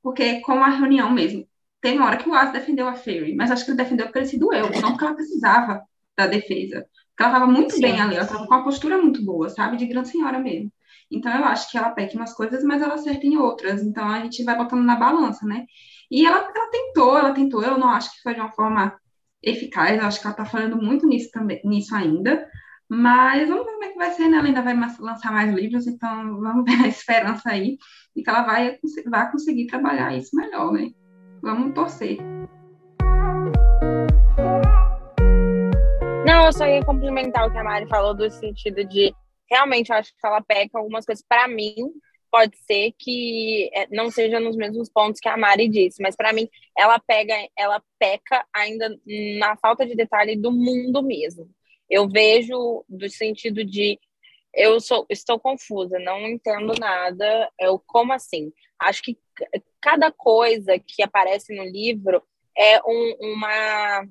Porque, 0.02 0.40
como 0.40 0.64
a 0.64 0.70
reunião 0.70 1.10
mesmo, 1.10 1.46
teve 1.78 1.98
uma 1.98 2.06
hora 2.06 2.16
que 2.16 2.26
o 2.26 2.34
As 2.34 2.52
defendeu 2.52 2.88
a 2.88 2.94
Fairy, 2.94 3.36
mas 3.36 3.50
acho 3.50 3.66
que 3.66 3.70
ele 3.70 3.76
defendeu 3.76 4.06
porque 4.06 4.20
ele 4.20 4.26
se 4.26 4.38
doeu, 4.38 4.70
não 4.80 4.92
porque 4.92 5.04
ela 5.04 5.14
precisava 5.14 5.82
da 6.16 6.26
defesa. 6.26 6.86
Porque 7.10 7.22
ela 7.22 7.32
estava 7.32 7.46
muito 7.46 7.74
Sim. 7.74 7.82
bem 7.82 8.00
ali, 8.00 8.14
ela 8.14 8.24
estava 8.24 8.46
com 8.46 8.54
uma 8.54 8.64
postura 8.64 8.96
muito 8.96 9.22
boa, 9.22 9.50
sabe? 9.50 9.76
De 9.76 9.84
grande 9.84 10.08
senhora 10.08 10.38
mesmo. 10.38 10.72
Então, 11.10 11.30
eu 11.36 11.44
acho 11.44 11.70
que 11.70 11.76
ela 11.76 11.90
peca 11.90 12.14
em 12.14 12.16
umas 12.16 12.32
coisas, 12.32 12.64
mas 12.64 12.80
ela 12.80 12.94
acerta 12.94 13.26
em 13.26 13.36
outras. 13.36 13.82
Então, 13.82 14.08
a 14.08 14.20
gente 14.20 14.42
vai 14.42 14.56
botando 14.56 14.82
na 14.84 14.96
balança, 14.96 15.44
né? 15.44 15.66
E 16.10 16.24
ela, 16.24 16.38
ela 16.38 16.70
tentou, 16.70 17.18
ela 17.18 17.34
tentou, 17.34 17.62
eu 17.62 17.76
não 17.76 17.90
acho 17.90 18.10
que 18.12 18.22
foi 18.22 18.32
de 18.32 18.40
uma 18.40 18.52
forma 18.52 18.98
eficaz, 19.42 19.98
eu 19.98 20.06
acho 20.06 20.18
que 20.18 20.26
ela 20.26 20.32
está 20.32 20.46
falando 20.46 20.80
muito 20.80 21.06
nisso, 21.06 21.30
também, 21.30 21.60
nisso 21.64 21.94
ainda, 21.94 22.46
mas 22.92 23.48
vamos 23.48 23.66
ver 23.66 23.72
como 23.72 23.84
é 23.84 23.88
que 23.88 23.98
vai 23.98 24.10
ser, 24.10 24.28
né? 24.28 24.38
Ela 24.38 24.48
ainda 24.48 24.62
vai 24.62 24.74
lançar 24.98 25.30
mais 25.30 25.54
livros, 25.54 25.86
então 25.86 26.40
vamos 26.40 26.64
ver 26.66 26.84
a 26.84 26.88
esperança 26.88 27.48
aí 27.48 27.78
e 28.16 28.22
que 28.22 28.28
ela 28.28 28.42
vai, 28.42 28.80
vai 29.06 29.30
conseguir 29.30 29.68
trabalhar 29.68 30.12
isso 30.16 30.34
melhor, 30.34 30.72
né? 30.72 30.90
Vamos 31.40 31.72
torcer. 31.72 32.18
Não, 36.26 36.46
eu 36.46 36.52
só 36.52 36.66
ia 36.66 36.84
complementar 36.84 37.46
o 37.46 37.52
que 37.52 37.58
a 37.58 37.62
Mari 37.62 37.88
falou, 37.88 38.12
do 38.12 38.28
sentido 38.28 38.84
de 38.84 39.14
realmente 39.48 39.90
eu 39.90 39.96
acho 39.96 40.10
que 40.10 40.26
ela 40.26 40.42
peca 40.42 40.76
algumas 40.76 41.06
coisas. 41.06 41.24
Para 41.28 41.46
mim, 41.46 41.76
pode 42.28 42.56
ser 42.56 42.92
que 42.98 43.70
é, 43.72 43.86
não 43.94 44.10
seja 44.10 44.40
nos 44.40 44.56
mesmos 44.56 44.90
pontos 44.90 45.20
que 45.20 45.28
a 45.28 45.36
Mari 45.36 45.68
disse, 45.68 46.02
mas 46.02 46.16
para 46.16 46.32
mim 46.32 46.48
ela 46.76 46.98
pega, 46.98 47.34
ela 47.56 47.80
peca 48.00 48.44
ainda 48.52 48.98
na 49.38 49.56
falta 49.58 49.86
de 49.86 49.94
detalhe 49.94 50.34
do 50.34 50.50
mundo 50.50 51.04
mesmo 51.04 51.48
eu 51.90 52.08
vejo 52.08 52.84
do 52.88 53.08
sentido 53.10 53.64
de 53.64 53.98
eu 54.54 54.80
sou, 54.80 55.06
estou 55.08 55.38
confusa, 55.38 55.98
não 55.98 56.26
entendo 56.26 56.74
nada. 56.78 57.50
Eu, 57.58 57.78
como 57.78 58.12
assim? 58.12 58.52
Acho 58.78 59.02
que 59.02 59.18
cada 59.80 60.10
coisa 60.10 60.78
que 60.78 61.02
aparece 61.02 61.54
no 61.54 61.64
livro 61.64 62.22
é 62.56 62.80
um, 62.82 63.16
uma 63.20 64.06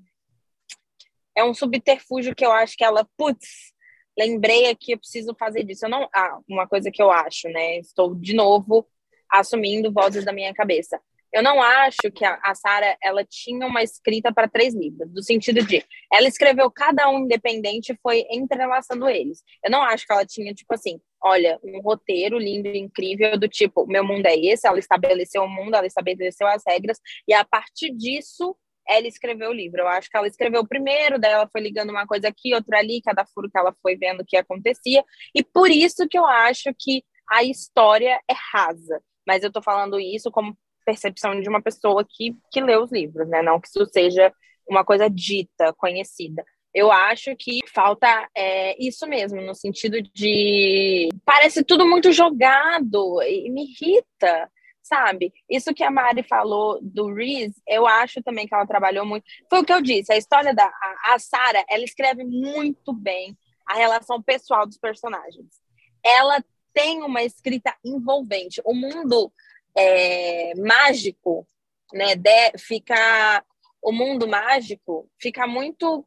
é 1.35 1.43
um 1.43 1.53
subterfúgio 1.53 2.35
que 2.35 2.45
eu 2.45 2.51
acho 2.51 2.75
que 2.75 2.83
ela, 2.83 3.07
putz, 3.17 3.73
lembrei 4.17 4.67
aqui, 4.69 4.91
eu 4.93 4.99
preciso 4.99 5.33
fazer 5.37 5.63
disso. 5.63 5.85
Eu 5.85 5.89
não, 5.89 6.09
ah, 6.13 6.39
uma 6.47 6.67
coisa 6.67 6.91
que 6.91 7.01
eu 7.01 7.11
acho, 7.11 7.47
né? 7.49 7.77
Estou 7.77 8.13
de 8.15 8.33
novo 8.33 8.87
assumindo 9.31 9.91
vozes 9.91 10.25
da 10.25 10.33
minha 10.33 10.53
cabeça. 10.53 10.99
Eu 11.31 11.43
não 11.43 11.61
acho 11.61 12.11
que 12.13 12.25
a, 12.25 12.39
a 12.43 12.55
Sara 12.55 12.97
ela 13.01 13.23
tinha 13.23 13.65
uma 13.67 13.83
escrita 13.83 14.33
para 14.33 14.47
três 14.47 14.73
livros, 14.73 15.11
do 15.11 15.23
sentido 15.23 15.63
de 15.65 15.85
ela 16.11 16.27
escreveu 16.27 16.71
cada 16.71 17.09
um 17.09 17.19
independente 17.19 17.91
e 17.91 17.99
foi 18.01 18.25
entrelaçando 18.31 19.07
eles. 19.07 19.43
Eu 19.63 19.69
não 19.69 19.81
acho 19.83 20.05
que 20.07 20.13
ela 20.13 20.25
tinha, 20.25 20.53
tipo 20.53 20.73
assim, 20.73 20.99
olha, 21.21 21.59
um 21.63 21.81
roteiro 21.81 22.39
lindo 22.39 22.67
e 22.67 22.79
incrível 22.79 23.37
do 23.37 23.47
tipo, 23.47 23.85
meu 23.85 24.03
mundo 24.03 24.25
é 24.25 24.35
esse, 24.35 24.67
ela 24.67 24.79
estabeleceu 24.79 25.43
o 25.43 25.49
mundo, 25.49 25.75
ela 25.75 25.85
estabeleceu 25.85 26.47
as 26.47 26.63
regras, 26.65 26.99
e 27.27 27.33
a 27.33 27.43
partir 27.45 27.91
disso 27.95 28.55
ela 28.87 29.07
escreveu 29.07 29.51
o 29.51 29.53
livro. 29.53 29.81
Eu 29.81 29.87
acho 29.87 30.09
que 30.09 30.17
ela 30.17 30.27
escreveu 30.27 30.65
primeiro, 30.65 31.19
daí 31.19 31.31
ela 31.31 31.47
foi 31.51 31.61
ligando 31.61 31.91
uma 31.91 32.07
coisa 32.07 32.27
aqui, 32.27 32.55
outra 32.55 32.79
ali, 32.79 33.01
cada 33.03 33.23
furo 33.25 33.49
que 33.49 33.57
ela 33.57 33.75
foi 33.83 33.95
vendo 33.95 34.25
que 34.25 34.35
acontecia, 34.35 35.03
e 35.35 35.43
por 35.43 35.69
isso 35.69 36.07
que 36.07 36.17
eu 36.17 36.25
acho 36.25 36.73
que 36.77 37.03
a 37.29 37.43
história 37.43 38.19
é 38.27 38.33
rasa. 38.51 38.99
Mas 39.27 39.43
eu 39.43 39.51
tô 39.51 39.61
falando 39.61 39.99
isso 39.99 40.31
como 40.31 40.57
percepção 40.85 41.39
de 41.39 41.47
uma 41.49 41.61
pessoa 41.61 42.05
que, 42.07 42.35
que 42.51 42.61
lê 42.61 42.77
os 42.77 42.91
livros, 42.91 43.27
né? 43.27 43.41
Não 43.41 43.59
que 43.59 43.67
isso 43.67 43.85
seja 43.91 44.33
uma 44.67 44.83
coisa 44.85 45.09
dita, 45.09 45.73
conhecida. 45.73 46.45
Eu 46.73 46.91
acho 46.91 47.35
que 47.35 47.59
falta 47.73 48.29
é, 48.35 48.75
isso 48.81 49.07
mesmo, 49.07 49.41
no 49.41 49.55
sentido 49.55 50.01
de. 50.01 51.09
Parece 51.25 51.63
tudo 51.63 51.87
muito 51.87 52.11
jogado 52.11 53.21
e 53.23 53.49
me 53.49 53.63
irrita, 53.71 54.49
sabe? 54.83 55.33
Isso 55.49 55.73
que 55.73 55.83
a 55.83 55.89
Mari 55.89 56.21
falou 56.21 56.79
do 56.81 57.11
Reese, 57.11 57.59
eu 57.67 57.87
acho 57.87 58.21
também 58.21 58.47
que 58.47 58.53
ela 58.53 58.67
trabalhou 58.67 59.05
muito. 59.05 59.25
Foi 59.49 59.61
o 59.61 59.65
que 59.65 59.73
eu 59.73 59.81
disse, 59.81 60.13
a 60.13 60.17
história 60.17 60.53
da. 60.53 60.65
A, 60.65 61.15
a 61.15 61.19
Sarah, 61.19 61.65
ela 61.67 61.83
escreve 61.83 62.23
muito 62.23 62.93
bem 62.93 63.35
a 63.65 63.73
relação 63.73 64.21
pessoal 64.21 64.67
dos 64.67 64.77
personagens. 64.77 65.61
Ela 66.03 66.43
tem 66.71 67.01
uma 67.01 67.23
escrita 67.23 67.75
envolvente. 67.83 68.61
O 68.63 68.75
mundo 68.75 69.31
é, 69.75 70.53
mágico, 70.55 71.47
né, 71.93 72.15
de, 72.15 72.57
fica 72.57 73.43
o 73.81 73.91
mundo 73.91 74.27
mágico 74.27 75.09
fica 75.17 75.47
muito 75.47 76.05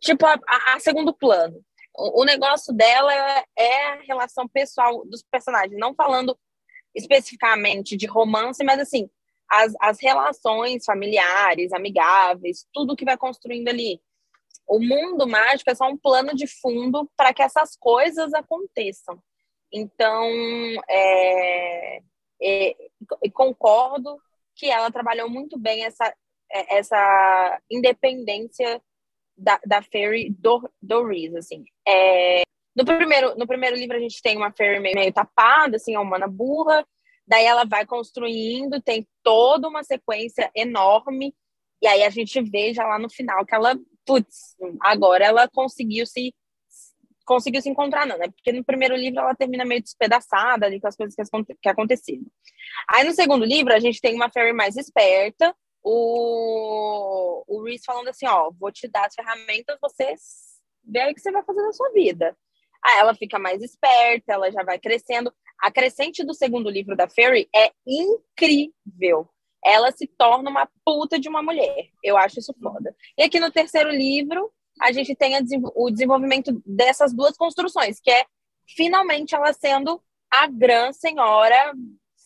tipo 0.00 0.26
a, 0.26 0.38
a 0.74 0.80
segundo 0.80 1.12
plano. 1.12 1.64
O, 1.94 2.22
o, 2.22 2.24
negócio 2.24 2.72
dela 2.72 3.12
é 3.56 3.86
a 3.88 4.00
relação 4.02 4.48
pessoal 4.48 5.04
dos 5.06 5.22
personagens, 5.22 5.78
não 5.78 5.94
falando 5.94 6.36
especificamente 6.94 7.96
de 7.96 8.06
romance, 8.06 8.64
mas 8.64 8.80
assim, 8.80 9.08
as, 9.48 9.72
as 9.80 10.00
relações 10.00 10.84
familiares, 10.84 11.72
amigáveis, 11.72 12.66
tudo 12.72 12.96
que 12.96 13.04
vai 13.04 13.16
construindo 13.16 13.68
ali. 13.68 14.00
O 14.66 14.78
mundo 14.78 15.26
mágico 15.26 15.70
é 15.70 15.74
só 15.74 15.86
um 15.88 15.96
plano 15.96 16.34
de 16.34 16.46
fundo 16.46 17.10
para 17.16 17.34
que 17.34 17.42
essas 17.42 17.76
coisas 17.76 18.32
aconteçam. 18.32 19.22
Então, 19.72 20.28
é, 20.88 22.02
é, 22.42 22.76
concordo 23.32 24.18
que 24.54 24.70
ela 24.70 24.90
trabalhou 24.90 25.30
muito 25.30 25.58
bem 25.58 25.84
essa, 25.84 26.14
é, 26.50 26.76
essa 26.78 27.60
independência 27.70 28.80
da, 29.36 29.58
da 29.64 29.82
Fairy 29.82 30.30
do, 30.30 30.68
do 30.80 31.06
Reese, 31.06 31.38
assim. 31.38 31.64
É, 31.88 32.42
no, 32.76 32.84
primeiro, 32.84 33.34
no 33.36 33.46
primeiro 33.46 33.76
livro 33.76 33.96
a 33.96 34.00
gente 34.00 34.20
tem 34.20 34.36
uma 34.36 34.52
Fairy 34.52 34.78
meio, 34.80 34.94
meio 34.94 35.12
tapada, 35.12 35.76
assim, 35.76 35.96
uma 35.96 36.02
humana 36.02 36.28
burra, 36.28 36.86
daí 37.26 37.44
ela 37.44 37.64
vai 37.64 37.86
construindo, 37.86 38.82
tem 38.82 39.08
toda 39.22 39.68
uma 39.68 39.82
sequência 39.82 40.50
enorme, 40.54 41.34
e 41.80 41.86
aí 41.86 42.02
a 42.02 42.10
gente 42.10 42.40
vê 42.42 42.74
já 42.74 42.86
lá 42.86 42.98
no 42.98 43.10
final 43.10 43.44
que 43.46 43.54
ela, 43.54 43.74
putz, 44.04 44.54
agora 44.80 45.24
ela 45.24 45.48
conseguiu 45.48 46.06
se 46.06 46.34
conseguiu 47.32 47.62
se 47.62 47.68
encontrar, 47.68 48.06
não, 48.06 48.18
né? 48.18 48.28
Porque 48.28 48.52
no 48.52 48.64
primeiro 48.64 48.94
livro 48.94 49.20
ela 49.20 49.34
termina 49.34 49.64
meio 49.64 49.82
despedaçada 49.82 50.66
ali 50.66 50.80
com 50.80 50.88
as 50.88 50.96
coisas 50.96 51.14
que, 51.14 51.54
que 51.60 51.68
aconteceram. 51.68 52.26
Aí 52.88 53.04
no 53.04 53.12
segundo 53.12 53.44
livro 53.44 53.72
a 53.72 53.80
gente 53.80 54.00
tem 54.00 54.14
uma 54.14 54.30
Fairy 54.30 54.52
mais 54.52 54.76
esperta, 54.76 55.54
o, 55.82 57.42
o 57.46 57.64
Reese 57.64 57.84
falando 57.84 58.08
assim, 58.08 58.26
ó, 58.26 58.50
vou 58.50 58.70
te 58.70 58.86
dar 58.88 59.06
as 59.06 59.14
ferramentas, 59.14 59.78
você 59.80 60.14
vê 60.84 61.10
o 61.10 61.14
que 61.14 61.20
você 61.20 61.32
vai 61.32 61.42
fazer 61.42 61.62
na 61.62 61.72
sua 61.72 61.90
vida. 61.90 62.36
Aí 62.84 62.98
ela 62.98 63.14
fica 63.14 63.38
mais 63.38 63.62
esperta, 63.62 64.32
ela 64.32 64.50
já 64.50 64.62
vai 64.62 64.78
crescendo. 64.78 65.32
A 65.60 65.70
crescente 65.70 66.24
do 66.24 66.34
segundo 66.34 66.68
livro 66.68 66.96
da 66.96 67.08
Fairy 67.08 67.48
é 67.54 67.72
incrível. 67.86 69.28
Ela 69.64 69.92
se 69.92 70.06
torna 70.06 70.50
uma 70.50 70.68
puta 70.84 71.18
de 71.18 71.28
uma 71.28 71.42
mulher. 71.42 71.88
Eu 72.02 72.16
acho 72.16 72.40
isso 72.40 72.54
foda. 72.60 72.94
E 73.16 73.22
aqui 73.22 73.38
no 73.38 73.52
terceiro 73.52 73.90
livro, 73.90 74.52
a 74.80 74.92
gente 74.92 75.14
tem 75.14 75.34
o 75.74 75.90
desenvolvimento 75.90 76.62
dessas 76.64 77.12
duas 77.12 77.36
construções, 77.36 78.00
que 78.00 78.10
é 78.10 78.24
finalmente 78.66 79.34
ela 79.34 79.52
sendo 79.52 80.02
a 80.30 80.46
grande 80.46 80.96
senhora 80.96 81.74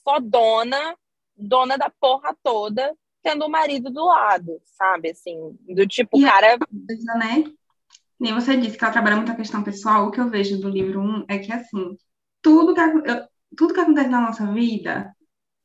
fodona, 0.04 0.96
dona 1.36 1.76
da 1.76 1.90
porra 1.90 2.36
toda, 2.42 2.94
tendo 3.22 3.44
o 3.44 3.50
marido 3.50 3.90
do 3.90 4.04
lado, 4.04 4.60
sabe? 4.64 5.10
Assim, 5.10 5.58
do 5.68 5.86
tipo, 5.86 6.18
e 6.18 6.24
cara. 6.24 6.56
Coisa, 6.58 7.14
né? 7.14 7.44
Nem 8.18 8.32
você 8.32 8.56
disse 8.56 8.78
que 8.78 8.84
ela 8.84 8.92
trabalha 8.92 9.16
muito 9.16 9.32
a 9.32 9.36
questão 9.36 9.62
pessoal. 9.62 10.06
O 10.06 10.10
que 10.10 10.20
eu 10.20 10.30
vejo 10.30 10.58
do 10.58 10.68
livro 10.68 11.00
1 11.00 11.24
é 11.28 11.38
que, 11.38 11.52
assim, 11.52 11.96
tudo 12.40 12.74
que, 12.74 12.80
tudo 13.56 13.74
que 13.74 13.80
acontece 13.80 14.08
na 14.08 14.20
nossa 14.20 14.46
vida 14.52 15.14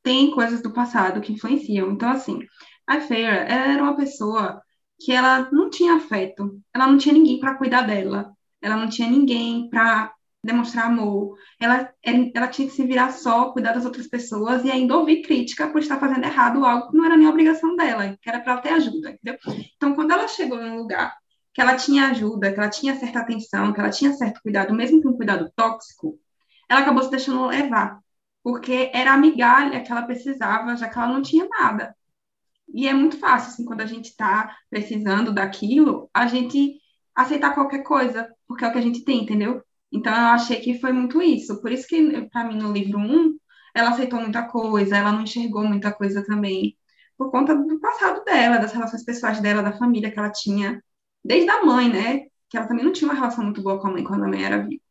tem 0.03 0.31
coisas 0.31 0.61
do 0.61 0.73
passado 0.73 1.21
que 1.21 1.33
influenciam. 1.33 1.91
Então, 1.91 2.09
assim, 2.09 2.39
a 2.87 2.99
Feira, 2.99 3.35
ela 3.35 3.73
era 3.73 3.83
uma 3.83 3.95
pessoa 3.95 4.61
que 5.03 5.11
ela 5.11 5.49
não 5.51 5.69
tinha 5.69 5.95
afeto, 5.95 6.61
ela 6.73 6.87
não 6.87 6.97
tinha 6.97 7.13
ninguém 7.13 7.39
para 7.39 7.55
cuidar 7.55 7.81
dela, 7.81 8.31
ela 8.61 8.77
não 8.77 8.87
tinha 8.87 9.09
ninguém 9.09 9.67
para 9.69 10.13
demonstrar 10.43 10.85
amor, 10.85 11.37
ela, 11.59 11.91
ela 12.03 12.47
tinha 12.47 12.67
que 12.67 12.73
se 12.73 12.85
virar 12.85 13.11
só, 13.11 13.51
cuidar 13.51 13.73
das 13.73 13.85
outras 13.85 14.07
pessoas 14.07 14.63
e 14.63 14.71
ainda 14.71 14.97
ouvir 14.97 15.21
crítica 15.21 15.69
por 15.69 15.81
estar 15.81 15.99
fazendo 15.99 16.23
errado 16.23 16.65
algo 16.65 16.89
que 16.89 16.97
não 16.97 17.05
era 17.05 17.17
nem 17.17 17.27
obrigação 17.27 17.75
dela, 17.75 18.17
que 18.21 18.29
era 18.29 18.39
para 18.39 18.53
ela 18.53 18.61
ter 18.61 18.69
ajuda, 18.69 19.11
entendeu? 19.11 19.39
Então, 19.75 19.93
quando 19.93 20.11
ela 20.11 20.27
chegou 20.27 20.59
em 20.61 20.71
um 20.71 20.77
lugar 20.77 21.15
que 21.53 21.61
ela 21.61 21.75
tinha 21.75 22.07
ajuda, 22.07 22.51
que 22.51 22.59
ela 22.59 22.69
tinha 22.69 22.95
certa 22.95 23.19
atenção, 23.19 23.73
que 23.73 23.79
ela 23.79 23.89
tinha 23.89 24.13
certo 24.13 24.41
cuidado, 24.41 24.73
mesmo 24.73 25.01
que 25.01 25.07
um 25.07 25.13
cuidado 25.13 25.51
tóxico, 25.55 26.17
ela 26.69 26.81
acabou 26.81 27.03
se 27.03 27.11
deixando 27.11 27.45
levar, 27.47 27.99
porque 28.43 28.89
era 28.93 29.13
a 29.13 29.17
migalha 29.17 29.81
que 29.81 29.91
ela 29.91 30.03
precisava, 30.03 30.75
já 30.75 30.87
que 30.87 30.97
ela 30.97 31.07
não 31.07 31.21
tinha 31.21 31.47
nada. 31.47 31.95
E 32.73 32.87
é 32.87 32.93
muito 32.93 33.17
fácil, 33.17 33.49
assim, 33.49 33.65
quando 33.65 33.81
a 33.81 33.85
gente 33.85 34.09
está 34.09 34.55
precisando 34.69 35.33
daquilo, 35.33 36.09
a 36.13 36.27
gente 36.27 36.79
aceitar 37.15 37.53
qualquer 37.53 37.83
coisa, 37.83 38.29
porque 38.47 38.63
é 38.63 38.67
o 38.67 38.71
que 38.71 38.77
a 38.77 38.81
gente 38.81 39.03
tem, 39.03 39.23
entendeu? 39.23 39.61
Então, 39.91 40.13
eu 40.13 40.27
achei 40.27 40.59
que 40.61 40.79
foi 40.79 40.93
muito 40.93 41.21
isso. 41.21 41.61
Por 41.61 41.71
isso 41.71 41.87
que, 41.87 42.29
para 42.29 42.45
mim, 42.45 42.57
no 42.57 42.71
livro 42.71 42.97
1, 42.97 43.35
ela 43.75 43.89
aceitou 43.89 44.21
muita 44.21 44.43
coisa, 44.43 44.97
ela 44.97 45.11
não 45.11 45.23
enxergou 45.23 45.63
muita 45.65 45.91
coisa 45.91 46.25
também, 46.25 46.77
por 47.17 47.29
conta 47.29 47.53
do 47.55 47.79
passado 47.79 48.23
dela, 48.23 48.57
das 48.57 48.71
relações 48.71 49.03
pessoais 49.03 49.39
dela, 49.41 49.61
da 49.61 49.77
família 49.77 50.09
que 50.09 50.17
ela 50.17 50.31
tinha, 50.31 50.81
desde 51.23 51.49
a 51.49 51.63
mãe, 51.63 51.89
né? 51.89 52.21
Que 52.49 52.57
ela 52.57 52.67
também 52.67 52.83
não 52.83 52.91
tinha 52.91 53.09
uma 53.09 53.19
relação 53.19 53.43
muito 53.43 53.61
boa 53.61 53.79
com 53.79 53.87
a 53.87 53.91
mãe 53.91 54.03
quando 54.03 54.23
a 54.23 54.27
mãe 54.27 54.43
era 54.43 54.57
viva. 54.65 54.81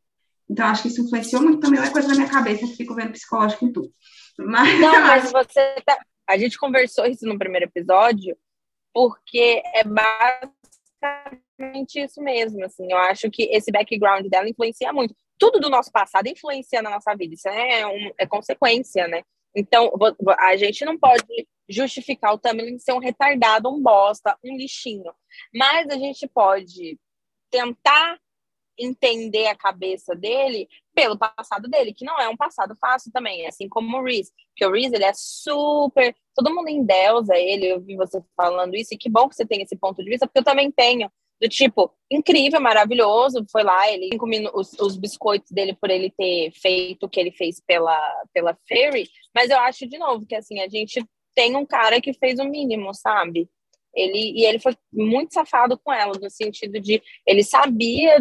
Então, 0.48 0.66
acho 0.66 0.82
que 0.82 0.88
isso 0.88 1.02
influenciou 1.02 1.42
muito 1.42 1.60
também, 1.60 1.80
é 1.80 1.90
coisa 1.90 2.08
da 2.08 2.14
minha 2.14 2.28
cabeça, 2.28 2.66
que 2.66 2.76
fico 2.76 2.94
vendo 2.94 3.12
psicológico 3.12 3.64
em 3.64 3.72
tudo. 3.72 3.90
Mas, 4.38 4.80
não, 4.80 5.00
mas 5.02 5.30
você 5.30 5.82
tá... 5.86 5.98
A 6.30 6.38
gente 6.38 6.56
conversou 6.56 7.04
isso 7.06 7.26
no 7.26 7.36
primeiro 7.36 7.66
episódio, 7.66 8.38
porque 8.94 9.60
é 9.74 9.82
basicamente 9.82 10.54
isso 12.00 12.22
mesmo, 12.22 12.64
assim. 12.64 12.86
Eu 12.88 12.98
acho 12.98 13.28
que 13.30 13.42
esse 13.50 13.72
background 13.72 14.24
dela 14.28 14.48
influencia 14.48 14.92
muito. 14.92 15.12
Tudo 15.36 15.58
do 15.58 15.68
nosso 15.68 15.90
passado 15.90 16.28
influencia 16.28 16.80
na 16.82 16.90
nossa 16.90 17.12
vida, 17.16 17.34
isso 17.34 17.48
é, 17.48 17.84
um, 17.84 18.12
é 18.16 18.24
consequência, 18.26 19.08
né? 19.08 19.24
Então, 19.56 19.92
a 20.38 20.56
gente 20.56 20.84
não 20.84 20.96
pode 20.96 21.48
justificar 21.68 22.32
o 22.32 22.38
Tamlin 22.38 22.78
ser 22.78 22.92
um 22.92 22.98
retardado, 22.98 23.68
um 23.68 23.82
bosta, 23.82 24.38
um 24.44 24.56
lixinho. 24.56 25.12
Mas 25.52 25.88
a 25.88 25.98
gente 25.98 26.28
pode 26.28 26.96
tentar 27.50 28.20
entender 28.80 29.46
a 29.46 29.56
cabeça 29.56 30.14
dele 30.14 30.68
pelo 30.94 31.18
passado 31.18 31.68
dele, 31.68 31.94
que 31.94 32.04
não 32.04 32.18
é 32.18 32.28
um 32.28 32.36
passado 32.36 32.76
fácil 32.80 33.12
também, 33.12 33.46
assim 33.46 33.68
como 33.68 33.98
o 33.98 34.02
Reese. 34.02 34.32
Porque 34.48 34.66
o 34.66 34.72
Reese, 34.72 34.94
ele 34.94 35.04
é 35.04 35.12
super. 35.14 36.14
Todo 36.34 36.54
mundo 36.54 36.68
endeusa 36.68 37.36
ele, 37.36 37.66
eu 37.66 37.80
vi 37.80 37.96
você 37.96 38.22
falando 38.36 38.74
isso, 38.74 38.94
e 38.94 38.98
que 38.98 39.10
bom 39.10 39.28
que 39.28 39.36
você 39.36 39.46
tem 39.46 39.62
esse 39.62 39.76
ponto 39.76 40.02
de 40.02 40.10
vista, 40.10 40.26
porque 40.26 40.40
eu 40.40 40.44
também 40.44 40.70
tenho. 40.70 41.10
Do 41.40 41.48
tipo, 41.48 41.90
incrível, 42.10 42.60
maravilhoso, 42.60 43.46
foi 43.50 43.62
lá, 43.62 43.90
ele 43.90 44.14
comi 44.18 44.46
os, 44.52 44.74
os 44.74 44.98
biscoitos 44.98 45.50
dele 45.50 45.74
por 45.74 45.88
ele 45.88 46.10
ter 46.10 46.50
feito 46.52 47.04
o 47.04 47.08
que 47.08 47.18
ele 47.18 47.32
fez 47.32 47.62
pela, 47.66 47.98
pela 48.34 48.54
Fairy, 48.68 49.08
mas 49.34 49.48
eu 49.48 49.58
acho, 49.58 49.88
de 49.88 49.96
novo, 49.96 50.26
que 50.26 50.34
assim, 50.34 50.60
a 50.60 50.68
gente 50.68 51.02
tem 51.34 51.56
um 51.56 51.64
cara 51.64 51.98
que 51.98 52.12
fez 52.12 52.38
o 52.38 52.44
mínimo, 52.44 52.92
sabe? 52.92 53.48
Ele, 53.94 54.32
e 54.38 54.44
ele 54.44 54.58
foi 54.58 54.76
muito 54.92 55.34
safado 55.34 55.78
com 55.78 55.92
ela, 55.92 56.12
no 56.20 56.30
sentido 56.30 56.80
de 56.80 57.02
ele 57.26 57.42
sabia 57.42 58.18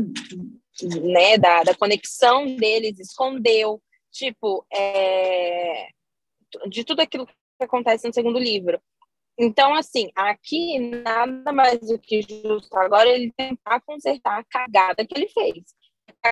né, 1.02 1.38
da, 1.38 1.64
da 1.64 1.76
conexão 1.76 2.56
deles, 2.56 3.00
escondeu, 3.00 3.82
tipo, 4.12 4.66
é, 4.74 5.90
de 6.68 6.84
tudo 6.84 7.02
aquilo 7.02 7.28
que 7.28 7.34
acontece 7.62 8.08
no 8.08 8.14
segundo 8.14 8.40
livro. 8.40 8.82
Então, 9.38 9.74
assim, 9.74 10.10
aqui 10.16 10.80
nada 10.80 11.54
mais 11.54 11.80
do 11.80 11.98
que 11.98 12.22
justo 12.22 12.76
agora 12.76 13.08
ele 13.08 13.32
tentar 13.38 13.80
consertar 13.82 14.40
a 14.40 14.44
cagada 14.44 15.06
que 15.06 15.14
ele 15.18 15.30
fez. 15.30 15.64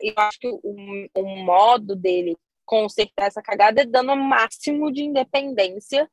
Eu 0.02 0.14
acho 0.18 0.40
que 0.40 0.48
o, 0.50 1.10
o 1.16 1.26
modo 1.46 1.96
dele 1.96 2.36
consertar 2.66 3.28
essa 3.28 3.42
cagada 3.42 3.82
é 3.82 3.86
dando 3.86 4.12
o 4.12 4.18
máximo 4.18 4.92
de 4.92 5.04
independência 5.04 6.10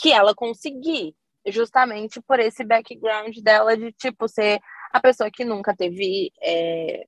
que 0.00 0.10
ela 0.10 0.34
conseguir 0.34 1.14
justamente 1.46 2.20
por 2.22 2.38
esse 2.38 2.64
background 2.64 3.36
dela 3.38 3.76
de, 3.76 3.92
tipo, 3.92 4.28
ser 4.28 4.60
a 4.92 5.00
pessoa 5.00 5.30
que 5.30 5.44
nunca 5.44 5.74
teve 5.74 6.32
é, 6.40 7.06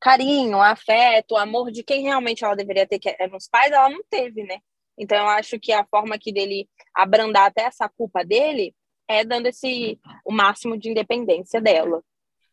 carinho, 0.00 0.60
afeto, 0.60 1.36
amor 1.36 1.70
de 1.70 1.82
quem 1.82 2.04
realmente 2.04 2.44
ela 2.44 2.56
deveria 2.56 2.86
ter, 2.86 2.98
que 2.98 3.14
eram 3.18 3.36
os 3.36 3.48
pais, 3.48 3.72
ela 3.72 3.90
não 3.90 4.02
teve, 4.08 4.42
né? 4.44 4.58
Então, 4.98 5.18
eu 5.18 5.28
acho 5.28 5.58
que 5.58 5.72
a 5.72 5.84
forma 5.84 6.14
aqui 6.14 6.32
dele 6.32 6.68
abrandar 6.94 7.46
até 7.46 7.62
essa 7.62 7.88
culpa 7.88 8.24
dele 8.24 8.74
é 9.08 9.24
dando 9.24 9.46
esse 9.46 9.98
o 10.24 10.32
máximo 10.32 10.76
de 10.78 10.90
independência 10.90 11.60
dela. 11.60 12.02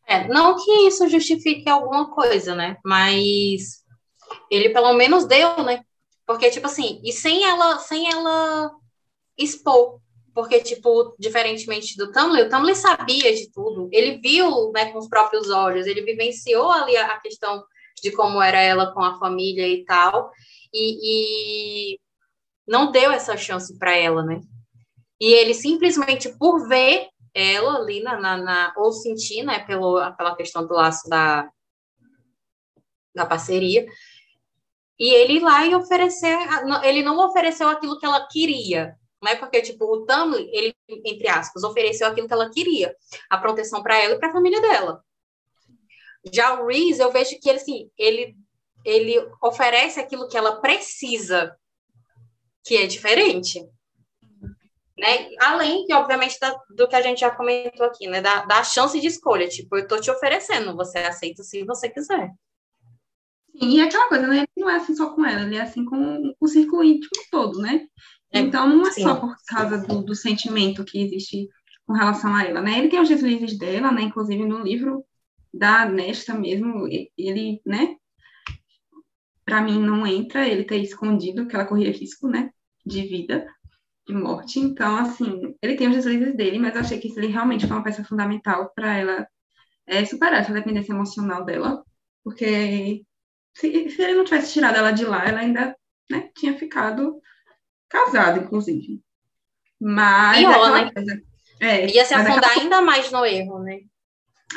É, 0.06 0.28
não 0.28 0.56
que 0.56 0.70
isso 0.86 1.08
justifique 1.08 1.68
alguma 1.68 2.14
coisa, 2.14 2.54
né? 2.54 2.76
Mas 2.84 3.82
ele 4.50 4.68
pelo 4.68 4.92
menos 4.92 5.26
deu, 5.26 5.62
né? 5.62 5.82
Porque, 6.26 6.50
tipo 6.50 6.66
assim, 6.66 7.00
e 7.02 7.12
sem 7.12 7.44
ela, 7.44 7.78
sem 7.78 8.10
ela 8.10 8.70
expor 9.36 10.00
porque, 10.34 10.60
tipo, 10.60 11.14
diferentemente 11.16 11.96
do 11.96 12.10
Tumblr, 12.10 12.44
o 12.44 12.48
Tumblr 12.48 12.74
sabia 12.74 13.32
de 13.34 13.50
tudo, 13.52 13.88
ele 13.92 14.18
viu 14.18 14.72
né, 14.72 14.90
com 14.90 14.98
os 14.98 15.08
próprios 15.08 15.48
olhos, 15.48 15.86
ele 15.86 16.02
vivenciou 16.02 16.72
ali 16.72 16.96
a, 16.96 17.20
questão 17.20 17.64
de 18.02 18.10
como 18.10 18.42
era 18.42 18.60
ela 18.60 18.92
com 18.92 19.00
a 19.00 19.16
família 19.18 19.66
e 19.68 19.84
tal, 19.84 20.32
e, 20.72 21.94
e 21.94 22.00
não 22.66 22.90
deu 22.90 23.12
essa 23.12 23.36
chance 23.36 23.78
para 23.78 23.96
ela, 23.96 24.24
né? 24.24 24.40
E 25.20 25.32
ele 25.32 25.54
simplesmente 25.54 26.36
por 26.36 26.66
ver 26.66 27.06
ela 27.32 27.76
ali 27.76 28.02
na, 28.02 28.18
na, 28.18 28.36
na, 28.36 28.74
ou 28.76 28.92
sentir, 28.92 29.44
né, 29.44 29.60
pelo, 29.60 30.00
pela 30.16 30.34
questão 30.34 30.66
do 30.66 30.74
laço 30.74 31.08
da, 31.08 31.48
da 33.14 33.24
parceria, 33.24 33.86
e 34.98 35.12
ele 35.14 35.34
ir 35.34 35.40
lá 35.40 35.64
e 35.64 35.74
oferecer, 35.74 36.36
ele 36.82 37.02
não 37.02 37.18
ofereceu 37.24 37.68
aquilo 37.68 37.98
que 37.98 38.06
ela 38.06 38.26
queria, 38.28 38.96
né? 39.24 39.34
Porque, 39.36 39.62
tipo, 39.62 39.84
o 39.86 40.04
Tumblr, 40.04 40.46
ele, 40.52 40.76
entre 40.88 41.26
aspas, 41.28 41.64
ofereceu 41.64 42.06
aquilo 42.06 42.28
que 42.28 42.32
ela 42.32 42.50
queria, 42.50 42.94
a 43.30 43.38
proteção 43.38 43.82
para 43.82 43.98
ela 43.98 44.14
e 44.14 44.18
para 44.18 44.28
a 44.28 44.32
família 44.32 44.60
dela. 44.60 45.02
Já 46.32 46.60
o 46.60 46.66
Reese, 46.66 47.00
eu 47.00 47.10
vejo 47.10 47.38
que 47.40 47.48
ele, 47.48 47.58
assim, 47.58 47.90
ele, 47.98 48.36
ele 48.84 49.18
oferece 49.42 49.98
aquilo 49.98 50.28
que 50.28 50.36
ela 50.36 50.60
precisa, 50.60 51.56
que 52.62 52.76
é 52.76 52.86
diferente. 52.86 53.60
Né? 54.96 55.30
Além, 55.40 55.84
que, 55.86 55.92
obviamente, 55.92 56.38
da, 56.38 56.56
do 56.70 56.86
que 56.86 56.94
a 56.94 57.02
gente 57.02 57.20
já 57.20 57.30
comentou 57.30 57.84
aqui, 57.86 58.06
né? 58.06 58.20
Da, 58.20 58.44
da 58.44 58.62
chance 58.62 59.00
de 59.00 59.08
escolha. 59.08 59.48
Tipo, 59.48 59.76
eu 59.76 59.88
tô 59.88 60.00
te 60.00 60.10
oferecendo, 60.10 60.76
você 60.76 60.98
aceita 60.98 61.42
se 61.42 61.64
você 61.64 61.88
quiser. 61.88 62.30
Sim, 63.50 63.76
e 63.76 63.80
é 63.80 63.84
aquela 63.84 64.08
coisa, 64.08 64.26
né? 64.26 64.38
Ele 64.38 64.48
não 64.56 64.70
é 64.70 64.76
assim 64.76 64.94
só 64.94 65.14
com 65.14 65.24
ela, 65.24 65.42
ele 65.42 65.56
é 65.56 65.62
assim 65.62 65.84
com 65.84 66.34
o 66.40 66.48
círculo 66.48 66.82
íntimo 66.82 67.10
todo, 67.30 67.60
né? 67.60 67.86
É, 68.34 68.40
então, 68.40 68.68
não 68.68 68.84
é 68.84 68.90
Sim. 68.90 69.02
só 69.04 69.14
por 69.14 69.36
causa 69.46 69.78
do, 69.78 70.02
do, 70.02 70.14
sentimento 70.14 70.84
que 70.84 71.00
existe 71.00 71.48
com 71.86 71.92
relação 71.92 72.34
a 72.34 72.42
ela, 72.42 72.60
né? 72.60 72.78
Ele 72.78 72.88
tem 72.88 73.00
os 73.00 73.08
deslizes 73.08 73.56
dela, 73.56 73.92
né? 73.92 74.02
Inclusive 74.02 74.44
no 74.44 74.60
livro 74.60 75.04
da 75.52 75.86
Nesta 75.86 76.34
mesmo, 76.34 76.88
ele, 77.16 77.62
né? 77.64 77.94
Para 79.44 79.60
mim 79.60 79.78
não 79.78 80.04
entra 80.04 80.48
ele 80.48 80.64
ter 80.64 80.78
escondido 80.78 81.46
que 81.46 81.54
ela 81.54 81.64
corria 81.64 81.92
risco, 81.92 82.28
né? 82.28 82.50
De 82.84 83.02
vida, 83.02 83.46
de 84.04 84.14
morte. 84.14 84.58
Então, 84.58 84.96
assim, 84.96 85.54
ele 85.62 85.76
tem 85.76 85.86
os 85.86 85.94
deslizes 85.94 86.34
dele, 86.34 86.58
mas 86.58 86.74
eu 86.74 86.80
achei 86.80 86.98
que 86.98 87.12
ele 87.16 87.28
realmente 87.28 87.68
foi 87.68 87.76
uma 87.76 87.84
peça 87.84 88.02
fundamental 88.02 88.72
para 88.74 88.96
ela 88.96 89.28
é, 89.86 90.04
superar 90.04 90.40
essa 90.40 90.52
dependência 90.52 90.92
emocional 90.92 91.44
dela, 91.44 91.84
porque 92.24 93.04
se, 93.54 93.90
se 93.90 94.02
ele 94.02 94.14
não 94.14 94.24
tivesse 94.24 94.54
tirado 94.54 94.76
ela 94.76 94.90
de 94.90 95.04
lá, 95.04 95.24
ela 95.24 95.38
ainda 95.38 95.76
né, 96.10 96.30
tinha 96.34 96.58
ficado 96.58 97.20
casado, 97.94 98.40
inclusive. 98.40 99.00
Mas. 99.80 100.38
Pior, 100.38 100.72
né? 100.72 100.90
Coisa, 100.92 101.22
é, 101.60 101.86
Ia 101.90 102.04
se 102.04 102.14
afundar 102.14 102.50
aquela... 102.50 102.62
ainda 102.62 102.82
mais 102.82 103.10
no 103.12 103.24
erro, 103.24 103.60
né? 103.60 103.80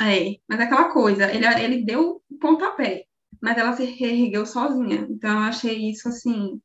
É, 0.02 0.38
mas 0.48 0.60
é 0.60 0.64
aquela 0.64 0.90
coisa, 0.90 1.32
ele, 1.32 1.46
ele 1.46 1.84
deu 1.84 2.22
o 2.30 2.38
pontapé, 2.38 3.06
mas 3.42 3.58
ela 3.58 3.74
se 3.74 3.86
reergueu 3.86 4.46
sozinha. 4.46 5.08
Então, 5.10 5.32
eu 5.32 5.46
achei 5.46 5.90
isso, 5.90 6.10
assim, 6.10 6.62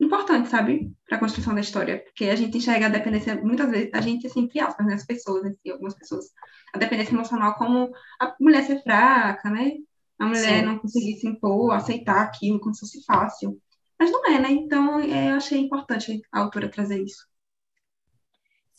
importante, 0.00 0.48
sabe? 0.48 0.90
Para 1.06 1.16
a 1.16 1.20
construção 1.20 1.54
da 1.54 1.60
história. 1.60 2.02
Porque 2.04 2.24
a 2.24 2.36
gente 2.36 2.58
enxerga 2.58 2.86
a 2.86 2.90
dependência, 2.90 3.36
muitas 3.36 3.70
vezes, 3.70 3.90
a 3.92 4.00
gente, 4.00 4.26
assim, 4.26 4.40
entre 4.40 4.60
aspas, 4.60 4.86
né, 4.86 4.94
as 4.94 5.04
pessoas, 5.04 5.44
assim, 5.44 5.70
algumas 5.70 5.94
pessoas, 5.94 6.26
a 6.72 6.78
dependência 6.78 7.12
emocional 7.12 7.54
como 7.54 7.90
a 8.20 8.34
mulher 8.40 8.64
ser 8.64 8.82
fraca, 8.82 9.50
né? 9.50 9.72
A 10.18 10.26
mulher 10.26 10.60
Sim. 10.60 10.62
não 10.62 10.78
conseguir 10.78 11.16
se 11.16 11.28
impor, 11.28 11.72
aceitar 11.72 12.22
aquilo 12.22 12.58
como 12.58 12.74
se 12.74 12.80
fosse 12.80 13.04
fácil. 13.04 13.60
Mas 13.98 14.10
não 14.10 14.26
é, 14.26 14.38
né? 14.38 14.50
Então 14.50 15.00
é, 15.00 15.30
eu 15.30 15.36
achei 15.36 15.58
importante 15.58 16.20
a 16.32 16.40
autora 16.40 16.68
trazer 16.68 17.02
isso. 17.02 17.26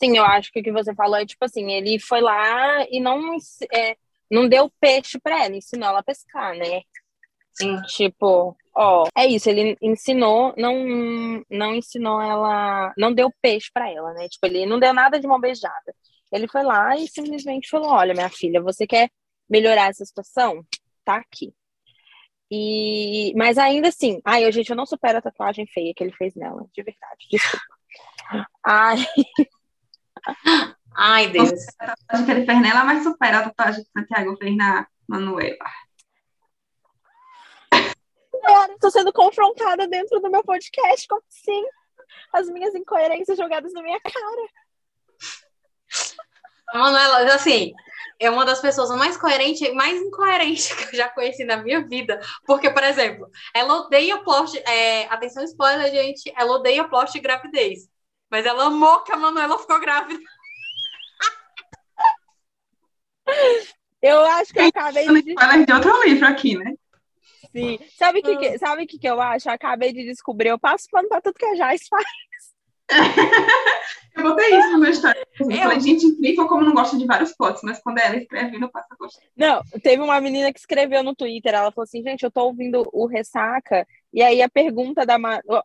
Sim, 0.00 0.16
eu 0.16 0.24
acho 0.24 0.52
que 0.52 0.60
o 0.60 0.62
que 0.62 0.70
você 0.70 0.94
falou 0.94 1.16
é 1.16 1.26
tipo 1.26 1.44
assim, 1.44 1.72
ele 1.72 1.98
foi 1.98 2.20
lá 2.20 2.86
e 2.88 3.00
não, 3.00 3.36
é, 3.74 3.96
não 4.30 4.48
deu 4.48 4.70
peixe 4.80 5.18
para 5.18 5.44
ela, 5.44 5.56
ensinou 5.56 5.88
ela 5.88 5.98
a 5.98 6.04
pescar, 6.04 6.54
né? 6.56 6.82
Sim. 7.52 7.82
Tipo, 7.82 8.56
Ó, 8.80 9.08
é 9.16 9.26
isso, 9.26 9.50
ele 9.50 9.76
ensinou, 9.82 10.54
não, 10.56 11.42
não 11.50 11.74
ensinou 11.74 12.22
ela, 12.22 12.94
não 12.96 13.12
deu 13.12 13.28
peixe 13.42 13.68
para 13.74 13.90
ela, 13.90 14.12
né? 14.14 14.28
Tipo, 14.28 14.46
ele 14.46 14.66
não 14.66 14.78
deu 14.78 14.94
nada 14.94 15.18
de 15.18 15.26
mão 15.26 15.40
beijada. 15.40 15.92
Ele 16.30 16.46
foi 16.46 16.62
lá 16.62 16.96
e 16.96 17.08
simplesmente 17.08 17.68
falou: 17.68 17.88
Olha, 17.90 18.14
minha 18.14 18.28
filha, 18.30 18.62
você 18.62 18.86
quer 18.86 19.10
melhorar 19.50 19.88
essa 19.88 20.04
situação? 20.04 20.64
Tá 21.04 21.16
aqui. 21.16 21.52
E, 22.50 23.34
mas 23.36 23.58
ainda 23.58 23.88
assim, 23.88 24.20
ai, 24.24 24.50
gente, 24.50 24.70
eu 24.70 24.76
não 24.76 24.86
supero 24.86 25.18
a 25.18 25.22
tatuagem 25.22 25.66
feia 25.66 25.92
que 25.94 26.02
ele 26.02 26.12
fez 26.12 26.34
nela, 26.34 26.64
de 26.72 26.82
verdade, 26.82 27.26
desculpa. 27.30 27.66
Ai. 28.64 28.96
Ai, 30.96 31.28
Deus. 31.28 31.50
A 31.78 31.94
tatuagem 31.94 32.26
que 32.26 32.32
ele 32.32 32.46
fez 32.46 32.62
nela, 32.62 32.84
mas 32.84 33.02
supera 33.02 33.38
a 33.38 33.50
tatuagem 33.50 33.84
que 33.84 33.90
Santiago 33.90 34.36
fez 34.36 34.56
na 34.56 34.86
Manuela. 35.06 35.56
Cara, 38.42 38.72
estou 38.72 38.90
sendo 38.90 39.12
confrontada 39.12 39.86
dentro 39.86 40.20
do 40.20 40.30
meu 40.30 40.42
podcast, 40.42 41.06
como 41.06 41.22
assim? 41.28 41.62
As 42.32 42.48
minhas 42.48 42.74
incoerências 42.74 43.36
jogadas 43.36 43.72
na 43.74 43.82
minha 43.82 44.00
cara. 44.00 44.48
A 46.70 46.78
Manuela, 46.78 47.34
assim, 47.34 47.72
é 48.18 48.28
uma 48.28 48.44
das 48.44 48.60
pessoas 48.60 48.90
mais 48.90 49.16
coerentes 49.16 49.62
e 49.62 49.72
mais 49.72 50.00
incoerentes 50.00 50.72
que 50.74 50.94
eu 50.94 50.98
já 50.98 51.08
conheci 51.08 51.44
na 51.44 51.56
minha 51.56 51.86
vida. 51.86 52.20
Porque, 52.46 52.70
por 52.70 52.82
exemplo, 52.82 53.30
ela 53.54 53.82
odeia 53.82 54.18
plot. 54.18 54.58
É, 54.66 55.06
atenção, 55.06 55.44
spoiler, 55.44 55.90
gente. 55.90 56.32
Ela 56.36 56.52
odeia 56.52 56.88
plot 56.88 57.12
de 57.12 57.20
gravidez. 57.20 57.88
Mas 58.30 58.44
ela 58.44 58.64
amou 58.64 59.00
que 59.00 59.12
a 59.12 59.16
Manuela 59.16 59.58
ficou 59.58 59.80
grávida. 59.80 60.20
Eu 64.00 64.20
acho 64.20 64.52
que 64.52 64.60
eu 64.60 64.66
acabei 64.66 65.06
de. 65.06 65.30
Spoiler 65.30 65.66
de 65.66 65.72
outro 65.72 66.02
livro 66.02 66.26
aqui, 66.26 66.56
né? 66.56 66.74
Sim. 67.52 67.78
Sabe 67.96 68.20
o 68.20 68.22
que, 68.22 68.36
que, 68.36 68.58
sabe 68.58 68.86
que, 68.86 68.98
que 68.98 69.08
eu 69.08 69.20
acho? 69.20 69.48
Eu 69.48 69.54
acabei 69.54 69.92
de 69.92 70.04
descobrir. 70.04 70.50
Eu 70.50 70.58
passo 70.58 70.86
pano 70.90 71.08
pra 71.08 71.20
tudo 71.20 71.38
que 71.38 71.46
a 71.46 71.54
Jais 71.54 71.86
faz. 71.88 72.04
eu 74.16 74.22
botei 74.22 74.58
isso 74.58 74.72
no 74.72 74.78
meu 74.78 74.90
história. 74.90 75.26
Eu, 75.38 75.50
eu 75.50 75.56
falei, 75.58 75.80
gente, 75.80 76.06
incrível 76.06 76.46
como 76.48 76.64
não 76.64 76.74
gosta 76.74 76.96
de 76.96 77.06
vários 77.06 77.32
plots, 77.32 77.62
mas 77.62 77.80
quando 77.80 77.98
ela 77.98 78.16
escreve, 78.16 78.58
não 78.58 78.68
passa 78.68 78.88
a 78.90 78.96
gostar. 78.96 79.22
Não, 79.36 79.62
teve 79.82 80.02
uma 80.02 80.20
menina 80.20 80.52
que 80.52 80.58
escreveu 80.58 81.02
no 81.02 81.14
Twitter, 81.14 81.54
ela 81.54 81.72
falou 81.72 81.84
assim, 81.84 82.02
gente, 82.02 82.22
eu 82.22 82.30
tô 82.30 82.44
ouvindo 82.44 82.88
o 82.92 83.06
Ressaca, 83.06 83.86
e 84.12 84.22
aí 84.22 84.42
a 84.42 84.48
pergunta 84.48 85.04
da, 85.04 85.16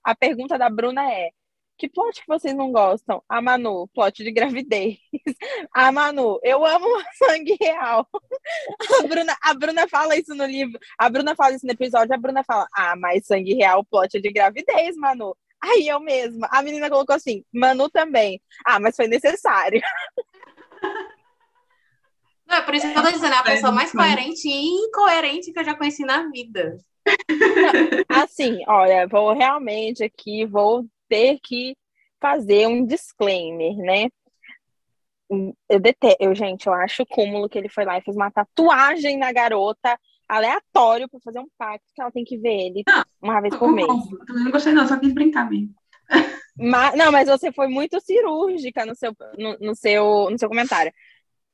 a 0.04 0.16
pergunta 0.16 0.58
da 0.58 0.70
Bruna 0.70 1.10
é, 1.12 1.30
que 1.78 1.90
plot 1.90 2.22
que 2.22 2.28
vocês 2.28 2.56
não 2.56 2.72
gostam? 2.72 3.22
A 3.28 3.42
Manu, 3.42 3.88
plot 3.90 4.24
de 4.24 4.32
gravidez. 4.32 4.98
A 5.74 5.92
Manu, 5.92 6.40
eu 6.44 6.64
amo 6.66 6.88
sangue 7.18 7.58
real. 7.60 8.08
A 9.00 9.08
Bruna, 9.08 9.36
a 9.44 9.54
Bruna 9.54 9.88
fala 9.88 10.16
isso 10.16 10.36
no 10.36 10.46
livro. 10.46 10.80
A 10.98 11.10
Bruna 11.10 11.36
fala 11.36 11.56
isso 11.56 11.66
no 11.66 11.72
episódio. 11.72 12.14
A 12.14 12.18
Bruna 12.18 12.44
fala: 12.44 12.68
Ah, 12.74 12.96
mas 12.96 13.26
sangue 13.26 13.56
real, 13.56 13.84
plot 13.84 14.22
de 14.22 14.32
gravidez, 14.32 14.96
Manu. 14.96 15.36
Aí 15.64 15.88
eu 15.88 15.99
mesma. 16.01 16.49
A 16.51 16.61
menina 16.61 16.89
colocou 16.89 17.16
assim: 17.16 17.45
Manu 17.53 17.89
também. 17.89 18.41
Ah, 18.66 18.80
mas 18.80 18.97
foi 18.97 19.07
necessário. 19.07 19.82
Não, 22.45 22.57
é 22.57 22.61
por 22.61 22.76
isso 22.76 22.91
que 22.91 22.99
eu 22.99 23.01
tô 23.01 23.09
dizendo, 23.09 23.34
é 23.34 23.38
a 23.38 23.43
pessoa 23.43 23.72
mais 23.72 23.91
coerente 23.91 24.49
e 24.49 24.86
incoerente 24.86 25.53
que 25.53 25.59
eu 25.59 25.64
já 25.64 25.76
conheci 25.76 26.03
na 26.03 26.30
vida. 26.30 26.78
Assim, 28.09 28.61
olha, 28.68 29.07
vou 29.07 29.34
realmente 29.34 30.03
aqui, 30.03 30.45
vou 30.45 30.86
ter 31.07 31.39
que 31.41 31.76
fazer 32.22 32.68
um 32.68 32.86
disclaimer, 32.86 33.76
né? 33.78 34.09
Eu 35.70 35.80
detesto, 35.80 36.18
eu, 36.20 36.36
gente, 36.36 36.68
eu 36.68 36.74
acho 36.74 37.03
o 37.03 37.07
cúmulo 37.07 37.49
que 37.49 37.57
ele 37.57 37.70
foi 37.70 37.86
lá 37.86 37.97
e 37.97 38.01
fez 38.01 38.16
uma 38.16 38.30
tatuagem 38.30 39.18
na 39.18 39.32
garota 39.32 39.97
aleatório 40.36 41.10
para 41.10 41.20
fazer 41.20 41.40
um 41.40 41.48
pacto 41.58 41.86
que 41.94 42.02
ela 42.02 42.12
tem 42.12 42.24
que 42.24 42.38
ver 42.38 42.68
ele 42.68 42.84
não, 42.86 43.04
uma 43.22 43.42
vez 43.42 43.56
por 43.56 43.72
mês. 43.72 43.88
Eu 43.88 44.26
também 44.26 44.44
não 44.44 44.52
gostei, 44.52 44.74
não, 44.74 44.88
só 44.88 44.98
quis 45.00 45.14
brincar 45.14 45.50
mesmo. 45.50 45.74
Mas, 46.58 46.96
não, 46.96 47.12
mas 47.12 47.28
você 47.28 47.52
foi 47.52 47.68
muito 47.68 48.00
cirúrgica 48.00 48.86
no 48.86 48.96
seu, 48.96 49.16
no, 49.38 49.58
no, 49.60 49.76
seu, 49.76 50.30
no 50.30 50.38
seu 50.38 50.48
comentário. 50.48 50.94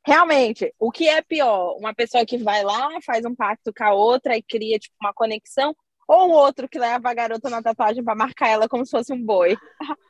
Realmente, 0.06 0.74
o 0.80 0.92
que 0.92 1.08
é 1.08 1.22
pior? 1.22 1.78
Uma 1.78 1.94
pessoa 1.94 2.26
que 2.26 2.38
vai 2.38 2.64
lá, 2.64 2.90
faz 3.06 3.26
um 3.26 3.36
pacto 3.36 3.74
com 3.76 3.84
a 3.84 3.94
outra 3.94 4.36
e 4.36 4.42
cria 4.42 4.80
tipo, 4.80 4.96
uma 5.02 5.14
conexão, 5.14 5.76
ou 6.08 6.30
o 6.30 6.32
outro 6.32 6.68
que 6.68 6.80
leva 6.80 7.10
a 7.10 7.14
garota 7.14 7.50
na 7.50 7.62
tatuagem 7.62 8.04
para 8.04 8.16
marcar 8.16 8.48
ela 8.48 8.68
como 8.68 8.84
se 8.84 8.90
fosse 8.92 9.14
um 9.14 9.24
boi. 9.24 9.56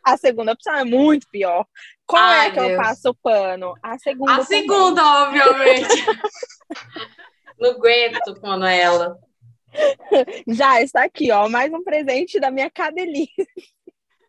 A 0.02 0.16
segunda 0.16 0.54
opção 0.54 0.74
é 0.74 0.86
muito 0.86 1.28
pior. 1.30 1.66
Qual 2.08 2.24
Ai, 2.24 2.48
é 2.48 2.52
que 2.52 2.60
Deus. 2.60 2.72
eu 2.72 2.78
passo 2.78 3.10
o 3.10 3.16
pano? 3.16 3.74
A 3.84 4.00
segunda. 4.00 4.36
A 4.38 4.44
segunda, 4.44 5.24
obviamente. 5.24 5.88
Não 7.60 7.72
aguento, 7.72 8.42
Manuela. 8.42 9.20
Já 10.48 10.82
está 10.82 11.04
aqui, 11.04 11.30
ó, 11.32 11.50
mais 11.50 11.72
um 11.74 11.84
presente 11.84 12.40
da 12.40 12.50
minha 12.50 12.70
cadelinha. 12.72 13.28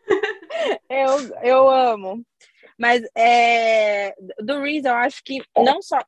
eu, 0.91 1.37
eu 1.43 1.71
amo. 1.71 2.25
Mas 2.77 3.03
é, 3.15 4.15
do 4.43 4.61
Reese, 4.63 4.89
eu 4.89 4.95
acho 4.95 5.23
que 5.23 5.39
não 5.57 5.81
só. 5.81 5.99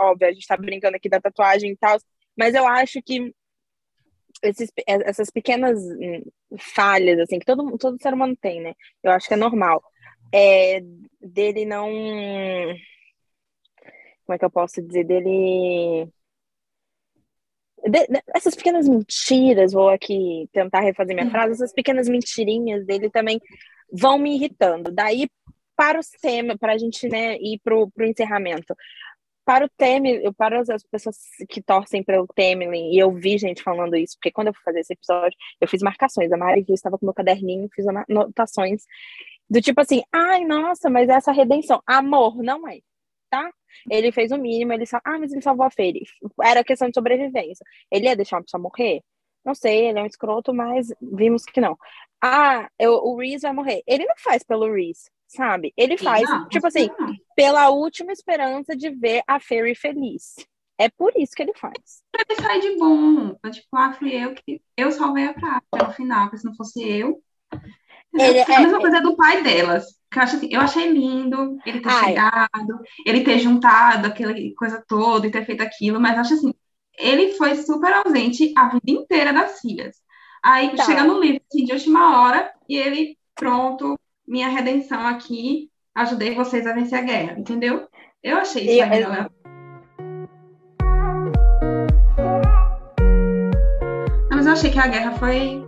Óbvio, 0.00 0.28
a 0.28 0.32
gente 0.32 0.46
tá 0.46 0.56
brincando 0.56 0.96
aqui 0.96 1.08
da 1.08 1.20
tatuagem 1.20 1.72
e 1.72 1.76
tal, 1.76 1.98
mas 2.36 2.54
eu 2.54 2.66
acho 2.66 3.02
que 3.02 3.34
esses, 4.42 4.70
essas 4.86 5.28
pequenas 5.28 5.78
hum, 5.78 6.22
falhas, 6.58 7.18
assim, 7.18 7.38
que 7.38 7.44
todo, 7.44 7.76
todo 7.76 8.00
ser 8.00 8.14
humano 8.14 8.36
tem, 8.36 8.60
né? 8.60 8.74
Eu 9.02 9.12
acho 9.12 9.28
que 9.28 9.34
é 9.34 9.36
normal. 9.36 9.82
É, 10.32 10.80
dele 11.20 11.64
não. 11.66 11.90
Como 14.24 14.34
é 14.34 14.38
que 14.38 14.44
eu 14.44 14.50
posso 14.50 14.80
dizer? 14.80 15.04
Dele 15.04 15.26
de, 15.26 16.06
de, 16.06 16.19
essas 18.34 18.54
pequenas 18.54 18.88
mentiras, 18.88 19.72
vou 19.72 19.88
aqui 19.88 20.48
tentar 20.52 20.80
refazer 20.80 21.14
minha 21.14 21.30
frase, 21.30 21.52
essas 21.52 21.72
pequenas 21.72 22.08
mentirinhas 22.08 22.84
dele 22.84 23.10
também 23.10 23.40
vão 23.92 24.18
me 24.18 24.34
irritando. 24.34 24.90
Daí, 24.90 25.28
para 25.76 25.98
os 25.98 26.08
temas, 26.10 26.56
para 26.58 26.74
a 26.74 26.78
gente 26.78 27.08
né, 27.08 27.36
ir 27.36 27.60
para 27.62 27.74
o 27.76 27.90
encerramento. 28.00 28.74
Para 29.44 29.64
o 29.64 29.68
Temer, 29.76 30.32
para 30.36 30.60
as 30.60 30.82
pessoas 30.84 31.16
que 31.48 31.62
torcem 31.62 32.04
pelo 32.04 32.26
Temelin, 32.28 32.92
e 32.92 32.98
eu 32.98 33.10
vi 33.10 33.36
gente 33.38 33.62
falando 33.62 33.96
isso, 33.96 34.14
porque 34.16 34.30
quando 34.30 34.48
eu 34.48 34.54
fui 34.54 34.62
fazer 34.62 34.80
esse 34.80 34.92
episódio, 34.92 35.36
eu 35.60 35.66
fiz 35.66 35.82
marcações. 35.82 36.30
A 36.30 36.36
Mari 36.36 36.62
viu, 36.62 36.74
estava 36.74 36.98
com 36.98 37.06
meu 37.06 37.14
caderninho, 37.14 37.68
fiz 37.74 37.84
anotações 37.88 38.84
do 39.50 39.60
tipo 39.60 39.80
assim, 39.80 40.02
ai, 40.12 40.44
nossa, 40.44 40.88
mas 40.88 41.08
essa 41.08 41.32
redenção, 41.32 41.82
amor, 41.84 42.36
não 42.36 42.68
é, 42.68 42.78
tá? 43.28 43.50
Ele 43.90 44.12
fez 44.12 44.32
o 44.32 44.38
mínimo, 44.38 44.72
ele 44.72 44.86
só, 44.86 44.98
ah, 45.04 45.18
mas 45.18 45.32
ele 45.32 45.42
salvou 45.42 45.66
a 45.66 45.70
Fairy. 45.70 46.04
Era 46.42 46.64
questão 46.64 46.88
de 46.88 46.94
sobrevivência. 46.94 47.64
Ele 47.90 48.06
ia 48.06 48.16
deixar 48.16 48.36
uma 48.36 48.44
pessoa 48.44 48.62
morrer? 48.62 49.02
Não 49.44 49.54
sei, 49.54 49.86
ele 49.86 49.98
é 49.98 50.02
um 50.02 50.06
escroto, 50.06 50.52
mas 50.52 50.92
vimos 51.00 51.44
que 51.44 51.60
não. 51.60 51.76
Ah, 52.22 52.68
eu, 52.78 52.94
o 52.94 53.16
Reese 53.16 53.42
vai 53.42 53.52
morrer. 53.52 53.82
Ele 53.86 54.04
não 54.04 54.14
faz 54.18 54.42
pelo 54.42 54.70
Reese, 54.70 55.10
sabe? 55.26 55.72
Ele 55.76 55.96
faz, 55.96 56.28
não, 56.28 56.48
tipo 56.48 56.66
assim, 56.66 56.88
não. 56.98 57.14
pela 57.34 57.70
última 57.70 58.12
esperança 58.12 58.76
de 58.76 58.90
ver 58.90 59.22
a 59.26 59.40
Fairy 59.40 59.74
feliz. 59.74 60.34
É 60.78 60.88
por 60.88 61.12
isso 61.16 61.32
que 61.34 61.42
ele 61.42 61.52
faz. 61.54 62.02
Ele 62.14 62.40
sai 62.40 62.60
de 62.60 62.76
bom. 62.76 63.34
Tipo, 63.50 63.76
ah, 63.76 63.92
fui 63.92 64.14
eu 64.14 64.34
que. 64.34 64.62
Eu 64.76 64.90
salvei 64.90 65.26
a 65.26 65.34
Prata 65.34 65.86
no 65.86 65.92
final, 65.92 66.24
porque 66.24 66.38
se 66.38 66.44
não 66.44 66.54
fosse 66.54 66.82
eu. 66.82 67.22
Ele, 68.14 68.38
é, 68.38 68.42
a 68.42 68.60
mesma 68.60 68.78
é, 68.78 68.80
coisa 68.80 69.00
do 69.00 69.14
pai 69.14 69.42
delas. 69.42 69.99
Que 70.10 70.18
eu, 70.18 70.22
acho 70.22 70.36
assim, 70.36 70.48
eu 70.50 70.60
achei 70.60 70.90
lindo 70.90 71.56
ele 71.64 71.80
ter 71.80 71.88
Ai. 71.88 72.04
chegado, 72.06 72.80
ele 73.06 73.22
ter 73.22 73.38
juntado 73.38 74.08
aquela 74.08 74.34
coisa 74.56 74.82
toda 74.88 75.26
e 75.26 75.30
ter 75.30 75.46
feito 75.46 75.62
aquilo, 75.62 76.00
mas 76.00 76.18
acho 76.18 76.34
assim, 76.34 76.52
ele 76.98 77.34
foi 77.34 77.54
super 77.54 77.92
ausente 77.92 78.52
a 78.56 78.68
vida 78.68 78.90
inteira 78.90 79.32
das 79.32 79.60
filhas. 79.60 79.96
Aí 80.42 80.74
tá. 80.74 80.84
chega 80.84 81.04
no 81.04 81.20
livro 81.20 81.40
assim, 81.48 81.64
de 81.64 81.72
última 81.72 82.22
hora 82.22 82.52
e 82.68 82.76
ele, 82.76 83.16
pronto, 83.36 83.96
minha 84.26 84.48
redenção 84.48 85.06
aqui, 85.06 85.70
ajudei 85.94 86.34
vocês 86.34 86.66
a 86.66 86.72
vencer 86.72 86.98
a 86.98 87.02
guerra, 87.02 87.38
entendeu? 87.38 87.86
Eu 88.22 88.38
achei 88.38 88.64
isso 88.64 88.82
aí, 88.82 89.02
eu... 89.02 89.30
Mas 94.30 94.46
eu 94.46 94.52
achei 94.52 94.70
que 94.70 94.78
a 94.78 94.88
guerra 94.88 95.12
foi. 95.12 95.64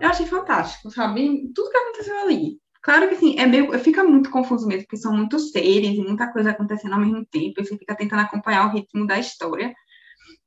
Eu 0.00 0.08
achei 0.08 0.26
fantástico, 0.26 0.90
sabe? 0.90 1.50
Tudo 1.54 1.70
que 1.70 1.76
aconteceu 1.76 2.18
ali. 2.22 2.61
Claro 2.82 3.08
que 3.08 3.16
sim, 3.16 3.38
é 3.38 3.46
meio, 3.46 3.78
fica 3.78 4.02
muito 4.02 4.28
confuso 4.28 4.66
mesmo, 4.66 4.82
porque 4.82 4.96
são 4.96 5.16
muitos 5.16 5.52
seres 5.52 5.96
e 5.96 6.02
muita 6.02 6.32
coisa 6.32 6.50
acontecendo 6.50 6.94
ao 6.94 7.00
mesmo 7.00 7.24
tempo, 7.26 7.60
e 7.60 7.64
você 7.64 7.78
fica 7.78 7.94
tentando 7.94 8.22
acompanhar 8.22 8.66
o 8.66 8.72
ritmo 8.72 9.06
da 9.06 9.18
história. 9.18 9.72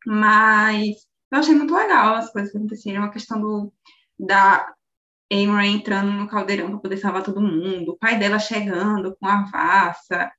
Mas 0.05 1.07
eu 1.31 1.39
achei 1.39 1.55
muito 1.55 1.73
legal 1.73 2.15
as 2.15 2.31
coisas 2.31 2.51
que 2.51 2.57
aconteceram, 2.57 3.03
a 3.03 3.09
questão 3.09 3.39
do, 3.39 3.73
da 4.19 4.69
Amory 5.31 5.67
entrando 5.67 6.11
no 6.11 6.27
caldeirão 6.27 6.69
para 6.71 6.79
poder 6.79 6.97
salvar 6.97 7.23
todo 7.23 7.41
mundo, 7.41 7.93
o 7.93 7.97
pai 7.97 8.19
dela 8.19 8.38
chegando 8.38 9.15
com 9.15 9.27
a 9.27 9.43
Vassa 9.45 10.29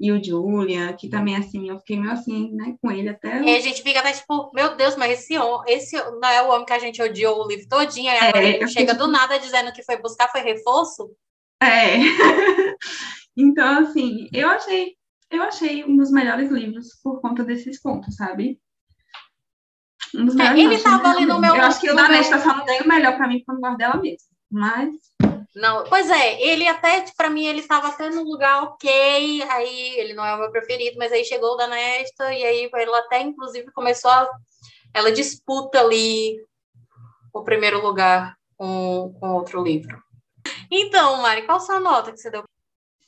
e 0.00 0.10
o 0.10 0.22
Julian, 0.22 0.92
que 0.94 1.08
também, 1.08 1.36
assim, 1.36 1.68
eu 1.68 1.78
fiquei 1.78 1.98
meio 1.98 2.12
assim, 2.12 2.52
né, 2.52 2.74
com 2.82 2.90
ele 2.90 3.10
até... 3.10 3.40
E 3.42 3.56
a 3.56 3.60
gente 3.60 3.82
fica 3.82 4.00
até 4.00 4.12
tipo, 4.12 4.50
meu 4.52 4.76
Deus, 4.76 4.96
mas 4.96 5.20
esse, 5.20 5.34
esse 5.68 5.96
não 6.20 6.28
é 6.28 6.42
o 6.42 6.48
homem 6.48 6.66
que 6.66 6.72
a 6.72 6.78
gente 6.78 7.00
odiou 7.00 7.44
o 7.44 7.46
livro 7.46 7.68
todinho, 7.68 8.06
e 8.06 8.16
agora 8.16 8.44
é, 8.44 8.56
ele 8.56 8.68
chega 8.68 8.92
do 8.92 9.06
nada 9.06 9.38
dizendo 9.38 9.72
que 9.72 9.84
foi 9.84 9.96
buscar, 9.98 10.28
foi 10.28 10.40
reforço? 10.40 11.10
É. 11.64 11.96
então, 13.36 13.78
assim, 13.84 14.28
eu 14.32 14.48
achei, 14.48 14.94
eu 15.30 15.42
achei 15.42 15.84
um 15.84 15.96
dos 15.96 16.10
melhores 16.10 16.50
livros 16.50 16.88
por 17.02 17.20
conta 17.20 17.42
desses 17.44 17.80
pontos, 17.80 18.14
sabe? 18.16 18.58
Um 20.14 20.26
dos 20.26 20.34
É, 20.36 20.54
melhores, 20.54 20.64
ele 20.64 20.76
não, 20.76 21.02
tava 21.02 21.16
ali 21.16 21.26
no 21.26 21.40
meu- 21.40 21.56
Eu 21.56 21.62
acho 21.62 21.80
que 21.80 21.90
o 21.90 21.96
da 21.96 22.08
Nesta 22.08 22.38
só 22.38 22.56
não 22.56 22.64
tem 22.64 22.82
o 22.82 22.88
melhor 22.88 23.16
pra 23.16 23.26
mim, 23.26 23.42
não 23.48 23.60
gosto 23.60 23.76
dela 23.76 23.96
mesmo. 23.96 24.28
Mas. 24.50 24.94
Não, 25.54 25.84
pois 25.84 26.10
é, 26.10 26.40
ele 26.42 26.66
até, 26.66 27.04
para 27.16 27.30
mim, 27.30 27.44
ele 27.46 27.60
estava 27.60 27.88
até 27.88 28.10
no 28.10 28.22
lugar 28.24 28.62
ok, 28.64 29.42
aí 29.50 29.98
ele 29.98 30.12
não 30.14 30.24
é 30.24 30.34
o 30.34 30.38
meu 30.38 30.50
preferido, 30.50 30.96
mas 30.98 31.12
aí 31.12 31.24
chegou 31.24 31.52
o 31.52 31.56
da 31.56 31.66
Nesta, 31.68 32.32
e 32.32 32.44
aí 32.44 32.70
ela 32.72 32.98
até, 32.98 33.20
inclusive, 33.20 33.70
começou 33.72 34.10
a... 34.10 34.28
Ela 34.92 35.12
disputa 35.12 35.80
ali 35.80 36.36
o 37.32 37.42
primeiro 37.42 37.80
lugar 37.82 38.36
com, 38.56 39.16
com 39.18 39.30
outro 39.30 39.62
livro. 39.62 39.96
Então, 40.70 41.22
Mari, 41.22 41.42
qual 41.46 41.58
a 41.58 41.60
sua 41.60 41.80
nota 41.80 42.12
que 42.12 42.18
você 42.18 42.30
deu? 42.30 42.44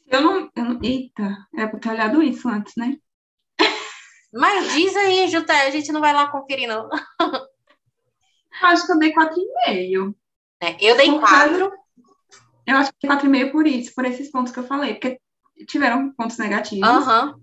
Eu 0.07 0.20
não, 0.20 0.50
eu 0.54 0.64
não- 0.64 0.80
Eita, 0.82 1.36
era 1.54 1.68
pra 1.68 1.78
ter 1.80 1.88
olhado 1.90 2.22
isso 2.22 2.48
antes, 2.48 2.74
né? 2.76 2.96
Mas 4.32 4.72
diz 4.72 4.94
aí, 4.96 5.28
Juté, 5.28 5.66
a 5.66 5.70
gente 5.70 5.90
não 5.92 6.00
vai 6.00 6.12
lá 6.12 6.28
conferir, 6.28 6.68
não. 6.68 6.88
Eu 8.62 8.68
acho 8.68 8.86
que 8.86 8.92
eu 8.92 8.98
dei 8.98 9.12
4,5. 9.12 10.16
É, 10.61 10.76
eu 10.80 10.96
dei 10.96 11.11
Por 11.11 11.20
quatro. 11.20 11.72
Eu 12.66 12.76
acho 12.76 12.90
que 12.98 13.07
4,5 13.07 13.52
por 13.52 13.66
isso, 13.66 13.94
por 13.94 14.04
esses 14.04 14.30
pontos 14.30 14.52
que 14.52 14.59
eu 14.59 14.66
falei, 14.66 14.94
porque 14.94 15.20
tiveram 15.66 16.12
pontos 16.12 16.38
negativos. 16.38 16.88
Aham. 16.88 17.34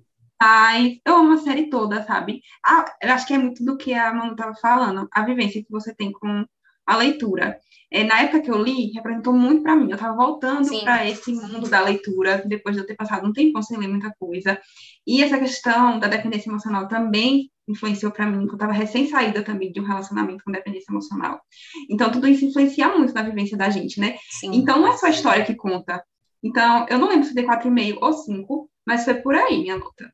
Mas 0.42 0.98
eu 1.06 1.16
amo 1.16 1.34
a 1.34 1.38
série 1.38 1.70
toda, 1.70 2.04
sabe? 2.04 2.42
Ah, 2.66 2.84
eu 3.02 3.14
acho 3.14 3.26
que 3.26 3.34
é 3.34 3.38
muito 3.38 3.64
do 3.64 3.78
que 3.78 3.94
a 3.94 4.14
Manu 4.14 4.34
estava 4.34 4.54
falando, 4.56 5.08
a 5.14 5.24
vivência 5.24 5.64
que 5.64 5.72
você 5.72 5.96
tem 5.96 6.12
com 6.12 6.46
a 6.86 6.98
leitura. 6.98 7.58
É, 7.94 8.04
na 8.04 8.22
época 8.22 8.42
que 8.42 8.50
eu 8.50 8.58
li, 8.58 8.92
representou 8.92 9.32
muito 9.34 9.62
para 9.62 9.76
mim. 9.76 9.88
Eu 9.88 9.96
estava 9.96 10.16
voltando 10.16 10.68
para 10.82 11.08
esse 11.08 11.32
mundo 11.32 11.70
da 11.70 11.80
leitura, 11.80 12.44
depois 12.44 12.76
de 12.76 12.82
eu 12.82 12.88
ter 12.88 12.96
passado 12.96 13.28
um 13.28 13.32
tempão 13.32 13.62
sem 13.62 13.78
ler 13.78 13.88
muita 13.88 14.12
coisa. 14.18 14.60
E 15.06 15.22
essa 15.22 15.38
questão 15.38 16.00
da 16.00 16.08
dependência 16.08 16.50
emocional 16.50 16.88
também 16.88 17.52
influenciou 17.68 18.12
para 18.12 18.26
mim, 18.26 18.48
que 18.48 18.52
eu 18.52 18.56
estava 18.56 18.74
recém-saída 18.74 19.44
também 19.44 19.72
de 19.72 19.80
um 19.80 19.86
relacionamento 19.86 20.44
com 20.44 20.52
dependência 20.52 20.92
emocional. 20.92 21.40
Então, 21.88 22.12
tudo 22.12 22.28
isso 22.28 22.44
influencia 22.44 22.90
muito 22.90 23.14
na 23.14 23.22
vivência 23.22 23.56
da 23.56 23.70
gente, 23.70 24.00
né? 24.00 24.18
Sim. 24.40 24.56
Então, 24.56 24.80
não 24.80 24.88
é 24.88 24.98
só 24.98 25.06
a 25.06 25.12
história 25.12 25.46
que 25.46 25.54
conta. 25.54 26.04
Então, 26.42 26.88
eu 26.90 26.98
não 26.98 27.08
lembro 27.08 27.28
se 27.28 27.36
dei 27.36 27.46
4,5 27.46 28.00
ou 28.02 28.12
5, 28.12 28.70
mas 28.88 29.06
foi 29.06 29.14
por 29.14 29.36
aí 29.36 29.62
minha 29.62 29.78
nota. 29.78 30.12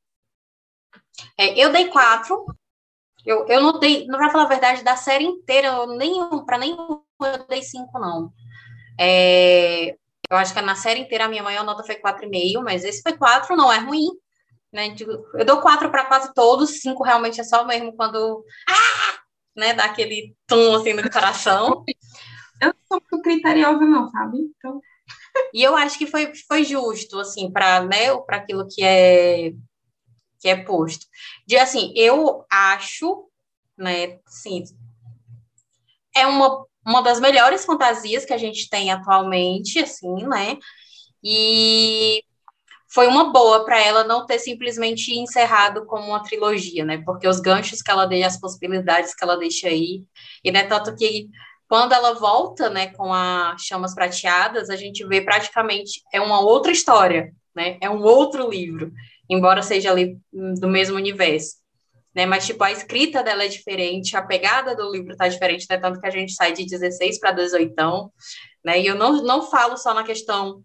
É, 1.38 1.58
eu 1.58 1.72
dei 1.72 1.88
quatro. 1.88 2.46
Eu, 3.26 3.48
eu 3.48 3.62
não 3.62 3.80
dei, 3.80 4.06
não 4.06 4.20
vai 4.20 4.30
falar 4.30 4.44
a 4.44 4.50
verdade, 4.50 4.84
da 4.84 4.98
série 4.98 5.24
inteira, 5.24 5.70
eu 5.70 5.98
nenhum, 5.98 6.44
para 6.46 6.58
nenhum 6.58 7.02
eu 7.26 7.48
dei 7.48 7.64
cinco, 7.64 8.00
não. 8.00 8.32
É, 9.00 9.96
eu 10.30 10.38
acho 10.38 10.54
que 10.54 10.62
na 10.62 10.76
série 10.76 11.02
inteira 11.02 11.26
a 11.26 11.30
minha 11.30 11.44
maior 11.44 11.64
nota 11.64 11.84
foi 11.84 11.96
4,5, 11.96 12.64
mas 12.64 12.84
esse 12.84 13.02
foi 13.02 13.18
4, 13.18 13.56
não 13.56 13.72
é 13.72 13.80
ruim. 13.80 14.08
Né? 14.72 14.96
Eu 15.34 15.46
dou 15.46 15.62
quatro 15.62 15.90
para 15.90 16.06
quase 16.06 16.34
todos, 16.34 16.82
cinco 16.82 17.04
realmente 17.04 17.42
é 17.42 17.44
só 17.44 17.66
mesmo 17.66 17.96
quando 17.96 18.44
ah! 18.68 19.20
né, 19.56 19.74
dá 19.74 19.86
aquele 19.86 20.36
tom 20.48 20.76
assim 20.76 20.94
no 20.94 21.10
coração. 21.10 21.84
Eu 22.62 22.68
não 22.68 22.76
sou 22.90 23.02
muito 23.10 23.24
criteriosa, 23.24 23.86
não, 23.86 24.10
sabe? 24.10 24.38
Então, 24.38 24.82
E 25.54 25.64
eu 25.64 25.76
acho 25.76 25.98
que 25.98 26.08
foi, 26.08 26.34
foi 26.48 26.64
justo, 26.64 27.20
assim, 27.20 27.52
para 27.52 27.84
né, 27.84 28.16
para 28.26 28.38
aquilo 28.38 28.68
que 28.68 28.84
é 28.84 29.54
que 30.40 30.48
é 30.48 30.56
posto. 30.56 31.06
De 31.46 31.58
assim, 31.58 31.92
eu 31.96 32.46
acho, 32.50 33.30
né, 33.78 34.20
assim, 34.26 34.64
é 36.16 36.26
uma, 36.26 36.66
uma 36.90 37.04
das 37.04 37.20
melhores 37.20 37.66
fantasias 37.66 38.26
que 38.26 38.34
a 38.34 38.38
gente 38.38 38.70
tem 38.70 38.92
atualmente, 38.92 39.80
assim, 39.80 40.28
né? 40.28 40.58
E 41.24 42.24
foi 42.92 43.08
uma 43.08 43.32
boa 43.32 43.64
para 43.64 43.80
ela 43.80 44.04
não 44.04 44.26
ter 44.26 44.40
simplesmente 44.40 45.14
encerrado 45.14 45.86
como 45.86 46.08
uma 46.08 46.24
trilogia, 46.24 46.84
né? 46.84 47.02
Porque 47.06 47.28
os 47.28 47.40
ganchos 47.40 47.82
que 47.82 47.92
ela 47.92 48.06
deixa, 48.06 48.28
as 48.28 48.40
possibilidades 48.40 49.14
que 49.14 49.24
ela 49.24 49.38
deixa 49.38 49.68
aí, 49.68 50.04
e 50.44 50.52
né, 50.52 50.64
tanto 50.64 50.96
que 50.96 51.30
quando 51.68 51.94
ela 51.94 52.14
volta, 52.14 52.68
né, 52.70 52.88
com 52.88 53.14
a 53.14 53.56
Chamas 53.60 53.94
Prateadas, 53.94 54.72
a 54.72 54.76
gente 54.76 55.06
vê 55.06 55.22
praticamente 55.22 56.02
é 56.12 56.20
uma 56.20 56.42
outra 56.42 56.72
história, 56.72 57.32
né? 57.56 57.78
É 57.80 57.90
um 57.90 58.02
outro 58.02 58.50
livro, 58.50 58.92
embora 59.30 59.62
seja 59.62 59.92
ali 59.92 60.18
do 60.60 60.68
mesmo 60.68 60.96
universo, 60.96 61.58
né? 62.14 62.26
Mas 62.26 62.46
tipo 62.46 62.64
a 62.64 62.72
escrita 62.72 63.24
dela 63.24 63.44
é 63.44 63.48
diferente, 63.48 64.16
a 64.16 64.22
pegada 64.22 64.76
do 64.76 64.92
livro 64.92 65.16
tá 65.16 65.28
diferente, 65.28 65.66
né? 65.70 65.78
Tanto 65.78 66.00
que 66.00 66.08
a 66.08 66.12
gente 66.12 66.34
sai 66.34 66.54
de 66.54 66.66
16 66.66 67.20
para 67.20 67.32
18, 67.32 67.74
né? 68.64 68.80
E 68.82 68.88
eu 68.88 68.96
não, 68.96 69.24
não 69.24 69.42
falo 69.44 69.78
só 69.78 69.94
na 69.94 70.04
questão 70.04 70.64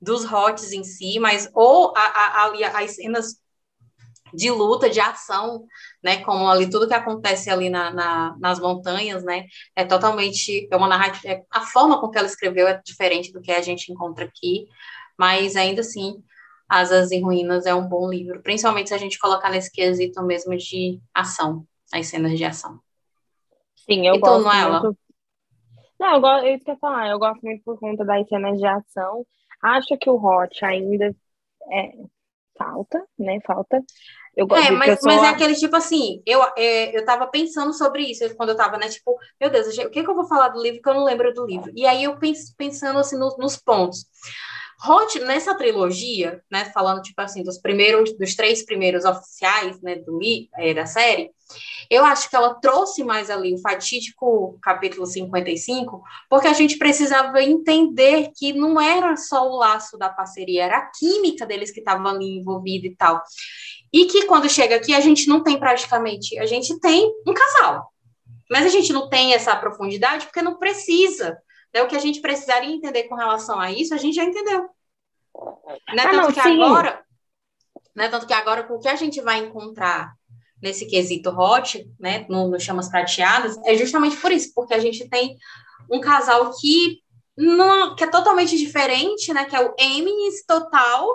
dos 0.00 0.24
hots 0.24 0.72
em 0.72 0.84
si, 0.84 1.18
mas 1.18 1.50
ou 1.54 1.92
a, 1.96 2.00
a, 2.00 2.44
ali 2.44 2.64
as 2.64 2.96
cenas 2.96 3.40
de 4.32 4.50
luta, 4.50 4.90
de 4.90 5.00
ação, 5.00 5.64
né, 6.02 6.22
como 6.22 6.48
ali 6.48 6.68
tudo 6.68 6.86
que 6.86 6.94
acontece 6.94 7.50
ali 7.50 7.70
na, 7.70 7.90
na, 7.90 8.36
nas 8.38 8.60
montanhas, 8.60 9.24
né, 9.24 9.46
é 9.74 9.84
totalmente, 9.84 10.68
é 10.70 10.76
uma 10.76 10.88
narrativa, 10.88 11.28
é, 11.28 11.42
a 11.50 11.62
forma 11.62 12.00
com 12.00 12.10
que 12.10 12.18
ela 12.18 12.26
escreveu 12.26 12.68
é 12.68 12.80
diferente 12.84 13.32
do 13.32 13.40
que 13.40 13.50
a 13.50 13.62
gente 13.62 13.90
encontra 13.90 14.24
aqui, 14.24 14.66
mas 15.18 15.56
ainda 15.56 15.80
assim, 15.80 16.22
Asas 16.68 17.10
em 17.12 17.22
Ruínas 17.22 17.66
é 17.66 17.74
um 17.74 17.88
bom 17.88 18.08
livro, 18.10 18.42
principalmente 18.42 18.88
se 18.90 18.94
a 18.94 18.98
gente 18.98 19.18
colocar 19.18 19.50
nesse 19.50 19.70
quesito 19.72 20.22
mesmo 20.24 20.56
de 20.56 21.00
ação, 21.14 21.66
as 21.92 22.06
cenas 22.08 22.36
de 22.38 22.44
ação. 22.44 22.80
Sim, 23.74 24.06
eu 24.06 24.16
E 24.16 24.22
tu, 24.22 24.30
gosto 24.30 24.44
Noela? 24.44 24.80
muito. 24.82 24.96
Não, 25.98 26.14
eu 26.14 26.20
gosto, 26.20 26.46
isso 26.46 26.64
que 26.64 26.70
eu 26.70 26.78
falar, 26.78 27.08
eu 27.10 27.18
gosto 27.18 27.42
muito 27.42 27.62
por 27.64 27.78
conta 27.78 28.04
das 28.04 28.26
cenas 28.28 28.58
de 28.58 28.66
ação. 28.66 29.26
Acho 29.62 29.96
que 29.98 30.08
o 30.08 30.16
Hot 30.16 30.64
ainda 30.64 31.14
é, 31.72 31.92
falta, 32.58 33.04
né? 33.18 33.40
Falta. 33.46 33.82
Eu 34.36 34.46
gosto 34.48 34.66
É, 34.66 34.70
eu 34.72 34.78
mas, 34.78 34.98
mas 35.02 35.22
é 35.22 35.28
aquele 35.28 35.54
tipo 35.54 35.76
assim, 35.76 36.22
eu, 36.26 36.42
é, 36.56 36.96
eu 36.96 37.04
tava 37.04 37.26
pensando 37.26 37.72
sobre 37.74 38.02
isso 38.10 38.34
quando 38.34 38.50
eu 38.50 38.56
tava, 38.56 38.78
né? 38.78 38.88
Tipo, 38.88 39.18
meu 39.38 39.50
Deus, 39.50 39.66
o 39.76 39.90
que, 39.90 40.02
que 40.02 40.08
eu 40.10 40.14
vou 40.14 40.26
falar 40.26 40.48
do 40.48 40.62
livro 40.62 40.80
que 40.80 40.88
eu 40.88 40.94
não 40.94 41.04
lembro 41.04 41.34
do 41.34 41.44
livro? 41.46 41.70
E 41.76 41.86
aí 41.86 42.04
eu 42.04 42.18
pens, 42.18 42.54
pensando 42.56 42.98
assim 42.98 43.18
no- 43.18 43.36
nos 43.38 43.56
pontos. 43.56 44.06
Hot, 44.86 45.18
nessa 45.20 45.56
trilogia, 45.56 46.42
né? 46.50 46.66
Falando, 46.66 47.02
tipo 47.02 47.20
assim, 47.20 47.42
dos 47.42 47.58
primeiros, 47.58 48.16
dos 48.16 48.34
três 48.34 48.64
primeiros 48.64 49.04
oficiais, 49.04 49.80
né, 49.82 49.96
do 49.96 50.18
é, 50.56 50.72
da 50.72 50.86
série, 50.86 51.30
eu 51.90 52.04
acho 52.04 52.28
que 52.28 52.36
ela 52.36 52.54
trouxe 52.54 53.02
mais 53.02 53.30
ali 53.30 53.54
o 53.54 53.60
fatídico 53.60 54.58
capítulo 54.62 55.06
55, 55.06 56.02
porque 56.28 56.46
a 56.46 56.52
gente 56.52 56.76
precisava 56.76 57.42
entender 57.42 58.30
que 58.36 58.52
não 58.52 58.80
era 58.80 59.16
só 59.16 59.48
o 59.48 59.56
laço 59.56 59.96
da 59.96 60.08
parceria, 60.08 60.64
era 60.64 60.78
a 60.78 60.90
química 60.90 61.46
deles 61.46 61.70
que 61.70 61.80
estava 61.80 62.08
ali 62.10 62.38
envolvida 62.38 62.86
e 62.86 62.94
tal. 62.94 63.22
E 63.92 64.04
que 64.04 64.26
quando 64.26 64.48
chega 64.48 64.76
aqui, 64.76 64.94
a 64.94 65.00
gente 65.00 65.26
não 65.28 65.42
tem 65.42 65.58
praticamente, 65.58 66.38
a 66.38 66.46
gente 66.46 66.78
tem 66.78 67.10
um 67.26 67.32
casal. 67.32 67.90
Mas 68.50 68.66
a 68.66 68.68
gente 68.68 68.92
não 68.92 69.08
tem 69.08 69.34
essa 69.34 69.54
profundidade 69.56 70.26
porque 70.26 70.42
não 70.42 70.58
precisa. 70.58 71.38
Né? 71.74 71.82
O 71.82 71.88
que 71.88 71.96
a 71.96 72.00
gente 72.00 72.20
precisaria 72.20 72.70
entender 72.70 73.04
com 73.04 73.14
relação 73.14 73.58
a 73.58 73.70
isso, 73.70 73.94
a 73.94 73.98
gente 73.98 74.14
já 74.14 74.24
entendeu. 74.24 74.62
Né? 74.62 76.02
Ah, 76.02 76.10
Tanto 76.10 76.16
não, 76.16 76.32
que 76.32 76.42
sim. 76.42 76.62
agora, 76.62 77.04
né? 77.94 78.08
Tanto 78.08 78.26
que 78.26 78.32
agora, 78.32 78.62
com 78.62 78.74
o 78.74 78.78
que 78.78 78.88
a 78.88 78.96
gente 78.96 79.20
vai 79.20 79.38
encontrar 79.38 80.14
nesse 80.62 80.86
quesito 80.86 81.30
hot, 81.30 81.88
né? 81.98 82.26
No, 82.28 82.48
no 82.48 82.60
Chamas 82.60 82.88
Prateadas, 82.88 83.56
é 83.64 83.74
justamente 83.76 84.16
por 84.16 84.32
isso, 84.32 84.52
porque 84.54 84.74
a 84.74 84.78
gente 84.78 85.08
tem 85.08 85.36
um 85.90 86.00
casal 86.00 86.50
que, 86.60 87.00
não, 87.36 87.94
que 87.94 88.04
é 88.04 88.06
totalmente 88.06 88.56
diferente, 88.56 89.32
né? 89.32 89.44
Que 89.44 89.56
é 89.56 89.60
o 89.60 89.74
Emmys 89.78 90.44
total, 90.46 91.08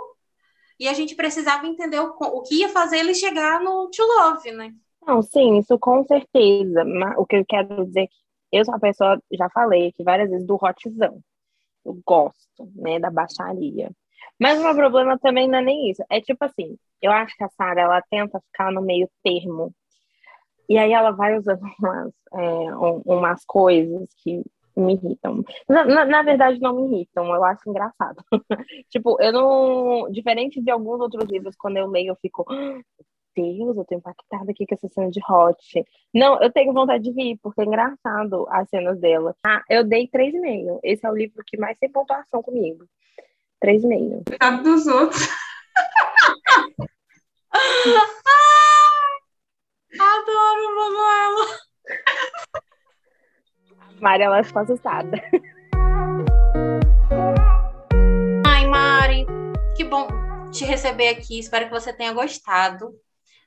e 0.80 0.88
a 0.88 0.94
gente 0.94 1.16
precisava 1.16 1.66
entender 1.68 2.00
o, 2.00 2.14
o 2.20 2.42
que 2.42 2.56
ia 2.56 2.70
fazer 2.70 2.98
ele 3.00 3.14
chegar 3.14 3.62
no 3.62 3.90
To 3.90 4.04
Love, 4.04 4.52
né? 4.52 4.74
Não, 5.06 5.22
sim, 5.22 5.60
isso 5.60 5.78
com 5.80 6.04
certeza. 6.06 6.84
O 7.18 7.26
que 7.26 7.38
eu 7.38 7.46
quero 7.46 7.86
dizer 7.86 8.04
é 8.04 8.08
eu 8.54 8.66
sou 8.66 8.74
uma 8.74 8.80
pessoa, 8.80 9.20
já 9.34 9.50
falei 9.50 9.90
aqui 9.90 10.04
várias 10.04 10.30
vezes, 10.30 10.48
do 10.48 10.56
hotzão. 10.56 11.22
Eu 11.86 12.00
gosto, 12.06 12.72
né, 12.76 13.00
da 13.00 13.12
baixaria. 13.12 13.92
Mas 14.40 14.60
o 14.60 14.64
meu 14.64 14.76
problema 14.76 15.18
também 15.20 15.48
não 15.48 15.60
é 15.60 15.62
nem 15.64 15.92
isso. 15.92 16.04
É 16.10 16.22
tipo 16.22 16.44
assim, 16.46 16.78
eu 17.02 17.12
acho 17.12 17.36
que 17.38 17.44
a 17.44 17.50
Sarah, 17.50 17.82
ela 17.84 18.04
tenta 18.10 18.40
ficar 18.42 18.72
no 18.72 18.82
meio 18.82 19.10
termo. 19.24 19.74
E 20.70 20.78
aí 20.78 20.92
ela 20.94 21.12
vai 21.12 21.38
usando 21.38 21.62
umas, 21.80 22.14
é, 22.34 22.76
um- 22.78 23.02
umas 23.06 23.44
coisas 23.46 24.08
que 24.24 24.44
me 24.76 24.94
irritam. 24.96 25.44
Na, 25.70 25.86
na, 25.86 26.06
na 26.06 26.24
verdade, 26.24 26.60
não 26.60 26.76
me 26.76 26.88
irritam, 26.98 27.26
eu 27.34 27.44
acho 27.44 27.70
engraçado. 27.70 28.24
tipo, 28.90 29.18
eu 29.22 29.32
não. 29.32 30.12
Diferente 30.12 30.62
de 30.62 30.72
alguns 30.72 31.00
outros 31.00 31.26
livros, 31.30 31.56
quando 31.58 31.78
eu 31.78 31.88
leio, 31.88 32.10
eu 32.12 32.18
fico. 32.22 32.46
"Ah, 33.36 33.42
Deus, 33.42 33.78
eu 33.78 33.86
tô 33.86 33.96
impactada 33.96 34.52
aqui 34.52 34.66
com 34.66 34.76
essa 34.76 34.88
cena 34.90 35.10
de 35.10 35.20
hot. 35.28 35.86
Não, 36.14 36.42
eu 36.42 36.52
tenho 36.52 36.74
vontade 36.74 37.04
de 37.04 37.12
rir, 37.12 37.40
porque 37.42 37.62
é 37.62 37.66
engraçado 37.66 38.46
as 38.50 38.70
cenas 38.70 39.00
dela. 39.00 39.36
Ah, 39.46 39.64
eu 39.70 39.84
dei 39.84 40.08
3,5. 40.08 40.80
Esse 40.84 41.06
é 41.06 41.10
o 41.10 41.16
livro 41.16 41.44
que 41.46 41.58
mais 41.58 41.78
tem 41.80 41.90
pontuação 41.90 42.42
comigo. 42.44 42.86
3,5. 43.64 44.24
Coitado 44.28 44.64
dos 44.64 44.88
outros. 44.88 45.28
Adoro, 50.00 50.76
Manuela! 50.76 51.60
Mari, 54.02 54.24
ela 54.24 54.44
ficou 54.44 54.64
assustada. 54.64 55.22
Ai, 58.46 58.66
Mari, 58.66 59.26
que 59.78 59.84
bom 59.84 60.08
te 60.52 60.66
receber 60.66 61.10
aqui. 61.10 61.40
Espero 61.40 61.66
que 61.66 61.72
você 61.72 61.94
tenha 61.94 62.12
gostado 62.12 62.94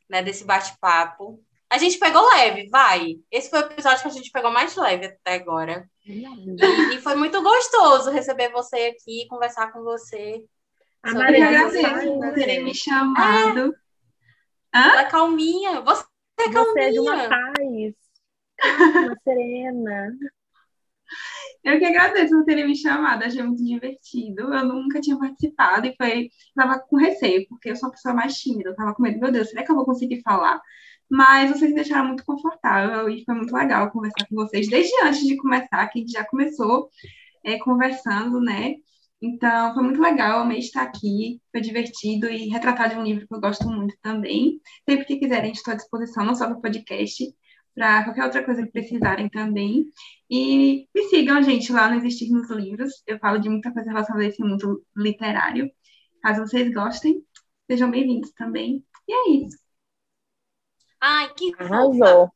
né, 0.08 0.22
desse 0.22 0.44
bate-papo. 0.44 1.42
A 1.68 1.78
gente 1.78 1.98
pegou 1.98 2.28
leve, 2.28 2.68
vai. 2.68 3.16
Esse 3.30 3.50
foi 3.50 3.60
o 3.60 3.66
episódio 3.66 4.02
que 4.02 4.08
a 4.08 4.12
gente 4.12 4.30
pegou 4.30 4.50
mais 4.50 4.76
leve 4.76 5.06
até 5.06 5.34
agora. 5.34 5.88
E, 6.04 6.24
e 6.94 7.00
foi 7.00 7.16
muito 7.16 7.42
gostoso 7.42 8.10
receber 8.10 8.50
você 8.52 8.94
aqui, 8.94 9.26
conversar 9.28 9.72
com 9.72 9.82
você. 9.82 10.44
A 11.02 11.12
Maria 11.12 11.48
agradeço 11.48 12.18
por 12.18 12.34
terem 12.34 12.64
me 12.64 12.74
chamado. 12.74 13.74
É. 14.72 14.78
Hã? 14.78 14.92
Ela 14.92 15.00
é 15.02 15.10
calminha. 15.10 15.80
Você 15.80 16.04
é 16.38 16.52
calminha. 16.52 16.72
Você 16.72 16.80
é 16.80 16.90
de 16.90 17.00
uma 17.00 17.28
paz. 17.28 17.94
Uma 19.04 19.16
serena. 19.24 20.12
Eu 21.66 21.80
que 21.80 21.84
agradeço 21.84 22.32
por 22.32 22.44
terem 22.44 22.64
me 22.64 22.76
chamado, 22.76 23.24
achei 23.24 23.42
muito 23.42 23.64
divertido. 23.64 24.54
Eu 24.54 24.64
nunca 24.66 25.00
tinha 25.00 25.18
participado 25.18 25.86
e 25.88 25.96
foi. 25.96 26.30
Tava 26.54 26.78
com 26.78 26.96
receio, 26.96 27.44
porque 27.48 27.70
eu 27.70 27.76
sou 27.76 27.88
uma 27.88 27.92
pessoa 27.92 28.14
mais 28.14 28.38
tímida. 28.38 28.70
Eu 28.70 28.76
tava 28.76 28.94
com 28.94 29.02
medo, 29.02 29.18
meu 29.18 29.32
Deus, 29.32 29.50
será 29.50 29.64
que 29.64 29.72
eu 29.72 29.74
vou 29.74 29.84
conseguir 29.84 30.22
falar? 30.22 30.60
Mas 31.10 31.50
vocês 31.50 31.70
me 31.70 31.76
deixaram 31.76 32.06
muito 32.06 32.24
confortável 32.24 33.08
e 33.10 33.24
foi 33.24 33.34
muito 33.34 33.52
legal 33.54 33.90
conversar 33.90 34.26
com 34.28 34.36
vocês 34.36 34.68
desde 34.68 34.92
antes 35.02 35.26
de 35.26 35.36
começar, 35.36 35.88
que 35.88 35.98
a 35.98 36.02
gente 36.02 36.12
já 36.12 36.24
começou 36.24 36.88
é, 37.44 37.58
conversando, 37.58 38.40
né? 38.40 38.76
Então, 39.20 39.74
foi 39.74 39.82
muito 39.82 40.00
legal, 40.00 40.40
amei 40.40 40.58
estar 40.58 40.82
aqui, 40.82 41.40
foi 41.50 41.60
divertido 41.60 42.28
e 42.28 42.48
retratar 42.48 42.90
de 42.90 42.96
um 42.96 43.02
livro 43.02 43.26
que 43.26 43.34
eu 43.34 43.40
gosto 43.40 43.68
muito 43.68 43.96
também. 44.02 44.60
Sempre 44.88 45.06
que 45.06 45.16
quiserem, 45.18 45.52
estou 45.52 45.72
à 45.72 45.76
disposição, 45.76 46.24
não 46.24 46.34
só 46.34 46.46
para 46.46 46.58
o 46.58 46.62
podcast, 46.62 47.24
para 47.76 48.04
qualquer 48.04 48.24
outra 48.24 48.42
coisa 48.42 48.62
que 48.62 48.72
precisarem 48.72 49.28
também. 49.28 49.84
E 50.30 50.88
me 50.94 51.02
sigam, 51.10 51.42
gente, 51.42 51.70
lá 51.70 51.88
no 51.90 51.96
Existir 51.96 52.30
nos 52.30 52.50
Livros. 52.50 53.02
Eu 53.06 53.18
falo 53.18 53.38
de 53.38 53.50
muita 53.50 53.70
coisa 53.70 53.90
relacionada 53.90 54.24
a 54.24 54.28
esse 54.28 54.42
mundo 54.42 54.82
literário. 54.96 55.70
Caso 56.22 56.40
vocês 56.40 56.72
gostem, 56.72 57.22
sejam 57.70 57.90
bem-vindos 57.90 58.32
também. 58.32 58.82
E 59.06 59.12
é 59.12 59.44
isso. 59.44 59.58
Ai, 60.98 61.32
que 61.34 61.52
Arrasou. 61.58 62.32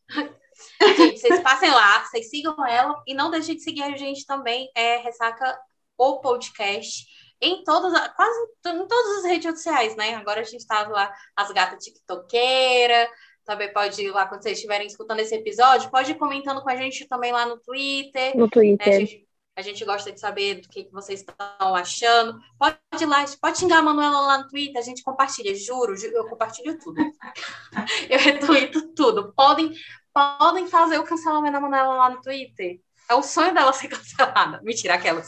Gente, 0.97 1.19
vocês 1.19 1.41
passem 1.41 1.71
lá, 1.71 2.05
vocês 2.05 2.29
sigam 2.29 2.55
ela 2.67 3.03
e 3.07 3.15
não 3.15 3.31
deixem 3.31 3.57
de 3.57 3.63
seguir 3.63 3.83
a 3.83 3.97
gente 3.97 4.27
também, 4.27 4.71
é 4.77 4.99
Ressaca 4.99 5.59
o 5.97 6.21
Podcast, 6.21 7.07
em 7.41 7.65
todas, 7.65 7.93
quase 8.15 8.39
em 8.67 8.87
todas 8.87 9.19
as 9.19 9.25
redes 9.25 9.51
sociais, 9.51 9.97
né? 9.97 10.15
Agora 10.17 10.41
a 10.41 10.45
gente 10.45 10.67
tá 10.67 10.87
lá, 10.87 11.11
as 11.35 11.51
gatas 11.51 11.83
tiktokeira, 11.83 13.09
também 13.51 13.73
pode 13.73 14.01
ir 14.01 14.13
lá 14.13 14.27
quando 14.27 14.45
vocês 14.45 14.59
estiverem 14.59 14.87
escutando 14.87 15.19
esse 15.19 15.35
episódio, 15.35 15.91
pode 15.91 16.13
ir 16.13 16.15
comentando 16.15 16.63
com 16.63 16.71
a 16.71 16.77
gente 16.77 17.09
também 17.09 17.33
lá 17.33 17.45
no 17.47 17.59
Twitter. 17.59 18.37
No 18.37 18.49
Twitter. 18.49 18.87
Né? 18.87 18.95
A, 18.95 19.01
gente, 19.01 19.29
a, 19.57 19.63
gente, 19.63 19.85
gosta 19.85 20.13
de 20.13 20.21
saber 20.21 20.61
do 20.61 20.69
que, 20.69 20.85
que 20.85 20.93
vocês 20.93 21.19
estão 21.21 21.75
achando. 21.75 22.39
Pode 22.57 22.79
ir 23.01 23.07
lá, 23.07 23.25
pode 23.41 23.59
xingar 23.59 23.79
a 23.79 23.83
Manuela 23.83 24.21
lá 24.21 24.39
no 24.39 24.49
Twitter, 24.49 24.81
a 24.81 24.85
gente 24.85 25.03
compartilha, 25.03 25.53
juro, 25.57 25.97
eu 25.97 26.29
compartilho 26.29 26.79
tudo. 26.79 27.01
eu 28.09 28.21
retuito 28.21 28.95
tudo. 28.95 29.33
Podem, 29.33 29.73
podem 30.15 30.69
fazer 30.69 30.99
o 30.99 31.05
cancelamento 31.05 31.55
da 31.55 31.61
Manuela 31.61 31.95
lá 31.95 32.11
no 32.11 32.21
Twitter. 32.21 32.81
É 33.11 33.15
o 33.15 33.23
sonho 33.25 33.53
dela 33.53 33.73
ser 33.75 33.89
cancelada. 33.89 34.61
Mentira, 34.63 34.95
aquela. 34.95 35.21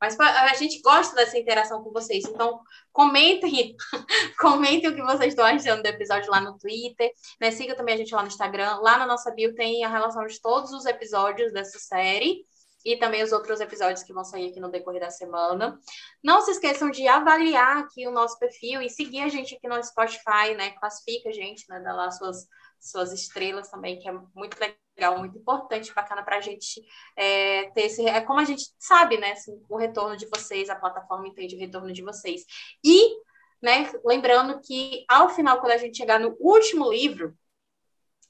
Mas 0.00 0.18
a 0.18 0.54
gente 0.54 0.82
gosta 0.82 1.14
dessa 1.14 1.38
interação 1.38 1.82
com 1.82 1.92
vocês. 1.92 2.24
Então, 2.24 2.60
comentem, 2.92 3.76
comentem 4.40 4.90
o 4.90 4.94
que 4.94 5.02
vocês 5.02 5.32
estão 5.32 5.44
achando 5.44 5.82
do 5.82 5.86
episódio 5.86 6.30
lá 6.30 6.40
no 6.40 6.58
Twitter. 6.58 7.12
Né? 7.40 7.52
Siga 7.52 7.76
também 7.76 7.94
a 7.94 7.98
gente 7.98 8.12
lá 8.12 8.22
no 8.22 8.28
Instagram. 8.28 8.78
Lá 8.80 8.98
na 8.98 9.06
nossa 9.06 9.30
bio 9.30 9.54
tem 9.54 9.84
a 9.84 9.88
relação 9.88 10.26
de 10.26 10.40
todos 10.40 10.72
os 10.72 10.84
episódios 10.84 11.52
dessa 11.52 11.78
série 11.78 12.44
e 12.84 12.96
também 12.96 13.22
os 13.22 13.32
outros 13.32 13.60
episódios 13.60 14.02
que 14.02 14.12
vão 14.12 14.24
sair 14.24 14.50
aqui 14.50 14.60
no 14.60 14.70
decorrer 14.70 15.00
da 15.00 15.10
semana. 15.10 15.78
Não 16.22 16.40
se 16.40 16.50
esqueçam 16.50 16.90
de 16.90 17.06
avaliar 17.06 17.78
aqui 17.78 18.06
o 18.06 18.10
nosso 18.10 18.38
perfil 18.38 18.82
e 18.82 18.90
seguir 18.90 19.20
a 19.20 19.28
gente 19.28 19.54
aqui 19.54 19.68
no 19.68 19.82
Spotify, 19.82 20.54
né? 20.56 20.70
Classifica 20.70 21.28
a 21.28 21.32
gente, 21.32 21.64
né? 21.68 21.80
Dá 21.80 21.92
lá 21.92 22.10
suas, 22.10 22.48
suas 22.82 23.12
estrelas 23.12 23.70
também, 23.70 23.98
que 23.98 24.08
é 24.08 24.12
muito 24.34 24.58
legal 24.58 25.18
muito 25.18 25.38
importante, 25.38 25.94
bacana 25.94 26.22
para 26.22 26.36
a 26.36 26.40
gente 26.40 26.82
é, 27.16 27.70
ter 27.70 27.82
esse. 27.82 28.06
É 28.06 28.20
como 28.20 28.40
a 28.40 28.44
gente 28.44 28.64
sabe, 28.78 29.16
né? 29.16 29.32
Assim, 29.32 29.64
o 29.68 29.76
retorno 29.76 30.16
de 30.16 30.26
vocês, 30.26 30.68
a 30.68 30.76
plataforma 30.76 31.26
entende 31.28 31.56
o 31.56 31.58
retorno 31.58 31.92
de 31.92 32.02
vocês. 32.02 32.44
E, 32.84 33.16
né, 33.62 33.90
lembrando 34.04 34.60
que 34.60 35.04
ao 35.08 35.30
final, 35.30 35.60
quando 35.60 35.72
a 35.72 35.78
gente 35.78 35.96
chegar 35.96 36.20
no 36.20 36.36
último 36.38 36.90
livro 36.90 37.36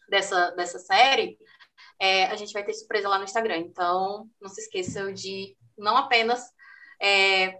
dessa, 0.09 0.51
dessa 0.51 0.79
série, 0.79 1.39
é, 1.99 2.27
a 2.27 2.37
gente 2.37 2.53
vai 2.53 2.65
ter 2.65 2.75
surpresa 2.75 3.09
lá 3.09 3.19
no 3.19 3.25
Instagram. 3.25 3.59
Então, 3.59 4.29
não 4.41 4.49
se 4.49 4.61
esqueçam 4.61 5.13
de 5.13 5.57
não 5.77 5.97
apenas. 5.97 6.45
É, 7.01 7.59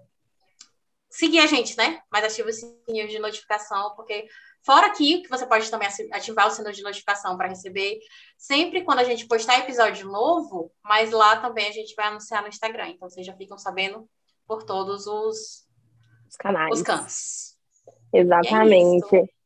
seguir 1.11 1.41
a 1.41 1.47
gente, 1.47 1.77
né? 1.77 2.01
Mas 2.11 2.25
ativa 2.25 2.49
o 2.49 2.53
sininho 2.53 3.09
de 3.09 3.19
notificação, 3.19 3.95
porque 3.95 4.27
Fora 4.65 4.87
aqui, 4.87 5.23
que 5.23 5.29
você 5.29 5.47
pode 5.47 5.71
também 5.71 5.89
ativar 6.13 6.47
o 6.47 6.51
sino 6.51 6.73
de 6.73 6.83
notificação 6.83 7.37
para 7.37 7.49
receber 7.49 7.99
sempre 8.37 8.83
quando 8.83 9.01
a 9.01 9.05
gente 9.05 9.27
postar 9.27 9.59
episódio 9.59 10.09
novo, 10.09 10.73
mas 10.85 11.11
lá 11.11 11.37
também 11.37 11.69
a 11.69 11.73
gente 11.73 11.95
vai 11.95 12.07
anunciar 12.07 12.43
no 12.43 12.49
Instagram. 12.49 12.89
Então 12.89 13.09
vocês 13.09 13.27
já 13.27 13.35
ficam 13.35 13.59
sabendo 13.59 14.09
por 14.47 14.63
todos 14.63 15.07
os, 15.07 15.67
os 16.29 16.37
canais. 16.37 16.73
Os 16.73 16.83
cantos. 16.83 17.57
Exatamente. 18.13 19.17
É 19.17 19.43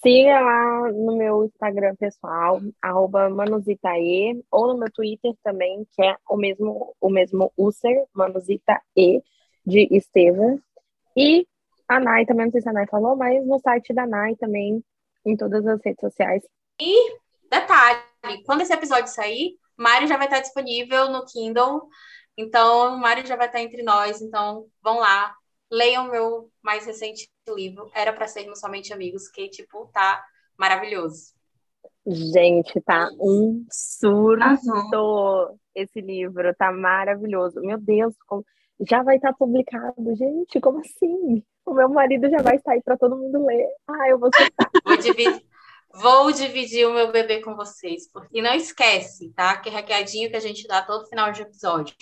Siga 0.00 0.40
lá 0.40 0.92
no 0.92 1.16
meu 1.16 1.44
Instagram 1.44 1.96
pessoal, 1.96 2.60
arroba 2.80 3.28
manusitae, 3.28 4.44
ou 4.48 4.68
no 4.68 4.78
meu 4.78 4.92
Twitter 4.92 5.34
também, 5.42 5.84
que 5.92 6.02
é 6.02 6.16
o 6.30 6.36
mesmo, 6.36 6.94
o 7.00 7.10
mesmo 7.10 7.52
user, 7.56 8.06
manusitae, 8.14 9.24
de 9.66 9.88
Estevam. 9.90 10.60
E 11.16 11.48
a 11.88 11.98
Nai 11.98 12.26
também, 12.26 12.46
não 12.46 12.52
sei 12.52 12.60
se 12.60 12.68
a 12.68 12.72
Nai 12.72 12.86
falou, 12.86 13.16
mas 13.16 13.44
no 13.46 13.58
site 13.58 13.94
da 13.94 14.06
Nai 14.06 14.36
também, 14.36 14.84
em 15.24 15.36
todas 15.36 15.66
as 15.66 15.80
redes 15.82 16.00
sociais. 16.00 16.42
E, 16.80 17.16
detalhe, 17.50 18.00
quando 18.44 18.60
esse 18.60 18.72
episódio 18.72 19.08
sair, 19.08 19.56
Mário 19.76 20.06
já 20.06 20.16
vai 20.16 20.26
estar 20.26 20.40
disponível 20.40 21.08
no 21.08 21.24
Kindle, 21.24 21.88
então 22.36 22.96
Mário 22.98 23.26
já 23.26 23.36
vai 23.36 23.46
estar 23.46 23.60
entre 23.60 23.82
nós, 23.82 24.20
então 24.20 24.66
vão 24.82 24.98
lá, 24.98 25.34
leiam 25.70 26.10
meu 26.10 26.50
mais 26.62 26.84
recente 26.84 27.28
livro, 27.48 27.90
Era 27.94 28.12
para 28.12 28.28
Sermos 28.28 28.60
Somente 28.60 28.92
Amigos, 28.92 29.28
que, 29.28 29.48
tipo, 29.48 29.86
tá 29.92 30.22
maravilhoso. 30.56 31.37
Gente, 32.06 32.80
tá 32.80 33.10
um 33.20 33.66
surto 33.70 35.58
esse 35.74 36.00
livro, 36.00 36.54
tá 36.54 36.72
maravilhoso. 36.72 37.60
Meu 37.60 37.78
Deus, 37.78 38.14
como... 38.26 38.44
já 38.88 39.02
vai 39.02 39.16
estar 39.16 39.32
publicado, 39.34 40.14
gente, 40.16 40.60
como 40.60 40.80
assim? 40.80 41.42
O 41.66 41.74
meu 41.74 41.88
marido 41.88 42.30
já 42.30 42.38
vai 42.38 42.58
sair 42.58 42.82
para 42.82 42.96
todo 42.96 43.16
mundo 43.16 43.44
ler. 43.44 43.68
Ah, 43.86 44.08
eu 44.08 44.18
vou 44.18 44.30
soltar. 44.34 44.70
Vou 44.84 44.96
dividir, 44.96 45.44
vou 46.00 46.32
dividir 46.32 46.86
o 46.86 46.94
meu 46.94 47.12
bebê 47.12 47.42
com 47.42 47.54
vocês. 47.54 48.04
E 48.32 48.40
não 48.40 48.54
esquece, 48.54 49.30
tá? 49.34 49.56
Que 49.58 49.68
recadinho 49.68 50.30
que 50.30 50.36
a 50.36 50.40
gente 50.40 50.66
dá 50.66 50.80
todo 50.80 51.06
final 51.08 51.30
de 51.30 51.42
episódio. 51.42 51.94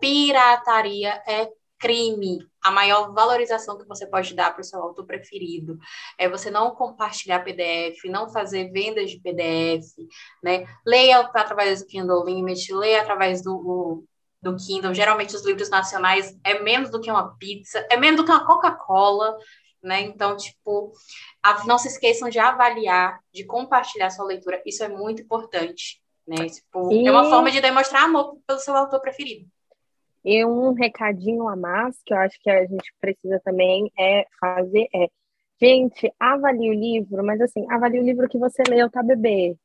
Pirataria 0.00 1.22
é 1.26 1.50
crime. 1.78 2.38
A 2.62 2.70
maior 2.70 3.12
valorização 3.12 3.76
que 3.76 3.86
você 3.86 4.06
pode 4.06 4.34
dar 4.34 4.52
para 4.52 4.62
o 4.62 4.64
seu 4.64 4.80
autor 4.80 5.04
preferido 5.04 5.78
é 6.18 6.28
você 6.28 6.50
não 6.50 6.74
compartilhar 6.74 7.44
PDF, 7.44 8.04
não 8.06 8.28
fazer 8.28 8.70
vendas 8.70 9.10
de 9.10 9.20
PDF, 9.20 9.86
né? 10.42 10.66
Leia 10.86 11.20
através 11.20 11.82
do 11.82 11.86
Kindle 11.86 12.24
Limit, 12.24 12.72
leia 12.72 13.02
através 13.02 13.42
do, 13.42 14.04
do 14.40 14.56
Kindle. 14.56 14.94
Geralmente 14.94 15.34
os 15.36 15.44
livros 15.44 15.68
nacionais 15.68 16.38
é 16.42 16.60
menos 16.62 16.90
do 16.90 17.00
que 17.00 17.10
uma 17.10 17.36
pizza, 17.36 17.86
é 17.90 17.96
menos 17.96 18.20
do 18.20 18.24
que 18.24 18.30
uma 18.30 18.46
Coca-Cola, 18.46 19.36
né? 19.82 20.00
Então, 20.00 20.36
tipo, 20.36 20.92
não 21.66 21.78
se 21.78 21.88
esqueçam 21.88 22.28
de 22.28 22.38
avaliar, 22.38 23.20
de 23.32 23.44
compartilhar 23.44 24.10
sua 24.10 24.24
leitura. 24.24 24.62
Isso 24.64 24.82
é 24.82 24.88
muito 24.88 25.22
importante, 25.22 26.00
né? 26.26 26.48
Tipo. 26.48 26.90
É 27.06 27.10
uma 27.10 27.28
forma 27.28 27.50
de 27.50 27.60
demonstrar 27.60 28.04
amor 28.04 28.38
pelo 28.46 28.58
seu 28.58 28.74
autor 28.74 29.00
preferido. 29.00 29.46
E 30.24 30.44
um 30.44 30.72
recadinho 30.72 31.48
a 31.48 31.56
mais 31.56 31.96
que 32.04 32.14
eu 32.14 32.18
acho 32.18 32.38
que 32.40 32.48
a 32.48 32.64
gente 32.64 32.94
precisa 33.00 33.40
também 33.44 33.90
é 33.98 34.26
fazer 34.40 34.88
é, 34.94 35.08
gente, 35.60 36.12
avalie 36.18 36.70
o 36.70 36.74
livro, 36.74 37.24
mas 37.24 37.40
assim, 37.40 37.64
avalie 37.70 38.00
o 38.00 38.04
livro 38.04 38.28
que 38.28 38.38
você 38.38 38.62
leu, 38.68 38.90
tá, 38.90 39.02
bebê? 39.02 39.56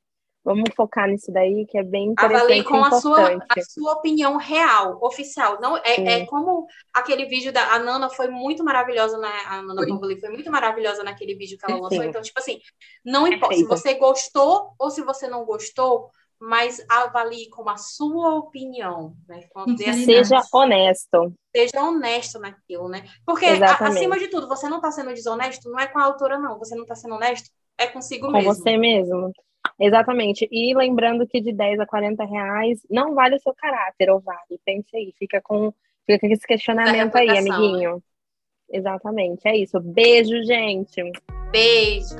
Vamos 0.43 0.69
focar 0.75 1.07
nisso 1.07 1.31
daí, 1.31 1.65
que 1.65 1.77
é 1.77 1.83
bem 1.83 2.07
interessante. 2.07 2.41
Avalie 2.41 2.63
com 2.63 2.83
a 2.83 2.91
sua, 2.99 3.37
a 3.49 3.61
sua 3.61 3.93
opinião 3.93 4.37
real, 4.37 4.97
oficial. 5.01 5.59
Não 5.59 5.77
é, 5.77 6.21
é, 6.21 6.25
como 6.25 6.65
aquele 6.93 7.25
vídeo 7.25 7.51
da 7.51 7.73
a 7.73 7.79
Nana 7.79 8.09
foi 8.09 8.29
muito 8.29 8.63
maravilhosa 8.63 9.17
na 9.17 9.29
a 9.47 9.61
Nana 9.61 9.85
Pamboli 9.85 10.19
foi 10.19 10.29
muito 10.29 10.49
maravilhosa 10.49 11.03
naquele 11.03 11.35
vídeo 11.35 11.57
que 11.57 11.69
ela 11.69 11.81
lançou. 11.81 12.01
Sim. 12.01 12.07
Então, 12.07 12.21
tipo 12.21 12.39
assim, 12.39 12.59
não 13.03 13.27
importa 13.27 13.55
se 13.55 13.65
você 13.65 13.93
gostou 13.95 14.73
ou 14.79 14.89
se 14.89 15.01
você 15.01 15.27
não 15.27 15.43
gostou, 15.43 16.09
mas 16.39 16.83
avalie 16.89 17.49
com 17.49 17.69
a 17.69 17.75
sua 17.75 18.35
opinião, 18.35 19.13
né? 19.27 19.41
Seja 20.05 20.41
honesto. 20.53 21.33
Seja 21.53 21.83
honesto 21.83 22.39
naquilo, 22.39 22.87
né? 22.87 23.03
Porque, 23.25 23.45
a, 23.45 23.73
acima 23.87 24.17
de 24.17 24.29
tudo, 24.29 24.47
você 24.47 24.69
não 24.69 24.77
está 24.77 24.89
sendo 24.91 25.13
desonesto, 25.13 25.69
não 25.69 25.79
é 25.79 25.87
com 25.87 25.99
a 25.99 26.05
autora, 26.05 26.39
não. 26.39 26.57
Você 26.57 26.75
não 26.75 26.83
está 26.83 26.95
sendo 26.95 27.15
honesto, 27.15 27.49
é 27.77 27.87
consigo 27.87 28.27
com 28.27 28.33
mesmo. 28.33 28.49
Com 28.49 28.55
você 28.55 28.77
mesmo. 28.77 29.31
Exatamente. 29.77 30.47
E 30.51 30.73
lembrando 30.73 31.27
que 31.27 31.41
de 31.41 31.51
10 31.51 31.81
a 31.81 31.85
40 31.85 32.23
reais 32.25 32.79
não 32.89 33.13
vale 33.13 33.35
o 33.35 33.39
seu 33.39 33.53
caráter, 33.53 34.09
ou 34.09 34.19
vale. 34.19 34.59
Pense 34.65 34.95
aí, 34.95 35.13
fica 35.17 35.41
com, 35.41 35.73
fica 36.05 36.19
com 36.19 36.33
esse 36.33 36.47
questionamento 36.47 37.15
aí, 37.15 37.37
amiguinho. 37.37 37.95
Né? 37.95 38.01
Exatamente, 38.71 39.47
é 39.47 39.57
isso. 39.57 39.79
Beijo, 39.79 40.43
gente. 40.43 41.01
Beijo. 41.51 42.15